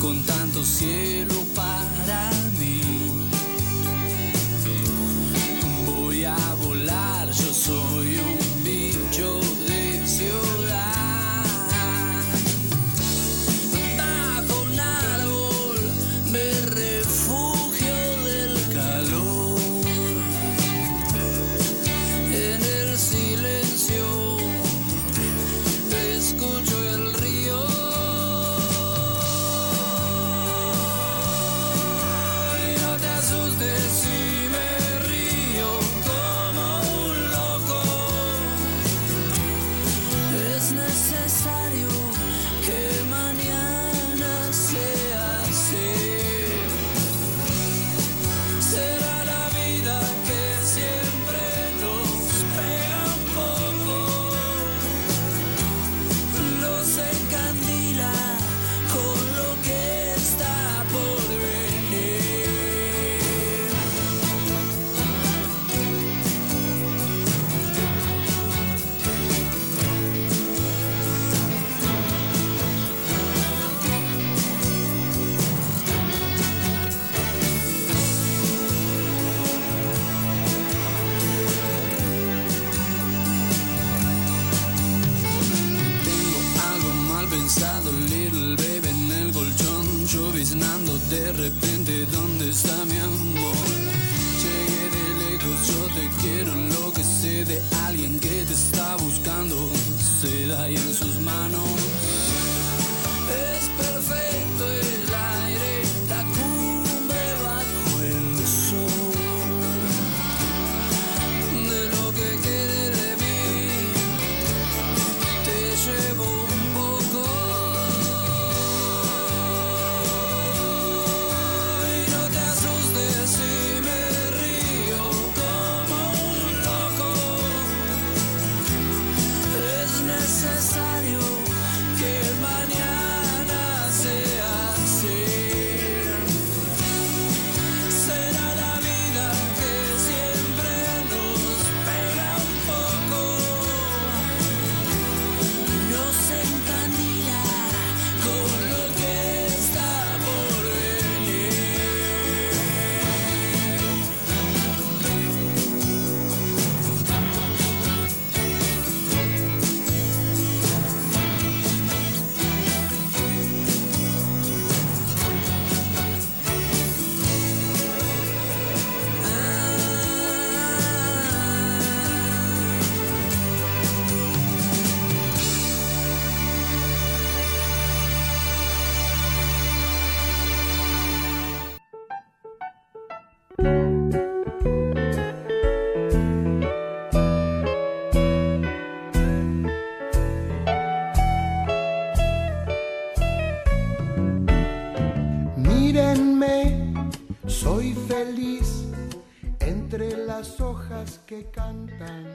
cuarto 0.00 0.64
cielo 0.64 1.34
para 1.54 2.30
mí. 2.58 2.80
Voy 5.86 6.24
a 6.24 6.36
volar, 6.64 7.28
yo 7.28 7.52
soy 7.52 7.89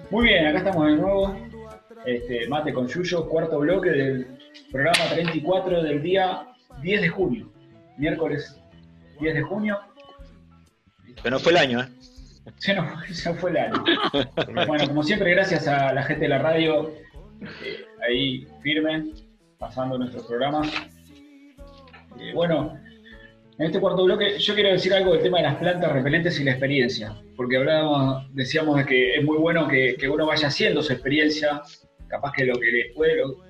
Muy 0.10 0.26
bien, 0.26 0.48
acá 0.48 0.60
estamos 0.60 0.88
de 0.88 0.96
nuevo. 0.96 1.36
Este, 2.06 2.48
Mate 2.48 2.74
con 2.74 2.88
Yuyo, 2.88 3.28
cuarto 3.28 3.60
bloque 3.60 3.90
del 3.90 4.38
programa 4.72 5.10
34 5.12 5.84
del 5.84 6.02
día 6.02 6.48
10 6.82 7.02
de 7.02 7.10
junio. 7.10 7.52
Miércoles 7.98 8.60
10 9.20 9.36
de 9.36 9.42
junio. 9.42 9.80
Que 11.22 11.32
no 11.32 11.40
fue 11.40 11.52
el 11.54 11.58
año, 11.58 11.82
¿eh? 11.82 11.88
Se 12.58 12.74
nos, 12.76 13.06
se 13.12 13.30
nos 13.30 13.40
fue 13.40 13.52
el 13.52 13.58
año. 13.58 13.84
Bueno, 14.68 14.88
como 14.88 15.04
siempre, 15.04 15.32
gracias 15.32 15.68
a 15.68 15.94
la 15.94 16.04
gente 16.04 16.24
de 16.24 16.30
la 16.30 16.40
radio, 16.40 16.90
eh, 17.42 17.86
ahí 18.08 18.48
firme, 18.62 19.06
pasando 19.58 19.98
nuestros 19.98 20.26
programas. 20.26 20.68
Eh, 22.20 22.32
bueno, 22.34 22.80
en 23.58 23.66
este 23.68 23.80
cuarto 23.80 24.04
bloque 24.04 24.38
yo 24.38 24.54
quiero 24.54 24.70
decir 24.72 24.94
algo 24.94 25.14
del 25.14 25.24
tema 25.24 25.38
de 25.38 25.44
las 25.44 25.56
plantas 25.56 25.92
repelentes 25.92 26.40
y 26.40 26.44
la 26.44 26.52
experiencia, 26.52 27.16
porque 27.36 27.58
hablábamos, 27.58 28.28
decíamos 28.34 28.78
de 28.78 28.86
que 28.86 29.16
es 29.16 29.24
muy 29.24 29.38
bueno 29.38 29.68
que, 29.68 29.96
uno 30.10 30.26
vaya 30.26 30.48
haciendo 30.48 30.82
su 30.84 30.92
experiencia, 30.94 31.62
capaz 32.08 32.34
que 32.34 32.46
lo 32.46 32.60
que 32.60 32.72
le 32.72 32.94
puede... 32.94 33.16
lo- 33.18 33.44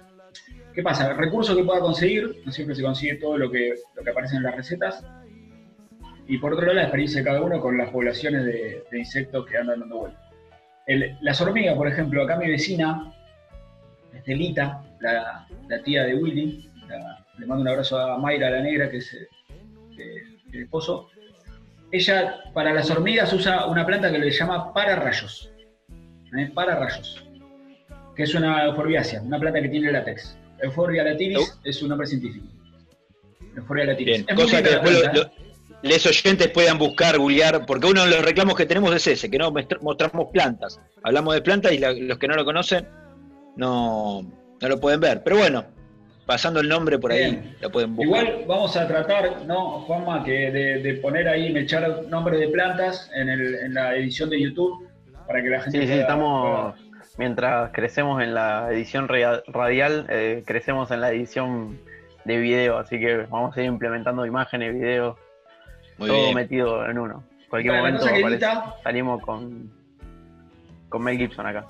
¿Qué 0.73 0.83
pasa? 0.83 1.09
El 1.09 1.17
recurso 1.17 1.55
que 1.55 1.63
pueda 1.63 1.79
conseguir, 1.79 2.41
no 2.45 2.51
siempre 2.51 2.75
se 2.75 2.83
consigue 2.83 3.15
todo 3.15 3.37
lo 3.37 3.49
que, 3.49 3.75
lo 3.95 4.03
que 4.03 4.09
aparece 4.09 4.35
en 4.35 4.43
las 4.43 4.55
recetas, 4.55 5.03
y 6.27 6.37
por 6.37 6.53
otro 6.53 6.65
lado 6.65 6.75
la 6.75 6.83
experiencia 6.83 7.21
de 7.21 7.25
cada 7.25 7.41
uno 7.41 7.61
con 7.61 7.77
las 7.77 7.89
poblaciones 7.91 8.43
de, 8.45 8.83
insectos 8.91 9.45
que 9.45 9.57
andan 9.57 9.79
dando 9.79 9.99
vueltas. 9.99 10.21
El- 10.85 11.17
las 11.21 11.39
hormigas, 11.41 11.75
por 11.75 11.87
ejemplo, 11.87 12.21
acá 12.23 12.35
mi 12.35 12.49
vecina, 12.49 13.11
Estelita, 14.13 14.83
la, 14.99 15.47
tía 15.83 16.03
de 16.03 16.15
Willy, 16.15 16.69
le 17.39 17.45
mando 17.45 17.61
un 17.63 17.67
abrazo 17.69 17.97
a 17.99 18.17
Mayra 18.17 18.49
la 18.49 18.61
negra, 18.61 18.89
que 18.89 18.97
es 18.97 19.27
el 20.57 20.63
esposo. 20.63 21.09
Ella 21.91 22.39
para 22.53 22.73
las 22.73 22.89
hormigas 22.89 23.31
usa 23.33 23.65
una 23.67 23.85
planta 23.85 24.11
que 24.11 24.19
le 24.19 24.31
llama 24.31 24.73
pararrayos. 24.73 25.51
¿eh? 26.37 26.51
Pararrayos. 26.53 27.23
Que 28.15 28.23
es 28.23 28.33
una 28.35 28.65
euforbiácea, 28.65 29.21
una 29.21 29.39
planta 29.39 29.61
que 29.61 29.69
tiene 29.69 29.91
látex. 29.91 30.37
Euphorbia 30.61 31.03
latiris 31.03 31.59
es 31.63 31.81
un 31.81 31.89
nombre 31.89 32.07
científico. 32.07 32.47
Euphorbia 33.55 33.85
latiris. 33.85 34.17
Bien, 34.17 34.25
Es 34.27 34.35
cosa 34.35 34.63
que 34.63 34.69
después 34.69 34.99
planta, 34.99 35.17
lo- 35.17 35.23
lo- 35.23 35.31
les 35.81 36.05
oyentes 36.07 36.47
puedan 36.49 36.77
buscar, 36.77 37.17
googlear, 37.17 37.65
porque 37.65 37.87
uno 37.87 38.03
de 38.05 38.09
los 38.11 38.23
reclamos 38.25 38.55
que 38.55 38.65
tenemos 38.65 38.93
es 38.95 39.05
ese, 39.07 39.29
que 39.29 39.37
no 39.37 39.51
mostr- 39.51 39.79
mostramos 39.81 40.29
plantas. 40.33 40.79
Hablamos 41.03 41.33
de 41.35 41.41
plantas 41.41 41.73
y 41.73 41.77
la- 41.77 41.91
los 41.93 42.17
que 42.17 42.27
no 42.27 42.35
lo 42.35 42.43
conocen 42.45 42.87
no, 43.57 44.21
no 44.61 44.67
lo 44.69 44.79
pueden 44.79 44.99
ver. 44.99 45.21
Pero 45.23 45.37
bueno, 45.37 45.65
pasando 46.25 46.59
el 46.59 46.67
nombre 46.69 46.97
por 46.97 47.11
ahí, 47.11 47.19
Bien. 47.31 47.55
lo 47.61 47.69
pueden 47.71 47.95
buscar. 47.95 48.23
Igual 48.23 48.45
vamos 48.47 48.75
a 48.77 48.87
tratar, 48.87 49.45
¿no, 49.45 49.81
Juanma, 49.81 50.23
que 50.23 50.51
de, 50.51 50.81
de 50.81 50.93
poner 50.95 51.27
ahí, 51.27 51.51
me 51.53 51.61
echar 51.61 52.03
nombres 52.09 52.39
de 52.39 52.47
plantas 52.49 53.09
en, 53.15 53.29
el- 53.29 53.55
en 53.55 53.73
la 53.73 53.95
edición 53.95 54.29
de 54.29 54.41
YouTube 54.41 54.87
para 55.27 55.41
que 55.41 55.49
la 55.49 55.61
gente 55.61 55.77
Sí, 55.79 55.85
sí, 55.85 55.89
pueda- 55.91 56.01
estamos. 56.01 56.75
Mientras 57.17 57.71
crecemos 57.71 58.21
en 58.21 58.33
la 58.33 58.67
edición 58.71 59.07
radial, 59.47 60.05
eh, 60.09 60.43
crecemos 60.45 60.91
en 60.91 60.99
la 60.99 61.11
edición 61.11 61.79
de 62.25 62.37
video, 62.37 62.77
así 62.77 62.99
que 62.99 63.17
vamos 63.29 63.55
a 63.55 63.61
ir 63.61 63.67
implementando 63.67 64.25
imágenes, 64.25 64.73
videos, 64.73 65.15
Muy 65.97 66.09
todo 66.09 66.23
bien. 66.23 66.35
metido 66.35 66.89
en 66.89 66.99
uno. 66.99 67.23
En 67.43 67.49
cualquier 67.49 67.73
la 67.75 67.79
momento 67.79 68.05
aparece- 68.05 68.39
salimos 68.83 69.21
con, 69.21 69.71
con 70.89 71.03
Mel 71.03 71.17
Gibson 71.17 71.45
acá. 71.47 71.65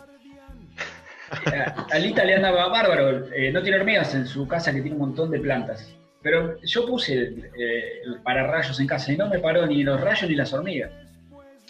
Alita 1.92 2.24
le 2.24 2.36
anda 2.36 2.52
bárbaro, 2.52 3.32
eh, 3.34 3.52
no 3.52 3.62
tiene 3.62 3.78
hormigas 3.78 4.14
en 4.16 4.26
su 4.28 4.48
casa 4.48 4.72
que 4.74 4.82
tiene 4.82 4.96
un 4.96 5.02
montón 5.02 5.32
de 5.32 5.40
plantas. 5.40 5.88
Pero 6.22 6.60
yo 6.64 6.86
puse 6.88 7.14
eh, 7.24 8.02
el 8.06 8.20
pararrayos 8.24 8.80
en 8.80 8.88
casa 8.88 9.12
y 9.12 9.18
no 9.18 9.28
me 9.30 9.40
paró 9.40 9.66
ni 9.68 9.84
los 9.84 10.00
rayos 10.02 10.30
ni 10.30 10.36
las 10.36 10.52
hormigas. 10.54 10.92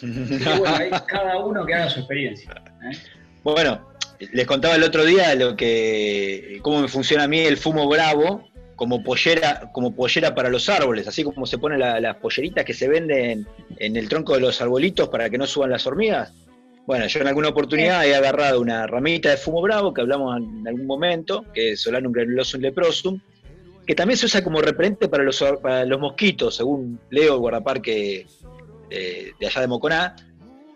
Bueno, 0.00 0.76
ahí 0.76 0.90
cada 1.06 1.38
uno 1.38 1.64
que 1.64 1.74
haga 1.74 1.88
su 1.88 2.00
experiencia. 2.00 2.50
¿eh? 2.90 2.96
Bueno, 3.42 3.88
les 4.32 4.46
contaba 4.46 4.74
el 4.76 4.82
otro 4.82 5.04
día 5.04 5.34
lo 5.34 5.56
que 5.56 6.58
cómo 6.62 6.82
me 6.82 6.88
funciona 6.88 7.24
a 7.24 7.28
mí 7.28 7.38
el 7.40 7.56
fumo 7.56 7.88
bravo 7.88 8.48
como 8.76 9.02
pollera, 9.02 9.70
como 9.72 9.94
pollera 9.94 10.34
para 10.34 10.50
los 10.50 10.68
árboles, 10.68 11.08
así 11.08 11.24
como 11.24 11.46
se 11.46 11.56
ponen 11.56 11.80
la- 11.80 11.98
las 11.98 12.16
polleritas 12.16 12.64
que 12.66 12.74
se 12.74 12.88
venden 12.88 13.46
en 13.78 13.96
el 13.96 14.06
tronco 14.08 14.34
de 14.34 14.40
los 14.40 14.60
arbolitos 14.60 15.08
para 15.08 15.30
que 15.30 15.38
no 15.38 15.46
suban 15.46 15.70
las 15.70 15.86
hormigas. 15.86 16.32
Bueno, 16.86 17.06
yo 17.08 17.20
en 17.20 17.26
alguna 17.26 17.48
oportunidad 17.48 18.06
he 18.06 18.14
agarrado 18.14 18.60
una 18.60 18.86
ramita 18.86 19.30
de 19.30 19.36
fumo 19.36 19.60
bravo 19.60 19.92
que 19.92 20.02
hablamos 20.02 20.36
en 20.36 20.68
algún 20.68 20.86
momento, 20.86 21.44
que 21.52 21.72
es 21.72 21.80
Solanum 21.80 22.12
granulosum 22.12 22.60
leprosum, 22.60 23.20
que 23.84 23.94
también 23.94 24.16
se 24.16 24.26
usa 24.26 24.42
como 24.42 24.60
repelente 24.60 25.08
para 25.08 25.24
los, 25.24 25.42
para 25.60 25.84
los 25.84 25.98
mosquitos, 25.98 26.56
según 26.56 27.00
Leo, 27.10 27.34
el 27.34 27.40
guardaparque 27.40 28.26
eh, 28.90 29.32
de 29.38 29.46
allá 29.46 29.60
de 29.62 29.66
Moconá, 29.66 30.16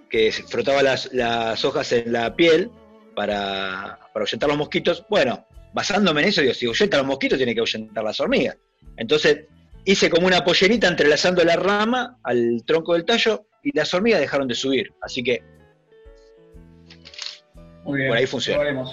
que 0.09 0.33
frotaba 0.33 0.83
las, 0.83 1.13
las 1.13 1.65
hojas 1.65 1.93
en 1.93 2.13
la 2.13 2.35
piel 2.35 2.71
para, 3.15 3.99
para 4.13 4.25
ahuyentar 4.25 4.49
los 4.49 4.59
mosquitos. 4.59 5.05
Bueno, 5.09 5.47
basándome 5.73 6.23
en 6.23 6.29
eso, 6.29 6.41
digo, 6.41 6.55
si 6.55 6.67
ahuyenta 6.67 6.99
los 6.99 7.07
mosquitos, 7.07 7.39
tiene 7.39 7.55
que 7.55 7.61
ahuyentar 7.61 8.03
las 8.03 8.19
hormigas. 8.19 8.57
Entonces, 8.97 9.45
hice 9.85 10.11
como 10.11 10.27
una 10.27 10.45
pollerita 10.45 10.89
entrelazando 10.89 11.45
la 11.45 11.55
rama 11.55 12.19
al 12.25 12.65
tronco 12.67 12.95
del 12.95 13.05
tallo 13.05 13.47
y 13.63 13.77
las 13.77 13.95
hormigas 13.95 14.21
dejaron 14.21 14.49
de 14.49 14.55
subir. 14.55 14.93
Así 15.01 15.23
que, 15.23 15.43
Muy 17.85 17.99
bien, 17.99 18.09
Por 18.11 18.19
ahí 18.19 18.27
funciona. 18.27 18.85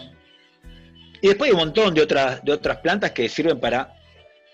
y 1.21 1.27
después 1.27 1.49
hay 1.49 1.53
un 1.53 1.59
montón 1.59 1.93
de 1.93 2.01
otras, 2.01 2.43
de 2.43 2.51
otras 2.51 2.77
plantas 2.77 3.11
que 3.11 3.27
sirven 3.29 3.59
para, 3.59 3.93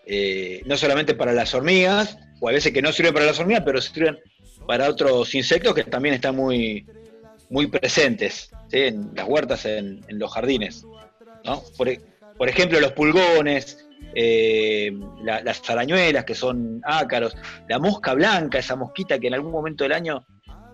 eh, 0.05 0.61
no 0.65 0.75
solamente 0.77 1.13
para 1.13 1.34
las 1.34 1.53
hormigas, 1.53 2.17
o 2.39 2.49
a 2.49 2.51
veces 2.51 2.71
que 2.73 2.81
no 2.81 2.91
sirven 2.91 3.13
para 3.13 3.25
las 3.25 3.39
hormigas, 3.39 3.63
pero 3.65 3.81
sirven 3.81 4.17
para 4.67 4.89
otros 4.89 5.34
insectos 5.36 5.73
que 5.73 5.84
también 5.84 6.15
están 6.15 6.36
muy, 6.36 6.86
muy 7.49 7.67
presentes 7.67 8.49
¿sí? 8.69 8.79
en 8.79 9.11
las 9.15 9.27
huertas, 9.27 9.65
en, 9.65 10.01
en 10.07 10.19
los 10.19 10.31
jardines. 10.34 10.86
¿no? 11.45 11.61
Por, 11.77 11.89
e- 11.89 12.01
por 12.38 12.49
ejemplo, 12.49 12.79
los 12.79 12.93
pulgones, 12.93 13.86
eh, 14.15 14.91
la- 15.23 15.41
las 15.43 15.69
arañuelas 15.69 16.23
que 16.25 16.34
son 16.36 16.81
ácaros, 16.84 17.36
la 17.69 17.77
mosca 17.79 18.13
blanca, 18.13 18.57
esa 18.59 18.75
mosquita 18.75 19.19
que 19.19 19.27
en 19.27 19.34
algún 19.36 19.51
momento 19.51 19.84
del 19.84 19.93
año 19.93 20.25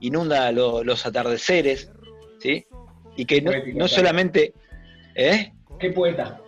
inunda 0.02 0.52
lo- 0.52 0.84
los 0.84 1.06
atardeceres, 1.06 1.92
¿sí? 2.40 2.66
Y 3.22 3.26
que 3.26 3.42
no, 3.42 3.52
Poético, 3.52 3.80
no 3.80 3.88
solamente... 3.88 4.54
¿Eh? 5.16 5.52
Qué 5.80 5.90
poeta. 5.92 6.40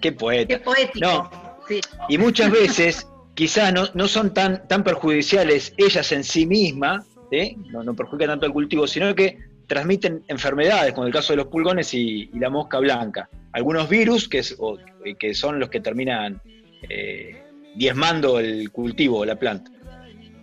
Qué 0.00 0.12
poeta. 0.12 0.46
Qué 0.48 0.58
poético. 0.62 0.98
No. 1.00 1.30
Sí. 1.68 1.80
Y 2.08 2.18
muchas 2.18 2.50
veces 2.50 3.06
quizás 3.34 3.72
no, 3.72 3.84
no 3.94 4.06
son 4.08 4.32
tan, 4.34 4.66
tan 4.68 4.84
perjudiciales 4.84 5.72
ellas 5.76 6.10
en 6.12 6.22
sí 6.24 6.46
mismas, 6.46 7.04
¿sí? 7.30 7.56
no, 7.70 7.82
no 7.82 7.94
perjudican 7.94 8.28
tanto 8.30 8.46
al 8.46 8.52
cultivo, 8.52 8.86
sino 8.86 9.14
que 9.14 9.38
transmiten 9.66 10.22
enfermedades, 10.28 10.92
como 10.92 11.06
el 11.06 11.12
caso 11.12 11.32
de 11.32 11.38
los 11.38 11.46
pulgones 11.48 11.92
y, 11.94 12.30
y 12.32 12.38
la 12.38 12.50
mosca 12.50 12.78
blanca. 12.78 13.28
Algunos 13.52 13.88
virus 13.88 14.28
que, 14.28 14.38
es- 14.38 14.54
o- 14.58 14.78
que 15.18 15.34
son 15.34 15.58
los 15.58 15.70
que 15.70 15.80
terminan 15.80 16.40
eh, 16.88 17.42
diezmando 17.74 18.38
el 18.38 18.70
cultivo, 18.70 19.24
la 19.24 19.36
planta. 19.36 19.70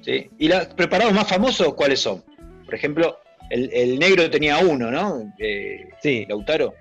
¿sí? 0.02 0.30
Y 0.40 0.48
los 0.50 0.66
preparados 0.68 1.14
más 1.14 1.28
famosos, 1.28 1.74
¿cuáles 1.76 2.00
son? 2.00 2.24
Por 2.66 2.76
ejemplo, 2.76 3.18
el, 3.50 3.70
el 3.74 4.00
negro 4.00 4.30
tenía 4.30 4.58
uno, 4.60 4.90
¿no? 4.92 5.34
Eh, 5.40 5.90
Sí, 6.02 6.26
Lautaro. 6.28 6.74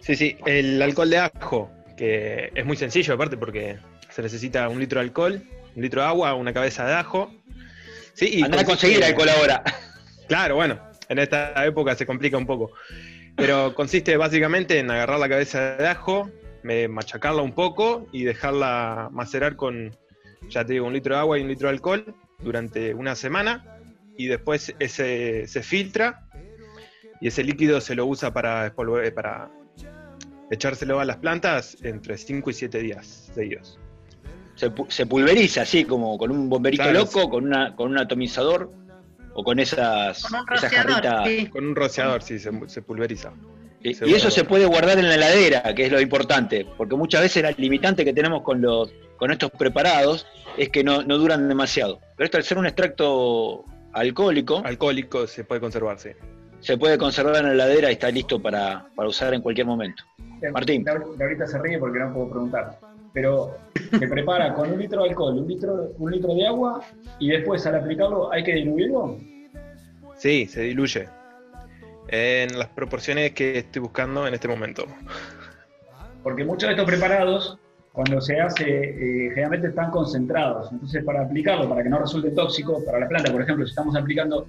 sí, 0.00 0.14
sí. 0.16 0.36
El 0.46 0.80
alcohol 0.80 1.10
de 1.10 1.18
ajo, 1.18 1.70
que 1.96 2.50
es 2.54 2.64
muy 2.64 2.76
sencillo 2.76 3.14
aparte 3.14 3.36
porque 3.36 3.78
se 4.10 4.22
necesita 4.22 4.68
un 4.68 4.78
litro 4.80 5.00
de 5.00 5.06
alcohol, 5.06 5.42
un 5.74 5.82
litro 5.82 6.02
de 6.02 6.08
agua, 6.08 6.34
una 6.34 6.52
cabeza 6.52 6.86
de 6.86 6.94
ajo. 6.94 7.32
Sí, 8.14 8.38
y 8.38 8.42
Andá 8.42 8.60
a 8.60 8.64
conseguir 8.64 9.02
alcohol 9.04 9.28
ahora. 9.28 9.62
Claro, 10.28 10.54
bueno, 10.54 10.80
en 11.08 11.18
esta 11.18 11.66
época 11.66 11.94
se 11.94 12.06
complica 12.06 12.36
un 12.38 12.46
poco. 12.46 12.70
Pero 13.36 13.74
consiste 13.74 14.16
básicamente 14.16 14.78
en 14.78 14.90
agarrar 14.90 15.18
la 15.18 15.28
cabeza 15.28 15.76
de 15.76 15.86
ajo, 15.88 16.30
machacarla 16.88 17.42
un 17.42 17.52
poco 17.52 18.06
y 18.12 18.24
dejarla 18.24 19.08
macerar 19.12 19.56
con, 19.56 19.94
ya 20.48 20.64
te 20.64 20.74
digo, 20.74 20.86
un 20.86 20.92
litro 20.92 21.14
de 21.14 21.20
agua 21.20 21.38
y 21.38 21.42
un 21.42 21.48
litro 21.48 21.68
de 21.68 21.74
alcohol 21.74 22.14
durante 22.38 22.94
una 22.94 23.14
semana. 23.16 23.73
Y 24.16 24.26
después 24.26 24.74
ese 24.78 25.46
se 25.46 25.62
filtra 25.62 26.26
y 27.20 27.28
ese 27.28 27.42
líquido 27.42 27.80
se 27.80 27.94
lo 27.94 28.06
usa 28.06 28.32
para, 28.32 28.66
espolvo- 28.72 29.12
para 29.14 29.50
echárselo 30.50 31.00
a 31.00 31.04
las 31.04 31.16
plantas 31.16 31.76
entre 31.82 32.16
5 32.18 32.50
y 32.50 32.52
7 32.52 32.78
días 32.80 33.30
seguidos. 33.34 33.78
se, 34.54 34.70
pu- 34.70 34.88
se 34.90 35.06
pulveriza 35.06 35.62
así 35.62 35.84
como 35.84 36.16
con 36.16 36.30
un 36.30 36.48
bomberito 36.48 36.82
Claro, 36.84 37.00
loco, 37.00 37.28
con 37.28 37.44
una 37.44 37.74
con 37.74 37.90
un 37.90 37.98
atomizador 37.98 38.70
o 39.34 39.42
con 39.42 39.58
esas, 39.58 40.22
Con 40.22 40.34
un 40.40 40.46
esas 40.54 40.62
rociador, 40.70 40.92
jarritas. 40.92 41.26
sí. 41.28 41.46
Con 41.48 41.66
un 41.66 41.74
rociador, 41.74 42.22
sí, 42.22 42.38
se, 42.38 42.50
se 42.68 42.82
pulveriza. 42.82 43.32
Y, 43.82 43.90
eso 44.14 44.30
se 44.30 44.44
puede 44.44 44.64
guardar 44.64 44.98
en 44.98 45.08
la 45.08 45.16
heladera, 45.16 45.74
que 45.74 45.86
es 45.86 45.92
lo 45.92 46.00
importante, 46.00 46.66
porque 46.78 46.94
muchas 46.94 47.20
veces 47.20 47.42
la 47.42 47.50
limitante 47.50 48.02
que 48.04 48.12
tenemos 48.14 48.42
con 48.42 48.62
los 48.62 48.94
con 49.18 49.30
estos 49.30 49.50
preparados 49.50 50.26
es 50.56 50.68
que 50.70 50.82
no, 50.84 51.02
no 51.02 51.18
duran 51.18 51.48
demasiado. 51.48 52.00
Pero 52.16 52.24
esto 52.26 52.36
al 52.38 52.44
ser 52.44 52.58
un 52.58 52.66
extracto 52.66 53.64
alcohólico, 53.94 54.62
Alcohólico 54.64 55.26
se 55.26 55.44
puede 55.44 55.60
conservar, 55.60 55.98
sí. 55.98 56.10
se 56.60 56.76
puede 56.76 56.98
conservar 56.98 57.36
en 57.36 57.44
la 57.44 57.52
heladera 57.52 57.90
y 57.90 57.94
está 57.94 58.10
listo 58.10 58.40
para, 58.40 58.86
para 58.94 59.08
usar 59.08 59.32
en 59.34 59.40
cualquier 59.40 59.66
momento. 59.66 60.02
Martín. 60.52 60.84
La- 60.84 60.94
la 60.94 61.04
ahorita 61.24 61.46
se 61.46 61.58
ríe 61.60 61.78
porque 61.78 61.98
no 62.00 62.12
puedo 62.12 62.30
preguntar. 62.30 62.78
Pero 63.12 63.56
se 63.98 64.08
prepara 64.08 64.52
con 64.54 64.72
un 64.72 64.78
litro 64.78 65.02
de 65.04 65.10
alcohol, 65.10 65.38
un 65.38 65.46
litro, 65.48 65.92
un 65.98 66.10
litro 66.10 66.34
de 66.34 66.46
agua 66.46 66.82
y 67.20 67.28
después 67.30 67.64
al 67.66 67.76
aplicarlo 67.76 68.32
hay 68.32 68.42
que 68.42 68.52
diluirlo. 68.54 69.18
Sí, 70.16 70.46
se 70.46 70.62
diluye. 70.62 71.08
En 72.08 72.58
las 72.58 72.68
proporciones 72.68 73.32
que 73.32 73.58
estoy 73.58 73.80
buscando 73.82 74.26
en 74.26 74.34
este 74.34 74.48
momento. 74.48 74.84
Porque 76.22 76.44
muchos 76.44 76.68
de 76.68 76.72
estos 76.74 76.86
preparados, 76.86 77.58
cuando 77.94 78.20
se 78.20 78.40
hace, 78.40 78.64
eh, 78.66 79.28
generalmente 79.30 79.68
están 79.68 79.92
concentrados. 79.92 80.70
Entonces, 80.72 81.04
para 81.04 81.22
aplicarlo, 81.22 81.68
para 81.68 81.84
que 81.84 81.88
no 81.88 82.00
resulte 82.00 82.32
tóxico 82.32 82.84
para 82.84 82.98
la 82.98 83.06
planta, 83.08 83.30
por 83.30 83.40
ejemplo, 83.40 83.64
si 83.64 83.70
estamos 83.70 83.94
aplicando 83.94 84.48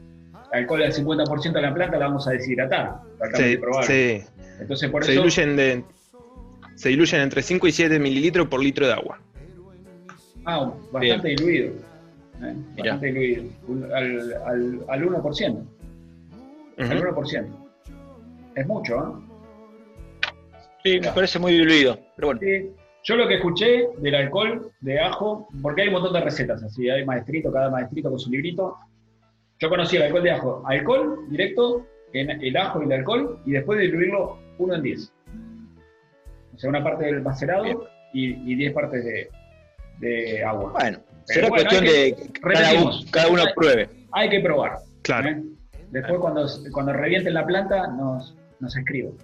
alcohol 0.52 0.82
al 0.82 0.92
50% 0.92 1.56
a 1.56 1.62
la 1.62 1.72
planta, 1.72 1.98
la 2.00 2.08
vamos 2.08 2.28
a 2.28 2.32
deshidratar. 2.32 3.02
De 3.38 3.60
probar. 3.60 3.86
se- 3.86 4.26
Entonces, 4.60 4.90
por 4.90 5.04
se 5.06 5.12
eso. 5.12 5.22
diluyen 5.22 5.56
de, 5.56 5.84
se 6.74 6.90
diluyen 6.90 7.22
entre 7.22 7.44
5 7.44 7.68
y 7.68 7.72
7 7.72 8.00
mililitros 8.00 8.48
por 8.48 8.64
litro 8.64 8.88
de 8.88 8.94
agua. 8.94 9.20
Ah, 10.44 10.72
bastante 10.92 11.28
diluido. 11.30 11.68
¿eh? 12.42 12.56
Bastante 12.78 13.06
diluido. 13.12 13.44
Un- 13.68 13.84
Al, 13.94 14.34
al, 14.44 14.80
al 14.88 15.04
1%. 15.06 15.64
Al 16.80 16.86
Ujú. 16.98 17.22
1%. 17.22 17.46
Es 18.56 18.66
mucho, 18.68 18.96
¿eh? 18.96 20.32
Sí, 20.84 21.00
me 21.00 21.12
parece 21.12 21.38
muy 21.38 21.52
diluido, 21.54 22.00
pero 22.16 22.30
bueno. 22.30 22.42
Sí. 22.42 22.72
Yo 23.06 23.16
lo 23.16 23.28
que 23.28 23.36
escuché 23.36 23.88
del 24.00 24.16
alcohol 24.16 24.72
de 24.82 25.00
ajo, 25.00 25.48
porque 25.62 25.84
hay 25.84 25.88
un 25.90 25.94
montón 25.96 26.14
de 26.14 26.22
recetas 26.22 26.64
así, 26.64 26.90
hay 26.90 27.06
maestrito, 27.06 27.52
cada 27.52 27.70
maestrito 27.70 28.10
con 28.10 28.20
su 28.20 28.32
librito. 28.32 28.76
Yo 29.60 29.70
conocí 29.70 29.96
el 29.96 30.04
alcohol 30.04 30.24
de 30.24 30.32
ajo. 30.32 30.64
Alcohol 30.66 31.20
directo 31.30 31.86
en 32.14 32.30
el 32.32 32.58
ajo 32.58 32.82
y 32.82 32.86
el 32.86 32.92
alcohol 32.94 33.40
y 33.46 33.52
después 33.52 33.78
de 33.80 33.86
diluirlo 33.86 34.40
uno 34.58 34.76
en 34.76 34.82
10. 34.82 35.14
O 36.56 36.58
sea, 36.58 36.70
una 36.70 36.84
parte 36.84 37.06
del 37.06 37.22
macerado 37.22 37.88
y, 38.14 38.52
y 38.52 38.56
10 38.56 38.74
partes 38.74 39.04
de, 39.06 39.30
de 40.00 40.44
agua. 40.44 40.72
Bueno, 40.72 41.00
Pero 41.08 41.24
será 41.28 41.50
bueno, 41.50 41.64
cuestión 41.70 41.84
que- 41.86 41.92
de 41.92 42.32
cada, 42.42 42.82
uno- 42.82 42.92
cada 43.12 43.28
uno 43.30 43.42
Hay- 43.44 43.54
pruebe. 43.54 43.90
Hay 44.14 44.30
que 44.30 44.40
probar. 44.40 44.78
Claro. 45.04 45.30
¿eh? 45.30 45.44
Después 45.92 46.20
cuando, 46.20 46.48
cuando 46.72 46.94
revienten 46.94 47.34
la 47.36 47.46
planta 47.46 47.88
nos, 47.88 48.36
nos 48.60 48.76
escribo. 48.76 49.16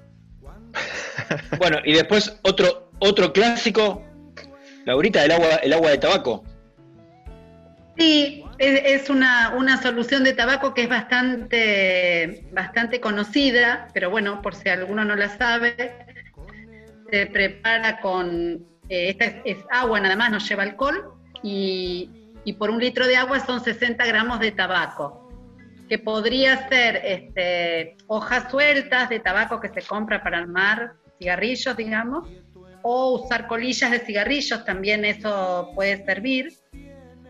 Bueno, 1.60 1.78
y 1.86 1.94
después 1.94 2.40
otro, 2.44 2.91
otro 3.02 3.34
clásico, 3.34 4.04
Laurita, 4.86 5.26
el 5.26 5.32
agua, 5.32 5.56
el 5.64 5.74
agua 5.74 5.90
de 5.90 5.98
tabaco. 5.98 6.44
Sí, 7.98 8.44
es, 8.58 9.10
una, 9.10 9.54
una 9.56 9.82
solución 9.82 10.24
de 10.24 10.34
tabaco 10.34 10.74
que 10.74 10.84
es 10.84 10.90
bastante, 10.90 12.48
bastante 12.52 13.02
conocida, 13.02 13.88
pero 13.94 14.10
bueno, 14.10 14.42
por 14.42 14.56
si 14.56 14.70
alguno 14.70 15.04
no 15.04 15.16
la 15.16 15.36
sabe, 15.38 15.76
se 17.10 17.26
prepara 17.26 18.00
con, 18.00 18.66
eh, 18.88 19.10
esta 19.10 19.26
es, 19.26 19.36
es 19.46 19.58
agua 19.70 20.00
nada 20.00 20.16
más, 20.16 20.32
no 20.32 20.38
lleva 20.38 20.64
alcohol, 20.64 21.14
y, 21.44 22.10
y 22.46 22.54
por 22.54 22.70
un 22.70 22.80
litro 22.80 23.08
de 23.08 23.18
agua 23.18 23.40
son 23.40 23.64
60 23.64 24.06
gramos 24.06 24.40
de 24.40 24.52
tabaco, 24.52 25.28
que 25.90 25.98
podría 25.98 26.70
ser 26.70 27.02
este, 27.04 27.98
hojas 28.08 28.50
sueltas 28.50 29.10
de 29.10 29.20
tabaco 29.20 29.60
que 29.60 29.70
se 29.70 29.82
compra 29.82 30.24
para 30.24 30.38
armar 30.38 30.94
cigarrillos, 31.20 31.76
digamos, 31.78 32.28
o 32.84 33.22
usar 33.22 33.48
colillas 33.48 33.92
de 33.92 34.00
cigarrillos, 34.00 34.66
también 34.66 35.06
eso 35.06 35.72
puede 35.76 36.04
servir. 36.06 36.54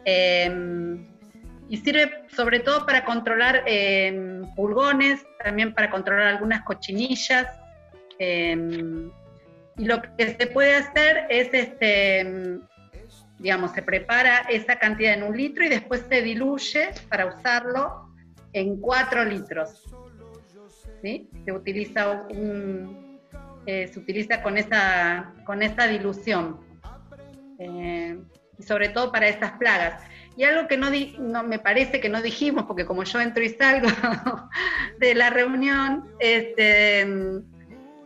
Em, 0.05 1.07
y 1.69 1.77
sirve 1.77 2.25
sobre 2.35 2.59
todo 2.59 2.85
para 2.85 3.05
controlar 3.05 3.63
em, 3.65 4.43
pulgones, 4.55 5.25
también 5.43 5.73
para 5.73 5.89
controlar 5.89 6.27
algunas 6.27 6.63
cochinillas. 6.63 7.47
Em, 8.19 9.09
y 9.77 9.85
lo 9.85 10.01
que 10.01 10.35
se 10.37 10.47
puede 10.47 10.75
hacer 10.75 11.25
es, 11.29 11.49
este, 11.53 12.59
digamos, 13.39 13.71
se 13.71 13.81
prepara 13.81 14.39
esa 14.49 14.77
cantidad 14.77 15.13
en 15.13 15.23
un 15.23 15.35
litro 15.35 15.63
y 15.65 15.69
después 15.69 16.05
se 16.09 16.21
diluye 16.21 16.89
para 17.09 17.25
usarlo 17.25 18.09
en 18.53 18.79
cuatro 18.79 19.23
litros. 19.25 19.83
Se 21.01 21.51
utiliza 21.51 22.27
eh, 23.65 23.89
se 23.91 23.99
utiliza 23.99 24.41
con 24.41 24.57
esa, 24.57 25.33
con 25.45 25.61
esa 25.63 25.87
dilución. 25.87 26.59
Eh, 27.59 28.17
y 28.57 28.63
sobre 28.63 28.89
todo 28.89 29.11
para 29.11 29.27
estas 29.27 29.53
plagas. 29.53 30.03
Y 30.35 30.43
algo 30.43 30.67
que 30.67 30.77
no, 30.77 30.89
no, 31.19 31.43
me 31.43 31.59
parece 31.59 31.99
que 31.99 32.09
no 32.09 32.21
dijimos, 32.21 32.65
porque 32.65 32.85
como 32.85 33.03
yo 33.03 33.19
entro 33.19 33.43
y 33.43 33.49
salgo 33.49 33.87
de 34.99 35.13
la 35.13 35.29
reunión, 35.29 36.09
este, 36.19 37.01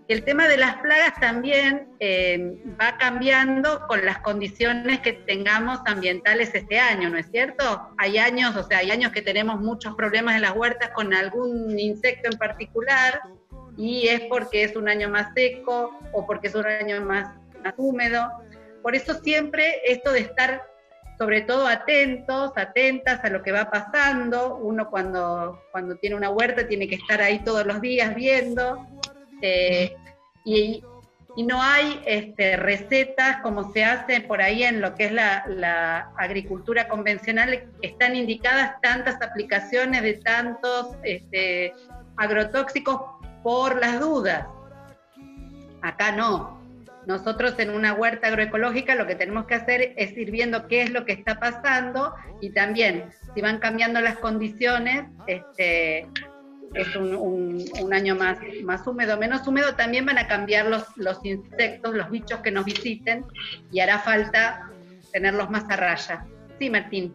el 0.07 0.23
tema 0.23 0.47
de 0.47 0.57
las 0.57 0.77
plagas 0.77 1.13
también 1.19 1.87
eh, 1.99 2.57
va 2.79 2.97
cambiando 2.97 3.85
con 3.87 4.05
las 4.05 4.19
condiciones 4.19 4.99
que 4.99 5.13
tengamos 5.13 5.79
ambientales 5.85 6.53
este 6.53 6.79
año, 6.79 7.09
¿no 7.09 7.17
es 7.17 7.27
cierto? 7.31 7.89
Hay 7.97 8.17
años, 8.17 8.55
o 8.55 8.63
sea, 8.63 8.79
hay 8.79 8.91
años 8.91 9.11
que 9.11 9.21
tenemos 9.21 9.59
muchos 9.59 9.95
problemas 9.95 10.35
en 10.35 10.43
las 10.43 10.55
huertas 10.55 10.91
con 10.91 11.13
algún 11.13 11.79
insecto 11.79 12.29
en 12.31 12.37
particular 12.37 13.19
y 13.77 14.07
es 14.07 14.21
porque 14.29 14.63
es 14.63 14.75
un 14.75 14.87
año 14.87 15.09
más 15.09 15.33
seco 15.33 15.99
o 16.11 16.25
porque 16.25 16.47
es 16.47 16.55
un 16.55 16.65
año 16.65 17.01
más, 17.01 17.35
más 17.63 17.73
húmedo. 17.77 18.31
Por 18.81 18.95
eso 18.95 19.15
siempre 19.15 19.81
esto 19.85 20.11
de 20.11 20.19
estar 20.21 20.63
sobre 21.17 21.41
todo 21.41 21.67
atentos, 21.67 22.51
atentas 22.55 23.23
a 23.23 23.29
lo 23.29 23.41
que 23.41 23.51
va 23.51 23.69
pasando. 23.69 24.57
Uno 24.57 24.89
cuando, 24.89 25.61
cuando 25.71 25.95
tiene 25.95 26.15
una 26.15 26.29
huerta 26.29 26.67
tiene 26.67 26.87
que 26.87 26.95
estar 26.95 27.21
ahí 27.21 27.39
todos 27.39 27.65
los 27.65 27.81
días 27.81 28.13
viendo. 28.15 28.85
Eh, 29.41 29.95
y, 30.43 30.83
no 31.37 31.61
hay 31.61 32.01
este, 32.05 32.55
recetas 32.55 33.41
como 33.41 33.73
se 33.73 33.83
hace 33.83 34.21
por 34.21 34.41
ahí 34.41 34.63
en 34.63 34.79
lo 34.79 34.95
que 34.95 35.07
es 35.07 35.11
la, 35.11 36.13
agricultura 36.17 36.87
convencional, 36.87 37.67
están 37.81 38.15
indicadas 38.15 38.79
tantas 38.81 39.21
aplicaciones 39.21 40.01
de 40.01 40.13
tantos 40.13 40.95
este, 41.03 41.73
agrotóxicos 42.15 43.01
por 43.45 43.79
las 43.79 43.99
dudas. 43.99 44.47
Acá 45.83 46.11
no. 46.11 46.59
Nosotros 47.05 47.53
en 47.59 47.69
una 47.69 47.93
huerta 47.93 48.29
agroecológica 48.29 48.95
lo 48.95 49.05
que 49.05 49.13
tenemos 49.13 49.45
que 49.45 49.53
hacer 49.53 49.93
es 49.97 50.17
ir 50.17 50.31
viendo 50.31 50.67
qué 50.67 50.81
es 50.81 50.89
lo 50.89 51.05
que 51.05 51.11
está 51.11 51.39
pasando 51.39 52.15
y 52.41 52.49
también 52.49 53.03
si 53.35 53.41
van 53.41 53.59
cambiando 53.59 54.01
las 54.01 54.17
condiciones, 54.17 55.03
este, 55.27 56.07
es 56.73 56.95
un, 56.95 57.93
año 57.93 58.15
más, 58.15 58.39
más 58.63 58.87
húmedo, 58.87 59.15
menos 59.19 59.47
húmedo, 59.47 59.75
también 59.75 60.07
van 60.07 60.17
a 60.17 60.27
cambiar 60.27 60.65
los, 60.65 60.97
los 60.97 61.23
insectos, 61.23 61.93
los 61.93 62.09
bichos 62.09 62.39
que 62.39 62.49
nos 62.49 62.65
visiten 62.65 63.25
y 63.71 63.79
hará 63.79 63.99
falta 63.99 64.71
tenerlos 65.13 65.51
más 65.51 65.69
a 65.69 65.75
raya. 65.75 66.25
Sí, 66.57 66.71
Martín. 66.71 67.13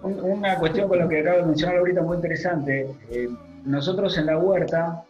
Una 0.00 0.56
cuestión 0.58 0.88
con 0.88 0.98
lo 0.98 1.08
que 1.10 1.20
acabo 1.20 1.40
de 1.40 1.44
mencionar 1.44 1.76
ahorita 1.76 2.00
muy 2.00 2.16
interesante. 2.16 2.88
Eh, 3.10 3.28
nosotros 3.64 4.16
en 4.18 4.26
la 4.26 4.38
huerta, 4.38 5.04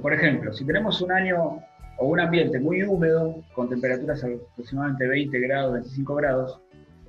por 0.00 0.12
ejemplo, 0.12 0.52
si 0.52 0.64
tenemos 0.64 1.00
un 1.00 1.12
año 1.12 1.62
o 1.98 2.06
un 2.06 2.20
ambiente 2.20 2.58
muy 2.58 2.82
húmedo, 2.82 3.42
con 3.54 3.68
temperaturas 3.68 4.24
aproximadamente 4.24 5.06
20 5.06 5.40
grados, 5.40 5.72
25 5.74 6.14
grados, 6.14 6.60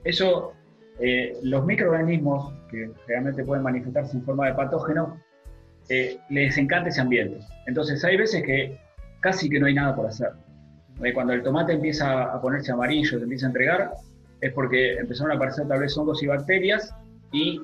eso, 0.03 0.53
eh, 0.99 1.37
los 1.43 1.65
microorganismos 1.65 2.53
que 2.69 2.91
realmente 3.07 3.43
pueden 3.43 3.63
manifestarse 3.63 4.17
en 4.17 4.23
forma 4.23 4.47
de 4.47 4.53
patógeno, 4.53 5.17
eh, 5.89 6.17
les 6.29 6.57
encanta 6.57 6.89
ese 6.89 7.01
ambiente. 7.01 7.39
Entonces 7.67 8.03
hay 8.03 8.17
veces 8.17 8.43
que 8.43 8.79
casi 9.21 9.49
que 9.49 9.59
no 9.59 9.67
hay 9.67 9.73
nada 9.73 9.95
por 9.95 10.05
hacer. 10.07 10.29
Eh, 11.03 11.13
cuando 11.13 11.33
el 11.33 11.43
tomate 11.43 11.73
empieza 11.73 12.23
a 12.23 12.41
ponerse 12.41 12.71
amarillo, 12.71 13.17
se 13.17 13.23
empieza 13.23 13.47
a 13.47 13.49
entregar, 13.49 13.91
es 14.41 14.53
porque 14.53 14.95
empezaron 14.95 15.31
a 15.31 15.35
aparecer 15.35 15.67
tal 15.67 15.79
vez 15.79 15.97
hongos 15.97 16.21
y 16.21 16.27
bacterias 16.27 16.93
y 17.31 17.61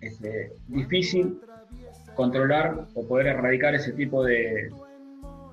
es 0.00 0.12
este, 0.12 0.52
difícil 0.68 1.40
controlar 2.18 2.74
o 2.94 3.06
poder 3.06 3.28
erradicar 3.28 3.76
ese 3.76 3.92
tipo 3.92 4.24
de, 4.24 4.68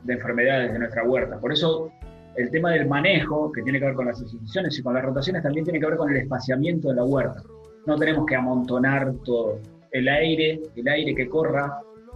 de 0.04 0.14
enfermedades 0.14 0.74
de 0.74 0.80
nuestra 0.80 1.04
huerta. 1.04 1.40
Por 1.40 1.54
eso 1.54 1.92
el 2.38 2.50
tema 2.50 2.72
del 2.72 2.88
manejo, 2.88 3.52
que 3.52 3.62
tiene 3.62 3.78
que 3.80 3.86
ver 3.86 3.94
con 3.94 4.08
las 4.08 4.20
asociaciones 4.20 4.80
y 4.80 4.82
con 4.82 4.96
las 4.96 5.06
rotaciones, 5.06 5.44
también 5.44 5.64
tiene 5.64 5.80
que 5.80 5.86
ver 5.86 5.96
con 5.96 6.10
el 6.10 6.18
espaciamiento 6.18 6.90
de 6.90 6.96
la 6.96 7.04
huerta. 7.04 7.40
No 7.86 7.96
tenemos 7.98 8.26
que 8.26 8.36
amontonar 8.36 9.14
todo. 9.24 9.60
El 9.92 10.08
aire, 10.08 10.60
el 10.76 10.88
aire 10.88 11.14
que 11.14 11.30
corra 11.30 11.72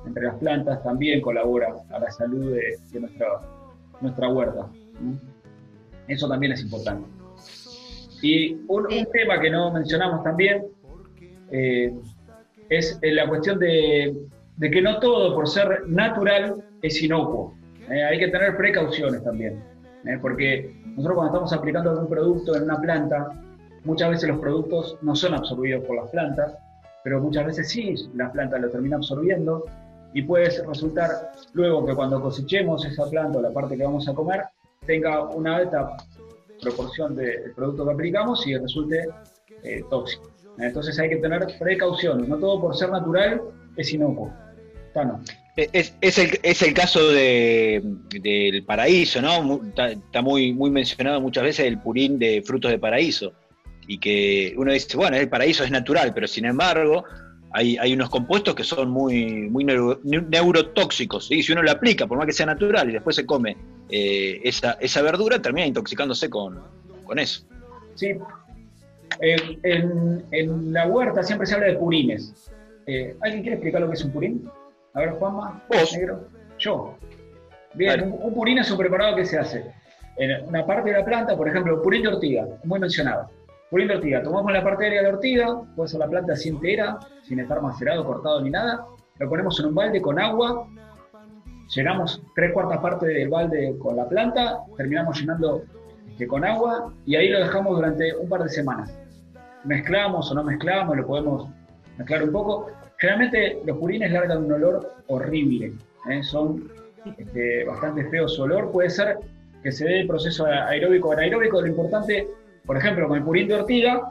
entre 0.08 0.24
las 0.24 0.36
plantas 0.38 0.82
también 0.84 1.22
colabora 1.22 1.76
a 1.92 2.00
la 2.00 2.10
salud 2.10 2.56
de, 2.56 3.00
nuestra, 3.00 3.28
nuestra 4.02 4.30
huerta. 4.30 4.68
Eso 6.08 6.28
también 6.28 6.54
es 6.54 6.64
importante. 6.64 7.08
Y 8.24 8.56
un, 8.68 8.88
tema 9.14 9.40
que 9.40 9.52
no 9.52 9.72
mencionamos 9.72 10.24
también 10.24 10.66
eh, 11.52 11.94
es 12.70 13.00
la 13.04 13.28
cuestión 13.28 13.60
de, 14.60 14.72
que 14.72 14.82
no 14.82 15.00
todo 15.00 15.34
por 15.34 15.48
ser 15.48 15.88
natural 15.88 16.64
es 16.82 17.02
inocuo. 17.02 17.56
Eh, 17.90 18.04
hay 18.04 18.20
que 18.20 18.28
tener 18.28 18.56
precauciones 18.56 19.24
también, 19.24 19.64
eh, 20.06 20.18
porque 20.22 20.80
nosotros 20.86 21.16
cuando 21.16 21.34
estamos 21.34 21.54
aplicando 21.54 21.90
algún 21.92 22.10
producto 22.10 22.56
en 22.56 22.64
una 22.64 22.80
planta, 22.80 23.30
muchas 23.84 24.10
veces 24.12 24.30
los 24.30 24.40
productos 24.40 24.98
no 25.02 25.16
son 25.16 25.34
absorbidos 25.34 25.84
por 25.86 25.96
las 25.96 26.10
plantas, 26.12 26.54
pero 27.04 27.22
muchas 27.22 27.46
veces 27.46 27.70
sí, 27.70 27.96
la 28.16 28.32
planta 28.32 28.60
lo 28.60 28.70
termina 28.70 28.98
absorbiendo 28.98 29.66
y 30.14 30.24
puede 30.24 30.50
resultar 30.66 31.32
luego 31.54 31.86
que 31.86 31.96
cuando 31.96 32.22
cosechemos 32.22 32.86
esa 32.86 33.10
planta 33.10 33.40
o 33.40 33.42
la 33.42 33.52
parte 33.52 33.78
que 33.78 33.84
vamos 33.84 34.08
a 34.08 34.14
comer 34.14 34.44
tenga 34.86 35.24
una 35.30 35.58
alta 35.58 35.98
proporción 36.62 37.16
del 37.16 37.54
producto 37.56 37.86
que 37.86 37.94
aplicamos 37.94 38.46
y 38.48 38.58
resulte 38.58 39.08
eh, 39.64 39.84
tóxico. 39.90 40.30
Entonces 40.58 41.00
hay 41.00 41.10
que 41.10 41.18
tener 41.18 41.48
precauciones, 41.58 42.28
no 42.28 42.38
todo 42.38 42.60
por 42.60 42.76
ser 42.76 42.90
natural 42.90 43.42
es 43.78 43.94
inocuo. 43.94 44.34
Es, 45.56 45.94
es, 46.00 46.18
el, 46.18 46.40
es 46.42 46.62
el 46.62 46.74
caso 46.74 47.10
de, 47.10 47.82
del 48.22 48.64
paraíso, 48.64 49.22
¿no? 49.22 49.62
Está, 49.66 50.22
muy, 50.22 50.54
muy 50.54 50.70
mencionado 50.70 51.20
muchas 51.20 51.44
veces 51.44 51.66
el 51.66 51.80
purín 51.80 52.18
de 52.18 52.42
frutos 52.42 52.72
de 52.72 52.80
paraíso. 52.80 53.34
Y 53.88 53.98
que 53.98 54.54
uno 54.56 54.72
dice, 54.72 54.96
bueno, 54.96 55.18
el 55.18 55.28
paraíso 55.28 55.64
es 55.64 55.72
natural, 55.72 56.14
pero 56.14 56.28
sin 56.28 56.46
embargo, 56.46 57.04
hay, 57.52 57.94
unos 57.94 58.10
compuestos 58.10 58.56
que 58.56 58.64
son 58.64 58.90
muy, 58.90 59.50
muy 59.50 59.64
neurotóxicos. 59.64 61.32
Y 61.32 61.42
si 61.44 61.52
uno 61.52 61.64
lo 61.64 61.72
aplica, 61.72 62.08
por 62.08 62.18
más 62.18 62.28
que 62.28 62.34
sea 62.34 62.46
natural, 62.46 62.90
y 62.90 62.94
después 62.94 63.16
se 63.16 63.26
come 63.26 63.58
eh, 63.90 64.40
esa, 64.44 64.74
esa, 64.74 65.02
verdura, 65.02 65.42
termina 65.42 65.66
intoxicándose 65.66 66.30
con, 66.30 66.62
eso. 67.18 67.44
Sí. 67.96 68.12
en, 69.20 70.24
en, 70.32 70.72
la 70.72 70.88
huerta 70.88 71.24
siempre 71.24 71.48
se 71.48 71.56
habla 71.56 71.68
de 71.68 71.76
purines. 71.76 72.52
Eh, 72.86 73.16
¿Alguien 73.22 73.42
quiere 73.42 73.56
explicar 73.56 73.82
lo 73.82 73.88
que 73.88 73.96
es 73.96 74.06
un 74.06 74.12
purín? 74.12 74.50
A 75.00 75.04
ver, 75.04 75.12
Juanma. 75.12 75.62
Vos. 75.70 75.94
Negro. 75.94 76.28
Yo. 76.58 76.94
Bien, 77.74 78.14
un, 78.22 78.34
purín 78.34 78.58
es 78.58 78.70
un 78.70 78.78
preparado 78.78 79.16
que 79.16 79.24
se 79.24 79.38
hace 79.40 79.64
en 80.18 80.46
una 80.46 80.66
parte 80.66 80.92
de 80.92 80.98
la 80.98 81.06
planta, 81.06 81.38
por 81.38 81.48
ejemplo, 81.48 81.82
purín 81.82 82.02
de 82.02 82.10
ortiga, 82.10 82.46
muy 82.66 82.80
mencionado. 82.80 83.30
Purín 83.70 83.88
de 83.88 83.96
ortiga, 83.96 84.22
tomamos 84.22 84.52
la 84.52 84.62
parte 84.62 84.84
aérea 84.84 85.02
de 85.02 85.08
la 85.08 85.14
ortiga, 85.14 85.62
puede 85.76 85.88
ser 85.88 86.00
la 86.02 86.08
planta 86.08 86.34
así 86.34 86.50
entera, 86.50 87.00
sin 87.24 87.40
estar 87.40 87.62
macerado, 87.62 88.04
cortado 88.04 88.42
ni 88.42 88.50
nada, 88.50 88.86
lo 89.20 89.30
ponemos 89.30 89.58
en 89.60 89.68
un 89.68 89.76
balde 89.76 90.02
con 90.02 90.20
agua, 90.20 90.68
llenamos 91.74 92.22
tres 92.36 92.52
cuartas 92.52 92.80
partes 92.80 93.08
del 93.08 93.30
balde 93.30 93.78
con 93.80 93.96
la 93.96 94.10
planta, 94.10 94.60
terminamos 94.76 95.18
llenando 95.18 95.64
este, 96.10 96.28
con 96.28 96.44
agua 96.44 96.92
y 97.06 97.16
ahí 97.16 97.30
lo 97.30 97.40
dejamos 97.40 97.78
durante 97.78 98.14
un 98.18 98.28
par 98.28 98.44
de 98.44 98.50
semanas. 98.50 99.00
Mezclamos 99.64 100.30
o 100.30 100.36
no 100.36 100.44
mezclamos, 100.44 100.98
lo 100.98 101.08
podemos 101.08 101.48
mezclar 101.98 102.24
un 102.24 102.32
poco. 102.34 102.72
Generalmente 103.00 103.62
los 103.66 103.78
purines 103.78 104.12
largan 104.12 104.44
un 104.44 104.52
olor 104.52 104.92
horrible, 105.08 105.72
¿eh? 106.10 106.22
son 106.22 106.70
este, 107.18 107.64
bastante 107.64 108.04
feos 108.10 108.36
su 108.36 108.42
olor. 108.44 108.72
Puede 108.72 108.90
ser 108.90 109.18
que 109.64 109.72
se 109.72 109.86
dé 109.86 110.02
el 110.02 110.08
proceso 110.08 110.46
aeróbico 110.46 111.10
o 111.10 111.14
anaeróbico. 111.14 111.62
Lo 111.62 111.68
importante, 111.68 112.28
por 112.66 112.76
ejemplo, 112.76 113.08
con 113.08 113.18
el 113.18 113.24
purín 113.24 113.48
de 113.48 113.56
ortiga, 113.56 114.02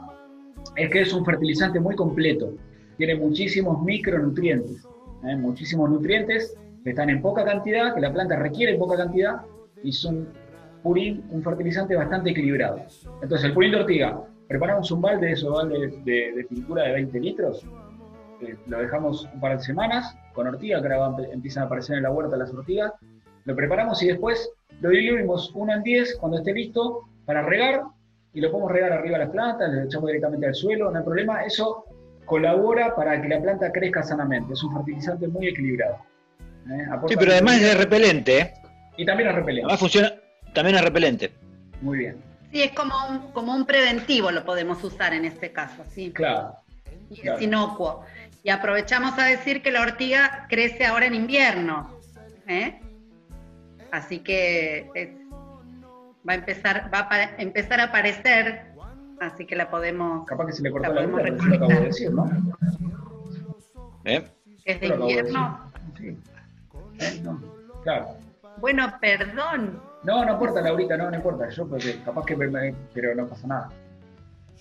es 0.75 0.89
que 0.89 1.01
es 1.01 1.13
un 1.13 1.23
fertilizante 1.23 1.79
muy 1.79 1.95
completo. 1.95 2.55
Tiene 2.97 3.15
muchísimos 3.15 3.79
micronutrientes, 3.83 4.83
¿eh? 5.23 5.35
muchísimos 5.35 5.87
nutrientes 5.91 6.57
que 6.83 6.89
están 6.89 7.11
en 7.11 7.21
poca 7.21 7.45
cantidad, 7.45 7.93
que 7.93 8.01
la 8.01 8.11
planta 8.11 8.37
requiere 8.37 8.73
en 8.73 8.79
poca 8.79 8.97
cantidad, 8.97 9.41
y 9.83 9.91
son 9.91 10.29
purín, 10.81 11.23
un 11.29 11.43
fertilizante 11.43 11.95
bastante 11.95 12.31
equilibrado. 12.31 12.81
Entonces, 13.21 13.45
el 13.45 13.53
purín 13.53 13.71
de 13.71 13.77
ortiga, 13.81 14.19
preparamos 14.47 14.89
un 14.89 15.01
balde 15.01 15.27
de 15.27 15.33
esos 15.33 15.53
baldes 15.53 16.03
de, 16.05 16.31
de 16.35 16.43
pintura 16.45 16.85
de 16.85 16.93
20 16.93 17.19
litros, 17.19 17.63
lo 18.67 18.79
dejamos 18.79 19.27
un 19.33 19.39
par 19.39 19.57
de 19.57 19.63
semanas 19.63 20.15
con 20.33 20.47
ortiga, 20.47 20.81
que 20.81 20.93
ahora 20.93 21.15
empiezan 21.31 21.63
a 21.63 21.65
aparecer 21.65 21.97
en 21.97 22.03
la 22.03 22.11
huerta 22.11 22.37
las 22.37 22.53
ortigas, 22.53 22.93
lo 23.45 23.55
preparamos 23.55 24.01
y 24.03 24.07
después 24.07 24.51
lo 24.81 24.89
diluimos 24.89 25.51
uno 25.55 25.73
en 25.73 25.83
10 25.83 26.17
cuando 26.17 26.37
esté 26.37 26.53
listo 26.53 27.09
para 27.25 27.41
regar 27.41 27.83
y 28.33 28.41
lo 28.41 28.51
podemos 28.51 28.71
regar 28.71 28.93
arriba 28.93 29.17
de 29.17 29.25
las 29.25 29.33
plantas, 29.33 29.73
lo 29.73 29.83
echamos 29.83 30.07
directamente 30.07 30.47
al 30.47 30.55
suelo, 30.55 30.91
no 30.91 30.99
hay 30.99 31.03
problema. 31.03 31.43
Eso 31.43 31.85
colabora 32.25 32.95
para 32.95 33.21
que 33.21 33.27
la 33.27 33.41
planta 33.41 33.71
crezca 33.71 34.03
sanamente. 34.03 34.53
Es 34.53 34.63
un 34.63 34.75
fertilizante 34.75 35.27
muy 35.27 35.47
equilibrado. 35.47 35.97
¿eh? 36.69 36.85
Sí, 37.07 37.15
pero 37.17 37.31
además 37.31 37.61
es 37.61 37.77
repelente. 37.77 38.39
¿eh? 38.39 38.53
Y 38.97 39.05
también 39.05 39.29
es 39.29 39.35
repelente. 39.35 39.65
Además 39.65 39.79
funciona, 39.79 40.13
también 40.53 40.77
es 40.77 40.83
repelente. 40.83 41.31
Muy 41.81 41.97
bien. 41.97 42.17
Sí, 42.51 42.61
es 42.61 42.71
como 42.71 42.93
un, 43.09 43.31
como 43.31 43.55
un 43.55 43.65
preventivo 43.65 44.31
lo 44.31 44.43
podemos 44.43 44.83
usar 44.83 45.13
en 45.13 45.25
este 45.25 45.51
caso, 45.51 45.83
sí. 45.89 46.11
Claro. 46.11 46.55
Y 47.09 47.27
es 47.27 47.41
inocuo. 47.41 48.05
Y 48.43 48.49
aprovechamos 48.49 49.17
a 49.19 49.25
decir 49.25 49.61
que 49.61 49.71
la 49.71 49.81
ortiga 49.81 50.47
crece 50.49 50.85
ahora 50.85 51.05
en 51.05 51.15
invierno. 51.15 51.99
¿eh? 52.47 52.79
Así 53.91 54.19
que 54.19 54.89
va 56.27 56.33
a 56.33 56.35
empezar, 56.35 56.89
va 56.93 57.07
a 57.09 57.35
empezar 57.37 57.79
a 57.79 57.85
aparecer, 57.85 58.73
así 59.19 59.45
que 59.45 59.55
la 59.55 59.69
podemos. 59.69 60.25
Capaz 60.25 60.47
que 60.47 60.53
se 60.53 60.63
le 60.63 60.71
cortó 60.71 60.93
la, 60.93 61.03
luz, 61.03 61.43
lo 61.43 61.55
acabo 61.55 61.71
de 61.71 61.81
decir, 61.81 62.11
¿no? 62.11 62.29
¿Eh? 64.05 64.23
¿Es 64.65 64.79
de 64.79 64.87
invierno? 64.87 65.71
Sí. 65.97 66.17
¿Eh? 66.99 67.21
No. 67.23 67.41
Claro. 67.83 68.15
Bueno, 68.57 68.93
perdón. 68.99 69.81
No, 70.03 70.23
no 70.23 70.33
importa, 70.33 70.61
Laurita, 70.61 70.97
no, 70.97 71.09
no 71.09 71.15
importa. 71.15 71.49
Yo, 71.49 71.67
porque 71.67 71.99
capaz 72.03 72.25
que. 72.25 72.75
Pero 72.93 73.15
no 73.15 73.27
pasa 73.27 73.47
nada. 73.47 73.69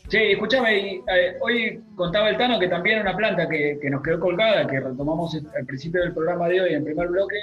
Che, 0.09 0.33
escúchame, 0.33 0.95
eh, 0.97 1.37
hoy 1.41 1.83
contaba 1.95 2.31
el 2.31 2.39
Tano 2.39 2.59
que 2.59 2.69
también 2.69 3.01
una 3.01 3.17
planta 3.17 3.49
que, 3.49 3.79
nos 3.91 4.03
quedó 4.03 4.21
colgada, 4.21 4.67
que 4.67 4.81
retomamos 4.81 5.35
al 5.35 5.67
principio 5.67 6.01
del 6.01 6.15
programa 6.15 6.49
de 6.49 6.61
hoy, 6.61 6.75
en 6.75 6.85
primer 6.85 7.09
bloque, 7.09 7.37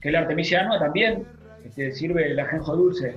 que 0.00 0.08
es 0.08 0.12
la 0.12 0.20
Artemisia 0.20 0.62
annua, 0.62 0.80
también 0.80 1.24
este, 1.64 1.92
sirve 1.92 2.32
el 2.32 2.40
ajenjo 2.40 2.74
dulce 2.74 3.14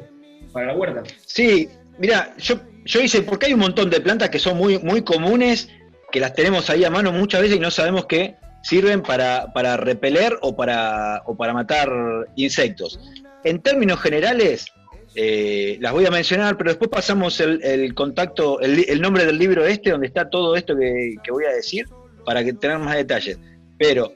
para 0.53 0.67
la 0.67 0.75
huerta. 0.75 1.03
Sí, 1.25 1.69
mira, 1.97 2.35
yo, 2.37 2.59
yo 2.85 3.01
hice, 3.01 3.23
porque 3.23 3.47
hay 3.47 3.53
un 3.53 3.61
montón 3.61 3.89
de 3.89 4.01
plantas 4.01 4.29
que 4.29 4.39
son 4.39 4.57
muy, 4.57 4.77
muy 4.79 5.01
comunes, 5.03 5.69
que 6.11 6.19
las 6.19 6.33
tenemos 6.33 6.69
ahí 6.69 6.83
a 6.83 6.89
mano 6.89 7.11
muchas 7.11 7.41
veces 7.41 7.57
y 7.57 7.59
no 7.59 7.71
sabemos 7.71 8.05
que 8.05 8.35
sirven 8.63 9.01
para, 9.01 9.51
para 9.53 9.77
repeler 9.77 10.37
o 10.41 10.55
para, 10.55 11.23
o 11.25 11.35
para 11.35 11.53
matar 11.53 11.89
insectos. 12.35 12.99
En 13.43 13.61
términos 13.61 13.99
generales, 13.99 14.67
eh, 15.13 15.77
las 15.81 15.91
voy 15.91 16.05
a 16.05 16.11
mencionar, 16.11 16.57
pero 16.57 16.69
después 16.69 16.89
pasamos 16.89 17.39
el, 17.41 17.93
contacto, 17.93 18.61
el, 18.61 19.01
nombre 19.01 19.25
del 19.25 19.37
libro 19.37 19.65
este, 19.65 19.89
donde 19.89 20.07
está 20.07 20.29
todo 20.29 20.55
esto 20.55 20.75
que, 20.77 21.31
voy 21.31 21.45
a 21.45 21.51
decir, 21.51 21.85
para 22.25 22.43
que 22.43 22.53
tengan 22.53 22.83
más 22.83 22.95
detalles. 22.95 23.37
Pero 23.77 24.13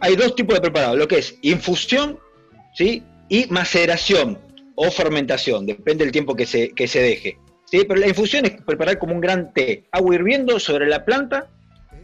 hay 0.00 0.16
dos 0.16 0.34
tipos 0.34 0.54
de 0.54 0.60
preparado, 0.60 0.96
lo 0.96 1.08
que 1.08 1.18
es 1.18 1.38
infusión 1.42 2.18
¿sí? 2.74 3.02
y 3.28 3.46
maceración 3.46 4.38
o 4.74 4.90
fermentación, 4.90 5.66
depende 5.66 6.04
del 6.04 6.12
tiempo 6.12 6.36
que 6.36 6.46
se, 6.46 6.72
se 6.76 7.00
deje. 7.00 7.38
¿sí? 7.64 7.84
Pero 7.88 8.00
la 8.00 8.08
infusión 8.08 8.44
es 8.44 8.52
preparar 8.62 8.98
como 8.98 9.14
un 9.14 9.20
gran 9.20 9.52
té, 9.54 9.84
agua 9.92 10.14
hirviendo 10.14 10.60
sobre 10.60 10.86
la 10.88 11.06
planta, 11.06 11.48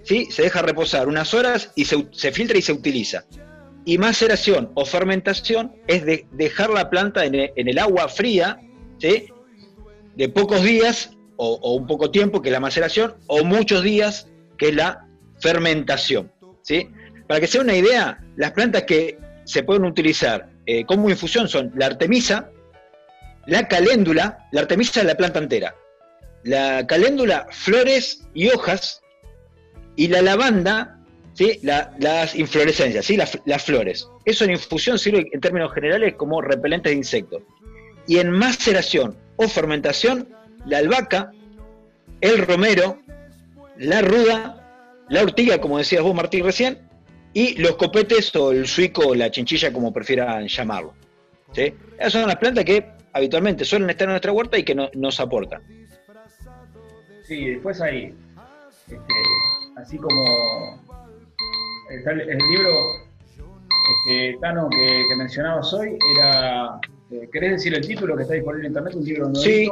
¿sí? 0.02 0.28
se 0.30 0.42
deja 0.42 0.62
reposar 0.62 1.08
unas 1.08 1.34
horas 1.34 1.72
y 1.76 1.84
se, 1.84 2.06
se 2.12 2.32
filtra 2.32 2.56
y 2.56 2.62
se 2.62 2.72
utiliza. 2.72 3.24
Y 3.84 3.98
maceración 3.98 4.70
o 4.74 4.84
fermentación 4.84 5.74
es 5.86 6.04
de 6.06 6.26
dejar 6.32 6.70
la 6.70 6.88
planta 6.88 7.24
en 7.24 7.34
el, 7.34 7.78
agua 7.78 8.08
fría, 8.08 8.60
¿sí? 8.98 9.26
de 10.16 10.28
pocos 10.28 10.62
días 10.62 11.10
o, 11.36 11.74
un 11.74 11.86
poco 11.86 12.10
tiempo, 12.10 12.40
que 12.40 12.48
es 12.48 12.52
la 12.52 12.60
maceración, 12.60 13.14
o 13.26 13.44
muchos 13.44 13.82
días, 13.82 14.28
que 14.56 14.68
es 14.68 14.74
la 14.74 15.06
fermentación. 15.40 16.32
¿sí? 16.62 16.88
Para 17.26 17.40
que 17.40 17.46
sea 17.46 17.60
una 17.60 17.74
idea, 17.74 18.24
las 18.36 18.52
plantas 18.52 18.84
que 18.84 19.18
se 19.44 19.62
pueden 19.62 19.84
utilizar 19.84 20.48
eh, 20.66 20.86
como 20.86 21.10
infusión 21.10 21.48
son 21.48 21.72
la 21.74 21.86
artemisa, 21.86 22.50
la 23.46 23.68
caléndula, 23.68 24.48
la 24.52 24.62
artemisa 24.62 25.00
es 25.00 25.06
la 25.06 25.16
planta 25.16 25.38
entera, 25.38 25.74
la 26.44 26.86
caléndula, 26.86 27.46
flores 27.50 28.26
y 28.32 28.48
hojas, 28.48 29.02
y 29.96 30.08
la 30.08 30.22
lavanda, 30.22 30.98
¿sí? 31.34 31.60
las 31.62 32.34
inflorescencias, 32.34 33.04
¿sí? 33.04 33.16
las, 33.16 33.64
flores. 33.64 34.08
Eso 34.24 34.44
en 34.44 34.52
infusión 34.52 34.98
sirve 34.98 35.28
en 35.32 35.40
términos 35.40 35.72
generales 35.72 36.14
como 36.14 36.40
repelente 36.40 36.88
de 36.88 36.96
insectos. 36.96 37.42
Y 38.06 38.18
en 38.18 38.30
maceración 38.30 39.16
o 39.36 39.48
fermentación, 39.48 40.28
la 40.66 40.78
albahaca, 40.78 41.30
el 42.20 42.38
romero, 42.38 42.98
la 43.76 44.00
ruda, 44.02 45.04
la 45.08 45.22
ortiga, 45.22 45.60
como 45.60 45.78
decías 45.78 46.02
vos 46.02 46.14
Martín 46.14 46.44
recién, 46.44 46.78
y 47.32 47.60
los 47.60 47.76
copetes 47.76 48.34
o 48.36 48.52
el 48.52 48.66
suico 48.66 49.08
o 49.08 49.14
la 49.14 49.30
chinchilla, 49.30 49.72
como 49.72 49.92
prefieran 49.92 50.46
llamarlo. 50.46 50.94
¿sí? 51.52 51.74
Esas 51.98 52.12
son 52.12 52.28
las 52.28 52.36
plantas 52.36 52.64
que 52.64 52.86
habitualmente 53.12 53.64
suelen 53.64 53.90
estar 53.90 54.06
en 54.06 54.12
nuestra 54.12 54.32
huerta 54.32 54.56
y 54.58 54.62
que 54.62 54.74
nos 54.74 55.20
aportan. 55.20 55.62
Sí, 57.24 57.48
después 57.48 57.80
hay, 57.80 58.14
este, 58.86 59.02
así 59.76 59.96
como 59.96 60.83
el, 61.96 62.38
libro 62.38 62.92
este, 64.06 64.38
Tano 64.40 64.68
que, 64.70 65.16
mencionabas 65.16 65.72
hoy, 65.72 65.98
era, 66.14 66.80
eh, 67.10 67.28
¿querés 67.32 67.52
decir 67.52 67.74
el 67.74 67.86
título 67.86 68.16
que 68.16 68.22
está 68.22 68.34
disponible 68.34 68.66
en 68.66 68.72
internet? 68.72 68.94
Un 68.94 69.04
libro 69.04 69.28
nuevo 69.28 69.40
sí, 69.40 69.70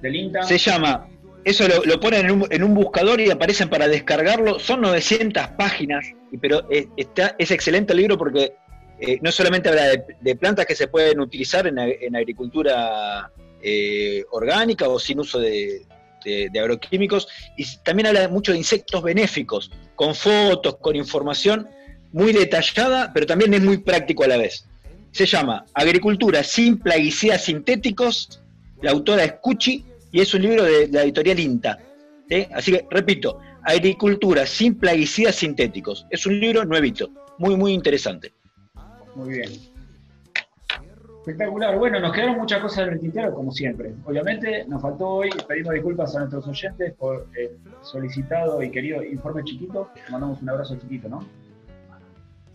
del 0.00 0.16
INTA. 0.16 0.42
Se 0.44 0.58
llama, 0.58 1.06
eso 1.44 1.64
lo, 1.84 2.00
ponen 2.00 2.46
en 2.50 2.62
un, 2.62 2.74
buscador 2.74 3.20
y 3.20 3.30
aparecen 3.30 3.68
para 3.68 3.88
descargarlo, 3.88 4.58
son 4.58 4.82
900 4.82 5.48
páginas, 5.58 6.06
pero 6.40 6.68
es, 6.70 6.86
está, 6.96 7.34
es 7.38 7.50
excelente 7.50 7.92
el 7.92 7.98
libro 7.98 8.16
porque 8.16 8.54
eh, 9.00 9.18
no 9.20 9.32
solamente 9.32 9.68
habla 9.68 9.86
de, 10.20 10.36
plantas 10.36 10.66
que 10.66 10.76
se 10.76 10.86
pueden 10.86 11.18
utilizar 11.18 11.66
en, 11.66 12.16
agricultura 12.16 13.30
eh, 13.60 14.24
orgánica 14.30 14.88
o 14.88 14.98
sin 15.00 15.18
uso 15.18 15.40
de, 15.40 15.82
de, 16.24 16.60
agroquímicos, 16.60 17.26
y 17.56 17.64
también 17.82 18.06
habla 18.06 18.28
mucho 18.28 18.52
de 18.52 18.58
insectos 18.58 19.02
benéficos, 19.02 19.70
con 20.02 20.16
fotos, 20.16 20.78
con 20.80 20.96
información 20.96 21.68
muy 22.10 22.32
detallada, 22.32 23.12
pero 23.14 23.24
también 23.24 23.54
es 23.54 23.62
muy 23.62 23.78
práctico 23.78 24.24
a 24.24 24.26
la 24.26 24.36
vez. 24.36 24.66
Se 25.12 25.26
llama 25.26 25.64
Agricultura 25.74 26.42
sin 26.42 26.80
plaguicidas 26.80 27.44
sintéticos, 27.44 28.42
la 28.80 28.90
autora 28.90 29.22
es 29.22 29.34
Cuchi, 29.34 29.84
y 30.10 30.20
es 30.20 30.34
un 30.34 30.42
libro 30.42 30.64
de, 30.64 30.88
la 30.88 31.04
editorial 31.04 31.38
INTA. 31.38 31.78
Así 32.52 32.72
que, 32.72 32.84
repito, 32.90 33.38
Agricultura 33.62 34.44
sin 34.44 34.74
plaguicidas 34.74 35.36
sintéticos. 35.36 36.04
Es 36.10 36.26
un 36.26 36.40
libro 36.40 36.64
nuevito, 36.64 37.08
muy, 37.38 37.54
muy 37.54 37.72
interesante. 37.72 38.32
Muy 39.14 39.34
bien. 39.34 39.71
Espectacular. 41.22 41.78
Bueno, 41.78 41.98
nos 42.00 42.12
quedaron 42.12 42.36
muchas 42.36 42.60
cosas 42.60 42.88
en 42.88 42.94
el 42.94 43.00
tintero, 43.00 43.32
como 43.32 43.52
siempre. 43.52 43.94
Obviamente, 44.04 44.64
nos 44.66 44.82
faltó 44.82 45.08
hoy, 45.08 45.30
pedimos 45.46 45.72
disculpas 45.72 46.16
a 46.16 46.18
nuestros 46.18 46.48
oyentes 46.48 46.94
por 46.94 47.28
el 47.36 47.50
solicitado 47.80 48.60
y 48.60 48.72
querido 48.72 49.04
informe 49.04 49.44
chiquito. 49.44 49.88
Mandamos 50.10 50.42
un 50.42 50.50
abrazo 50.50 50.76
chiquito, 50.76 51.08
¿no? 51.08 51.24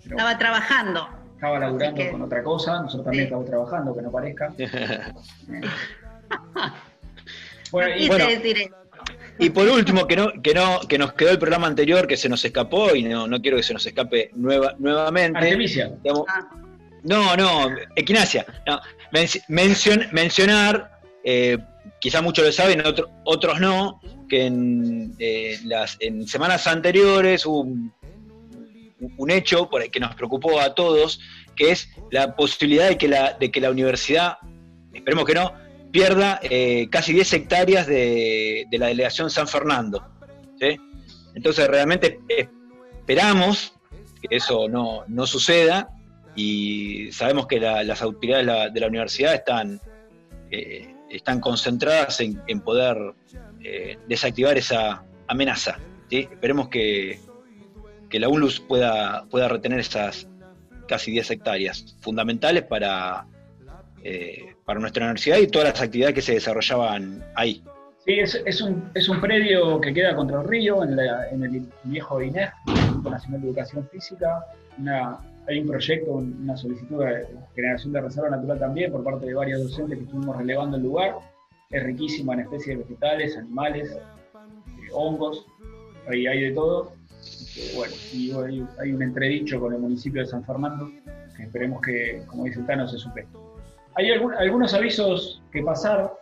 estaba 0.03 0.37
trabajando. 0.37 1.07
Estaba 1.35 1.59
laburando 1.59 2.11
con 2.11 2.23
otra 2.23 2.43
cosa, 2.43 2.81
nosotros 2.81 3.05
también 3.05 3.23
estamos 3.25 3.45
trabajando, 3.45 3.95
que 3.95 4.01
no 4.01 4.11
parezca. 4.11 4.53
bueno, 7.71 7.95
y, 9.39 9.49
por 9.49 9.69
último, 9.69 10.07
que 10.07 10.17
no, 10.17 10.41
que 10.41 10.53
no, 10.53 10.81
que 10.81 10.97
nos 10.97 11.13
quedó 11.13 11.31
el 11.31 11.39
programa 11.39 11.67
anterior, 11.67 12.05
que 12.05 12.17
se 12.17 12.27
nos 12.27 12.43
escapó, 12.43 12.93
y 12.95 13.03
no, 13.03 13.27
no 13.27 13.41
quiero 13.41 13.55
que 13.55 13.63
se 13.63 13.71
nos 13.71 13.85
escape 13.85 14.31
nueva, 14.35 14.75
nuevamente. 14.77 15.37
Artemisia. 15.37 15.93
Ah. 16.27 16.49
No, 17.07 17.37
no, 17.37 17.69
equinacia. 17.95 18.45
No. 18.65 18.81
mencionar, 20.11 20.99
eh, 21.23 21.57
quizá 22.01 22.21
muchos 22.21 22.45
lo 22.45 22.51
saben, 22.51 22.83
otros 23.23 23.59
no, 23.61 24.01
que 24.27 24.45
en, 24.45 25.15
eh, 25.17 25.57
las, 25.63 25.95
en 26.01 26.27
semanas 26.27 26.67
anteriores 26.67 27.45
hubo 27.45 27.61
un, 27.61 29.31
hecho 29.31 29.69
por 29.69 29.89
que 29.89 30.01
nos 30.01 30.15
preocupó 30.15 30.59
a 30.59 30.75
todos, 30.75 31.21
que 31.55 31.71
es 31.71 31.89
la 32.11 32.35
posibilidad 32.35 32.89
de 32.89 32.97
que 32.97 33.07
la, 33.07 33.33
de 33.33 33.51
que 33.51 33.61
la 33.61 33.71
universidad, 33.71 34.37
esperemos 34.93 35.23
que 35.23 35.33
no, 35.33 35.53
pierda 35.91 36.41
eh, 36.43 36.89
casi 36.91 37.13
10 37.13 37.33
hectáreas 37.33 37.87
de, 37.87 38.67
la 38.71 38.87
delegación 38.87 39.29
San 39.29 39.47
Fernando. 39.47 40.05
Entonces 41.33 41.67
realmente 41.67 42.19
esperamos 42.27 43.73
que 44.21 44.35
eso 44.35 44.67
no, 44.67 45.05
no 45.07 45.25
suceda 45.25 45.96
y 46.37 47.11
sabemos 47.11 47.47
que 47.47 47.59
las 47.59 48.01
autoridades 48.03 48.71
de 48.71 48.79
la, 48.79 48.87
universidad 48.87 49.33
están, 49.33 49.81
eh, 50.51 50.93
están 51.09 51.41
concentradas 51.41 52.21
en, 52.21 52.61
poder 52.61 52.95
eh, 53.63 53.97
desactivar 54.07 54.55
esa 54.55 55.03
amenaza. 55.27 55.79
Esperemos 56.11 56.69
que, 56.69 57.19
la 58.11 58.29
UNLUS 58.29 58.59
pueda, 58.61 59.25
pueda 59.31 59.47
retener 59.47 59.79
esas 59.79 60.29
casi 60.87 61.11
10 61.11 61.31
hectáreas 61.31 61.97
fundamentales 62.01 62.63
para, 62.63 63.25
eh, 64.03 64.53
para 64.63 64.79
nuestra 64.79 65.05
universidad 65.05 65.39
y 65.39 65.47
todas 65.47 65.69
las 65.69 65.81
actividades 65.81 66.13
que 66.13 66.21
se 66.21 66.33
desarrollaban 66.33 67.25
ahí. 67.35 67.63
Sí, 68.05 68.13
es, 68.19 68.61
un, 68.61 68.91
es 68.93 69.09
un 69.09 69.19
predio 69.19 69.81
que 69.81 69.91
queda 69.91 70.15
contra 70.15 70.39
el 70.41 70.47
río, 70.47 70.83
en, 70.83 70.99
el 70.99 71.65
viejo 71.83 72.21
INEF, 72.21 72.51
Instituto 72.67 73.09
Nacional 73.09 73.41
de 73.41 73.47
Educación 73.47 73.89
Física, 73.91 74.45
una 74.77 75.17
hay 75.47 75.59
un 75.59 75.67
proyecto, 75.67 76.11
una 76.11 76.57
solicitud 76.57 77.03
de 77.03 77.25
generación 77.55 77.93
de 77.93 78.01
reserva 78.01 78.29
natural 78.29 78.59
también 78.59 78.91
por 78.91 79.03
parte 79.03 79.25
de 79.25 79.33
varios 79.33 79.63
docentes 79.63 79.97
que 79.97 80.03
estuvimos 80.03 80.35
relevando 80.37 80.77
el 80.77 80.83
lugar. 80.83 81.15
Es 81.69 81.83
riquísimo 81.83 82.33
en 82.33 82.41
especies 82.41 82.77
vegetales, 82.77 83.37
animales, 83.37 83.91
eh, 83.91 84.89
hongos, 84.91 85.45
ahí 86.07 86.27
hay 86.27 86.41
de 86.41 86.51
todo. 86.51 86.91
Eh, 87.57 87.71
bueno, 87.75 87.93
y 88.13 88.31
hay, 88.81 88.93
un 88.93 89.01
entredicho 89.01 89.59
con 89.59 89.73
el 89.73 89.79
municipio 89.79 90.21
de 90.21 90.27
San 90.27 90.43
Fernando, 90.43 90.91
que 91.35 91.43
esperemos 91.43 91.81
que, 91.81 92.23
como 92.27 92.43
dice 92.43 92.61
Tano, 92.63 92.87
se 92.87 92.97
supere. 92.97 93.27
Hay 93.95 94.11
algunos 94.11 94.73
avisos 94.73 95.41
que 95.51 95.63
pasar. 95.63 96.13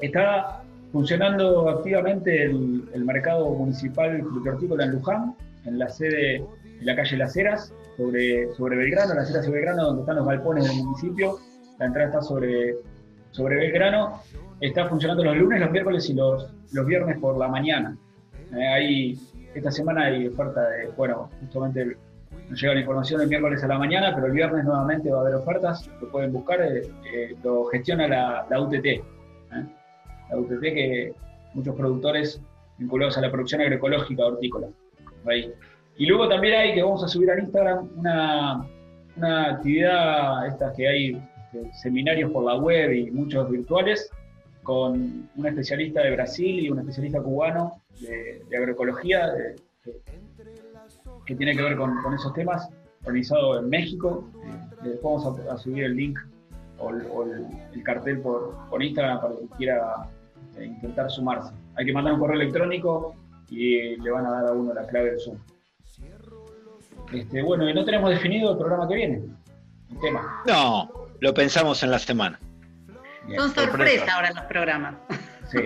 Está 0.00 0.62
funcionando 0.92 1.68
activamente 1.68 2.44
el, 2.44 3.04
mercado 3.04 3.50
municipal 3.50 4.22
frutícola 4.42 4.84
en 4.84 4.90
Luján, 4.92 5.34
en 5.64 5.78
la 5.78 5.88
sede 5.88 6.44
la 6.80 6.96
calle 6.96 7.16
Las 7.16 7.36
Heras, 7.36 7.72
sobre, 7.96 8.52
sobre 8.54 8.76
Belgrano, 8.76 9.14
Las 9.14 9.30
Heras 9.30 9.46
y 9.48 9.50
Belgrano, 9.50 9.84
donde 9.84 10.02
están 10.02 10.16
los 10.16 10.26
galpones 10.26 10.68
del 10.68 10.84
municipio. 10.84 11.38
La 11.78 11.86
entrada 11.86 12.08
está 12.08 12.22
sobre, 12.22 12.76
sobre 13.30 13.56
Belgrano. 13.56 14.20
Está 14.60 14.88
funcionando 14.88 15.24
los 15.24 15.36
lunes, 15.36 15.60
los 15.60 15.70
miércoles 15.70 16.08
y 16.08 16.14
los, 16.14 16.52
los 16.72 16.86
viernes 16.86 17.18
por 17.18 17.36
la 17.36 17.48
mañana. 17.48 17.96
Eh, 18.52 18.66
hay, 18.66 19.18
esta 19.54 19.70
semana 19.70 20.04
hay 20.04 20.28
oferta 20.28 20.68
de, 20.68 20.88
bueno, 20.96 21.30
justamente 21.40 21.96
nos 22.48 22.60
llega 22.60 22.74
la 22.74 22.80
información 22.80 23.20
el 23.20 23.28
miércoles 23.28 23.62
a 23.64 23.68
la 23.68 23.78
mañana, 23.78 24.12
pero 24.14 24.26
el 24.26 24.32
viernes 24.32 24.64
nuevamente 24.64 25.10
va 25.10 25.18
a 25.18 25.20
haber 25.22 25.34
ofertas, 25.36 25.88
lo 26.00 26.08
pueden 26.10 26.32
buscar, 26.32 26.60
eh, 26.60 26.82
eh, 27.12 27.34
lo 27.42 27.64
gestiona 27.66 28.06
la, 28.06 28.46
la 28.50 28.60
UTT. 28.60 28.86
La 30.30 30.38
UTT 30.38 30.60
que 30.60 31.12
muchos 31.54 31.74
productores 31.76 32.40
vinculados 32.78 33.16
a 33.18 33.20
la 33.20 33.30
producción 33.30 33.60
agroecológica 33.60 34.24
hortícola. 34.24 34.68
Ahí. 35.26 35.52
Y 35.96 36.06
luego 36.06 36.28
también 36.28 36.54
hay 36.54 36.74
que 36.74 36.82
vamos 36.82 37.04
a 37.04 37.08
subir 37.08 37.30
al 37.30 37.40
Instagram 37.40 37.88
una, 37.96 38.66
actividad, 39.50 40.46
estas 40.48 40.74
que 40.76 40.88
hay 40.88 41.22
seminarios 41.72 42.32
por 42.32 42.44
la 42.44 42.56
web 42.56 42.92
y 42.92 43.10
muchos 43.12 43.48
virtuales, 43.48 44.10
con 44.64 45.28
un 45.36 45.46
especialista 45.46 46.02
de 46.02 46.10
Brasil 46.12 46.60
y 46.60 46.70
un 46.70 46.80
especialista 46.80 47.22
cubano 47.22 47.80
de, 48.00 48.42
agroecología, 48.56 49.32
que 51.26 51.36
tiene 51.36 51.54
que 51.54 51.62
ver 51.62 51.76
con, 51.76 51.92
esos 52.14 52.32
temas, 52.32 52.68
organizado 53.02 53.60
en 53.60 53.68
México. 53.68 54.28
Eh, 54.44 54.88
después 54.90 55.22
vamos 55.22 55.38
a, 55.46 55.52
a 55.52 55.58
subir 55.58 55.84
el 55.84 55.94
link 55.94 56.18
o, 56.78 56.90
el, 57.24 57.82
cartel 57.82 58.20
por, 58.20 58.56
por 58.68 58.82
Instagram 58.82 59.20
para 59.20 59.34
quien 59.34 59.48
quiera 59.48 60.08
eh, 60.56 60.64
intentar 60.64 61.10
sumarse. 61.10 61.52
Hay 61.76 61.86
que 61.86 61.92
mandar 61.92 62.14
un 62.14 62.20
correo 62.20 62.40
electrónico 62.40 63.14
y 63.50 63.96
le 63.96 64.10
van 64.10 64.26
a 64.26 64.30
dar 64.30 64.46
a 64.46 64.52
uno 64.52 64.72
la 64.74 64.86
clave 64.86 65.10
del 65.10 65.20
Zoom. 65.20 65.36
Este, 67.14 67.42
bueno, 67.42 67.68
y 67.68 67.74
no 67.74 67.84
tenemos 67.84 68.10
definido 68.10 68.52
el 68.52 68.58
programa 68.58 68.88
que 68.88 68.94
viene, 68.94 69.22
el 69.90 70.00
tema. 70.00 70.42
No, 70.46 70.90
lo 71.20 71.34
pensamos 71.34 71.82
en 71.82 71.90
la 71.90 71.98
semana. 71.98 72.38
Bien, 73.26 73.40
Son 73.40 73.54
sorpresa 73.54 74.14
ahora 74.16 74.32
los 74.32 74.44
programas. 74.44 74.94
Sí, 75.50 75.58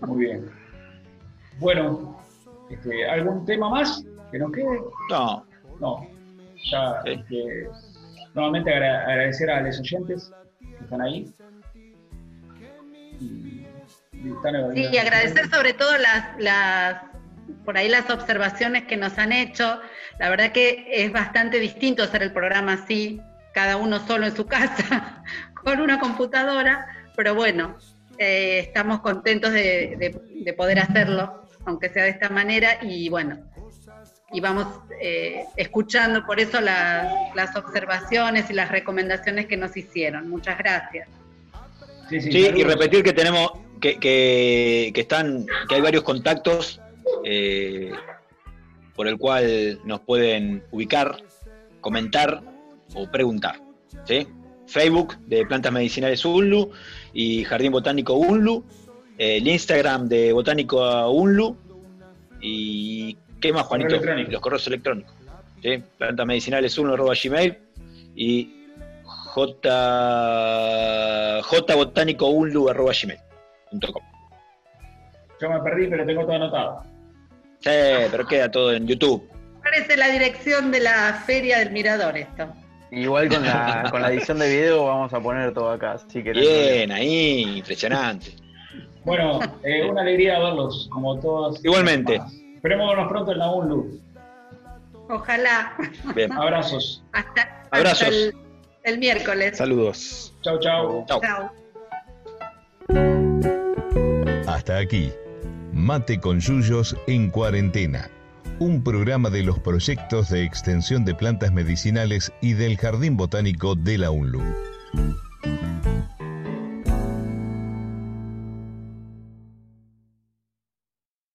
muy 0.00 0.24
bien. 0.26 0.50
Bueno, 1.58 2.20
este, 2.70 3.08
¿algún 3.08 3.44
tema 3.44 3.68
más 3.70 4.04
que 4.32 4.38
nos 4.38 4.52
quede? 4.52 4.80
No, 5.10 5.44
No. 5.80 6.06
Ya, 6.70 7.00
Sí. 7.04 7.10
este, 7.12 7.68
nuevamente 8.34 8.72
agra- 8.74 9.02
agradecer 9.02 9.50
a 9.50 9.60
los 9.60 9.78
oyentes 9.78 10.32
que 10.60 10.84
están 10.84 11.00
ahí. 11.02 11.32
Y, 13.20 13.66
y 14.12 14.32
están- 14.34 14.74
Sí, 14.74 14.86
y 14.92 14.98
agradecer 14.98 15.48
sobre 15.50 15.74
todo 15.74 15.96
las, 15.98 16.38
las, 16.40 17.02
por 17.64 17.76
ahí 17.76 17.88
las 17.88 18.08
observaciones 18.10 18.84
que 18.84 18.96
nos 18.96 19.16
han 19.18 19.32
hecho. 19.32 19.80
La 20.18 20.30
verdad 20.30 20.52
que 20.52 20.86
es 20.90 21.12
bastante 21.12 21.58
distinto 21.60 22.02
hacer 22.02 22.22
el 22.22 22.32
programa 22.32 22.74
así, 22.74 23.20
cada 23.52 23.76
uno 23.76 24.04
solo 24.06 24.26
en 24.26 24.34
su 24.36 24.46
casa, 24.46 25.22
con 25.64 25.80
una 25.80 25.98
computadora, 25.98 26.86
pero 27.14 27.34
bueno, 27.34 27.76
eh, 28.18 28.58
estamos 28.60 29.00
contentos 29.00 29.52
de, 29.52 29.96
de- 29.98 30.20
de 30.44 30.52
poder 30.52 30.78
hacerlo, 30.78 31.42
aunque 31.64 31.88
sea 31.88 32.04
de 32.04 32.10
esta 32.10 32.28
manera, 32.28 32.78
y 32.82 33.08
bueno, 33.08 33.38
y 34.32 34.40
vamos 34.40 34.66
eh, 35.00 35.44
escuchando 35.56 36.24
por 36.24 36.40
eso 36.40 36.60
la- 36.60 37.30
las 37.34 37.54
observaciones 37.56 38.48
y 38.50 38.54
las 38.54 38.70
recomendaciones 38.70 39.46
que 39.46 39.56
nos 39.56 39.76
hicieron. 39.76 40.28
Muchas 40.28 40.56
gracias. 40.58 41.08
Sí, 42.08 42.20
sí, 42.20 42.32
Sí, 42.32 42.38
y 42.54 42.62
repetir 42.62 43.02
que 43.02 43.12
tenemos, 43.12 43.50
que, 43.80 43.98
que, 43.98 44.92
que 44.94 45.00
están, 45.00 45.44
que 45.68 45.74
hay 45.74 45.80
varios 45.80 46.04
contactos 46.04 46.80
eh, 47.24 47.90
por 48.96 49.06
el 49.06 49.18
cual 49.18 49.78
nos 49.84 50.00
pueden 50.00 50.64
ubicar, 50.70 51.18
comentar 51.80 52.40
o 52.94 53.06
preguntar. 53.10 53.60
¿sí? 54.04 54.26
Facebook 54.66 55.16
de 55.26 55.44
Plantas 55.46 55.72
Medicinales 55.72 56.24
UNLU 56.24 56.70
y 57.12 57.44
Jardín 57.44 57.72
Botánico 57.72 58.14
UNLU, 58.14 58.64
el 59.18 59.46
Instagram 59.46 60.08
de 60.08 60.32
Botánico 60.32 61.10
UNLU 61.10 61.56
y 62.40 63.18
¿qué 63.40 63.52
más, 63.52 63.64
Juanito? 63.64 64.00
Los 64.28 64.40
correos 64.40 64.66
electrónicos. 64.66 65.14
¿sí? 65.62 65.82
Plantas 65.98 66.26
Medicinales 66.26 66.78
UNLU 66.78 66.94
arroba 66.94 67.12
gmail 67.22 67.58
y 68.16 68.52
J, 69.04 71.42
jbotánicounlu.gmail.com. 71.42 74.02
Yo 75.38 75.50
me 75.50 75.60
perdí, 75.60 75.88
pero 75.88 76.06
tengo 76.06 76.22
todo 76.22 76.32
anotado. 76.32 76.95
Sí, 77.60 77.70
pero 78.10 78.26
queda 78.26 78.50
todo 78.50 78.72
en 78.72 78.86
YouTube. 78.86 79.28
Parece 79.62 79.96
la 79.96 80.08
dirección 80.08 80.70
de 80.70 80.80
la 80.80 81.22
Feria 81.26 81.58
del 81.58 81.72
Mirador 81.72 82.16
esto. 82.16 82.48
Igual 82.92 83.28
con 83.28 83.44
la, 83.44 83.88
con 83.90 84.00
la 84.00 84.12
edición 84.12 84.38
de 84.38 84.48
video 84.48 84.84
vamos 84.84 85.12
a 85.12 85.20
poner 85.20 85.52
todo 85.52 85.70
acá, 85.70 85.92
así 85.92 86.22
que 86.22 86.32
Bien, 86.32 86.92
ahí, 86.92 87.58
impresionante. 87.58 88.32
Bueno, 89.04 89.40
eh, 89.62 89.84
una 89.88 90.02
alegría 90.02 90.38
verlos, 90.38 90.88
como 90.92 91.18
todos. 91.20 91.64
Igualmente. 91.64 92.20
Esperemos 92.56 92.88
vernos 92.88 93.08
pronto 93.08 93.32
en 93.32 93.38
la 93.38 93.50
UNLU. 93.50 94.00
Ojalá. 95.08 95.76
Bien. 96.14 96.32
Abrazos. 96.32 97.04
Hasta, 97.12 97.42
hasta 97.42 97.76
Abrazos. 97.76 98.08
el, 98.08 98.34
el 98.82 98.98
miércoles. 98.98 99.56
Saludos. 99.56 100.34
Chau, 100.42 100.58
chau. 100.58 101.04
Chau. 101.06 101.20
Chao. 101.20 101.50
Hasta 104.46 104.78
aquí, 104.78 105.12
Mate 105.76 106.20
con 106.20 106.40
Yuyos 106.40 106.96
en 107.06 107.28
cuarentena, 107.28 108.10
un 108.58 108.82
programa 108.82 109.28
de 109.28 109.42
los 109.42 109.58
proyectos 109.58 110.30
de 110.30 110.42
extensión 110.42 111.04
de 111.04 111.14
plantas 111.14 111.52
medicinales 111.52 112.32
y 112.40 112.54
del 112.54 112.78
Jardín 112.78 113.18
Botánico 113.18 113.74
de 113.74 113.98
la 113.98 114.10
UNLU. 114.10 114.40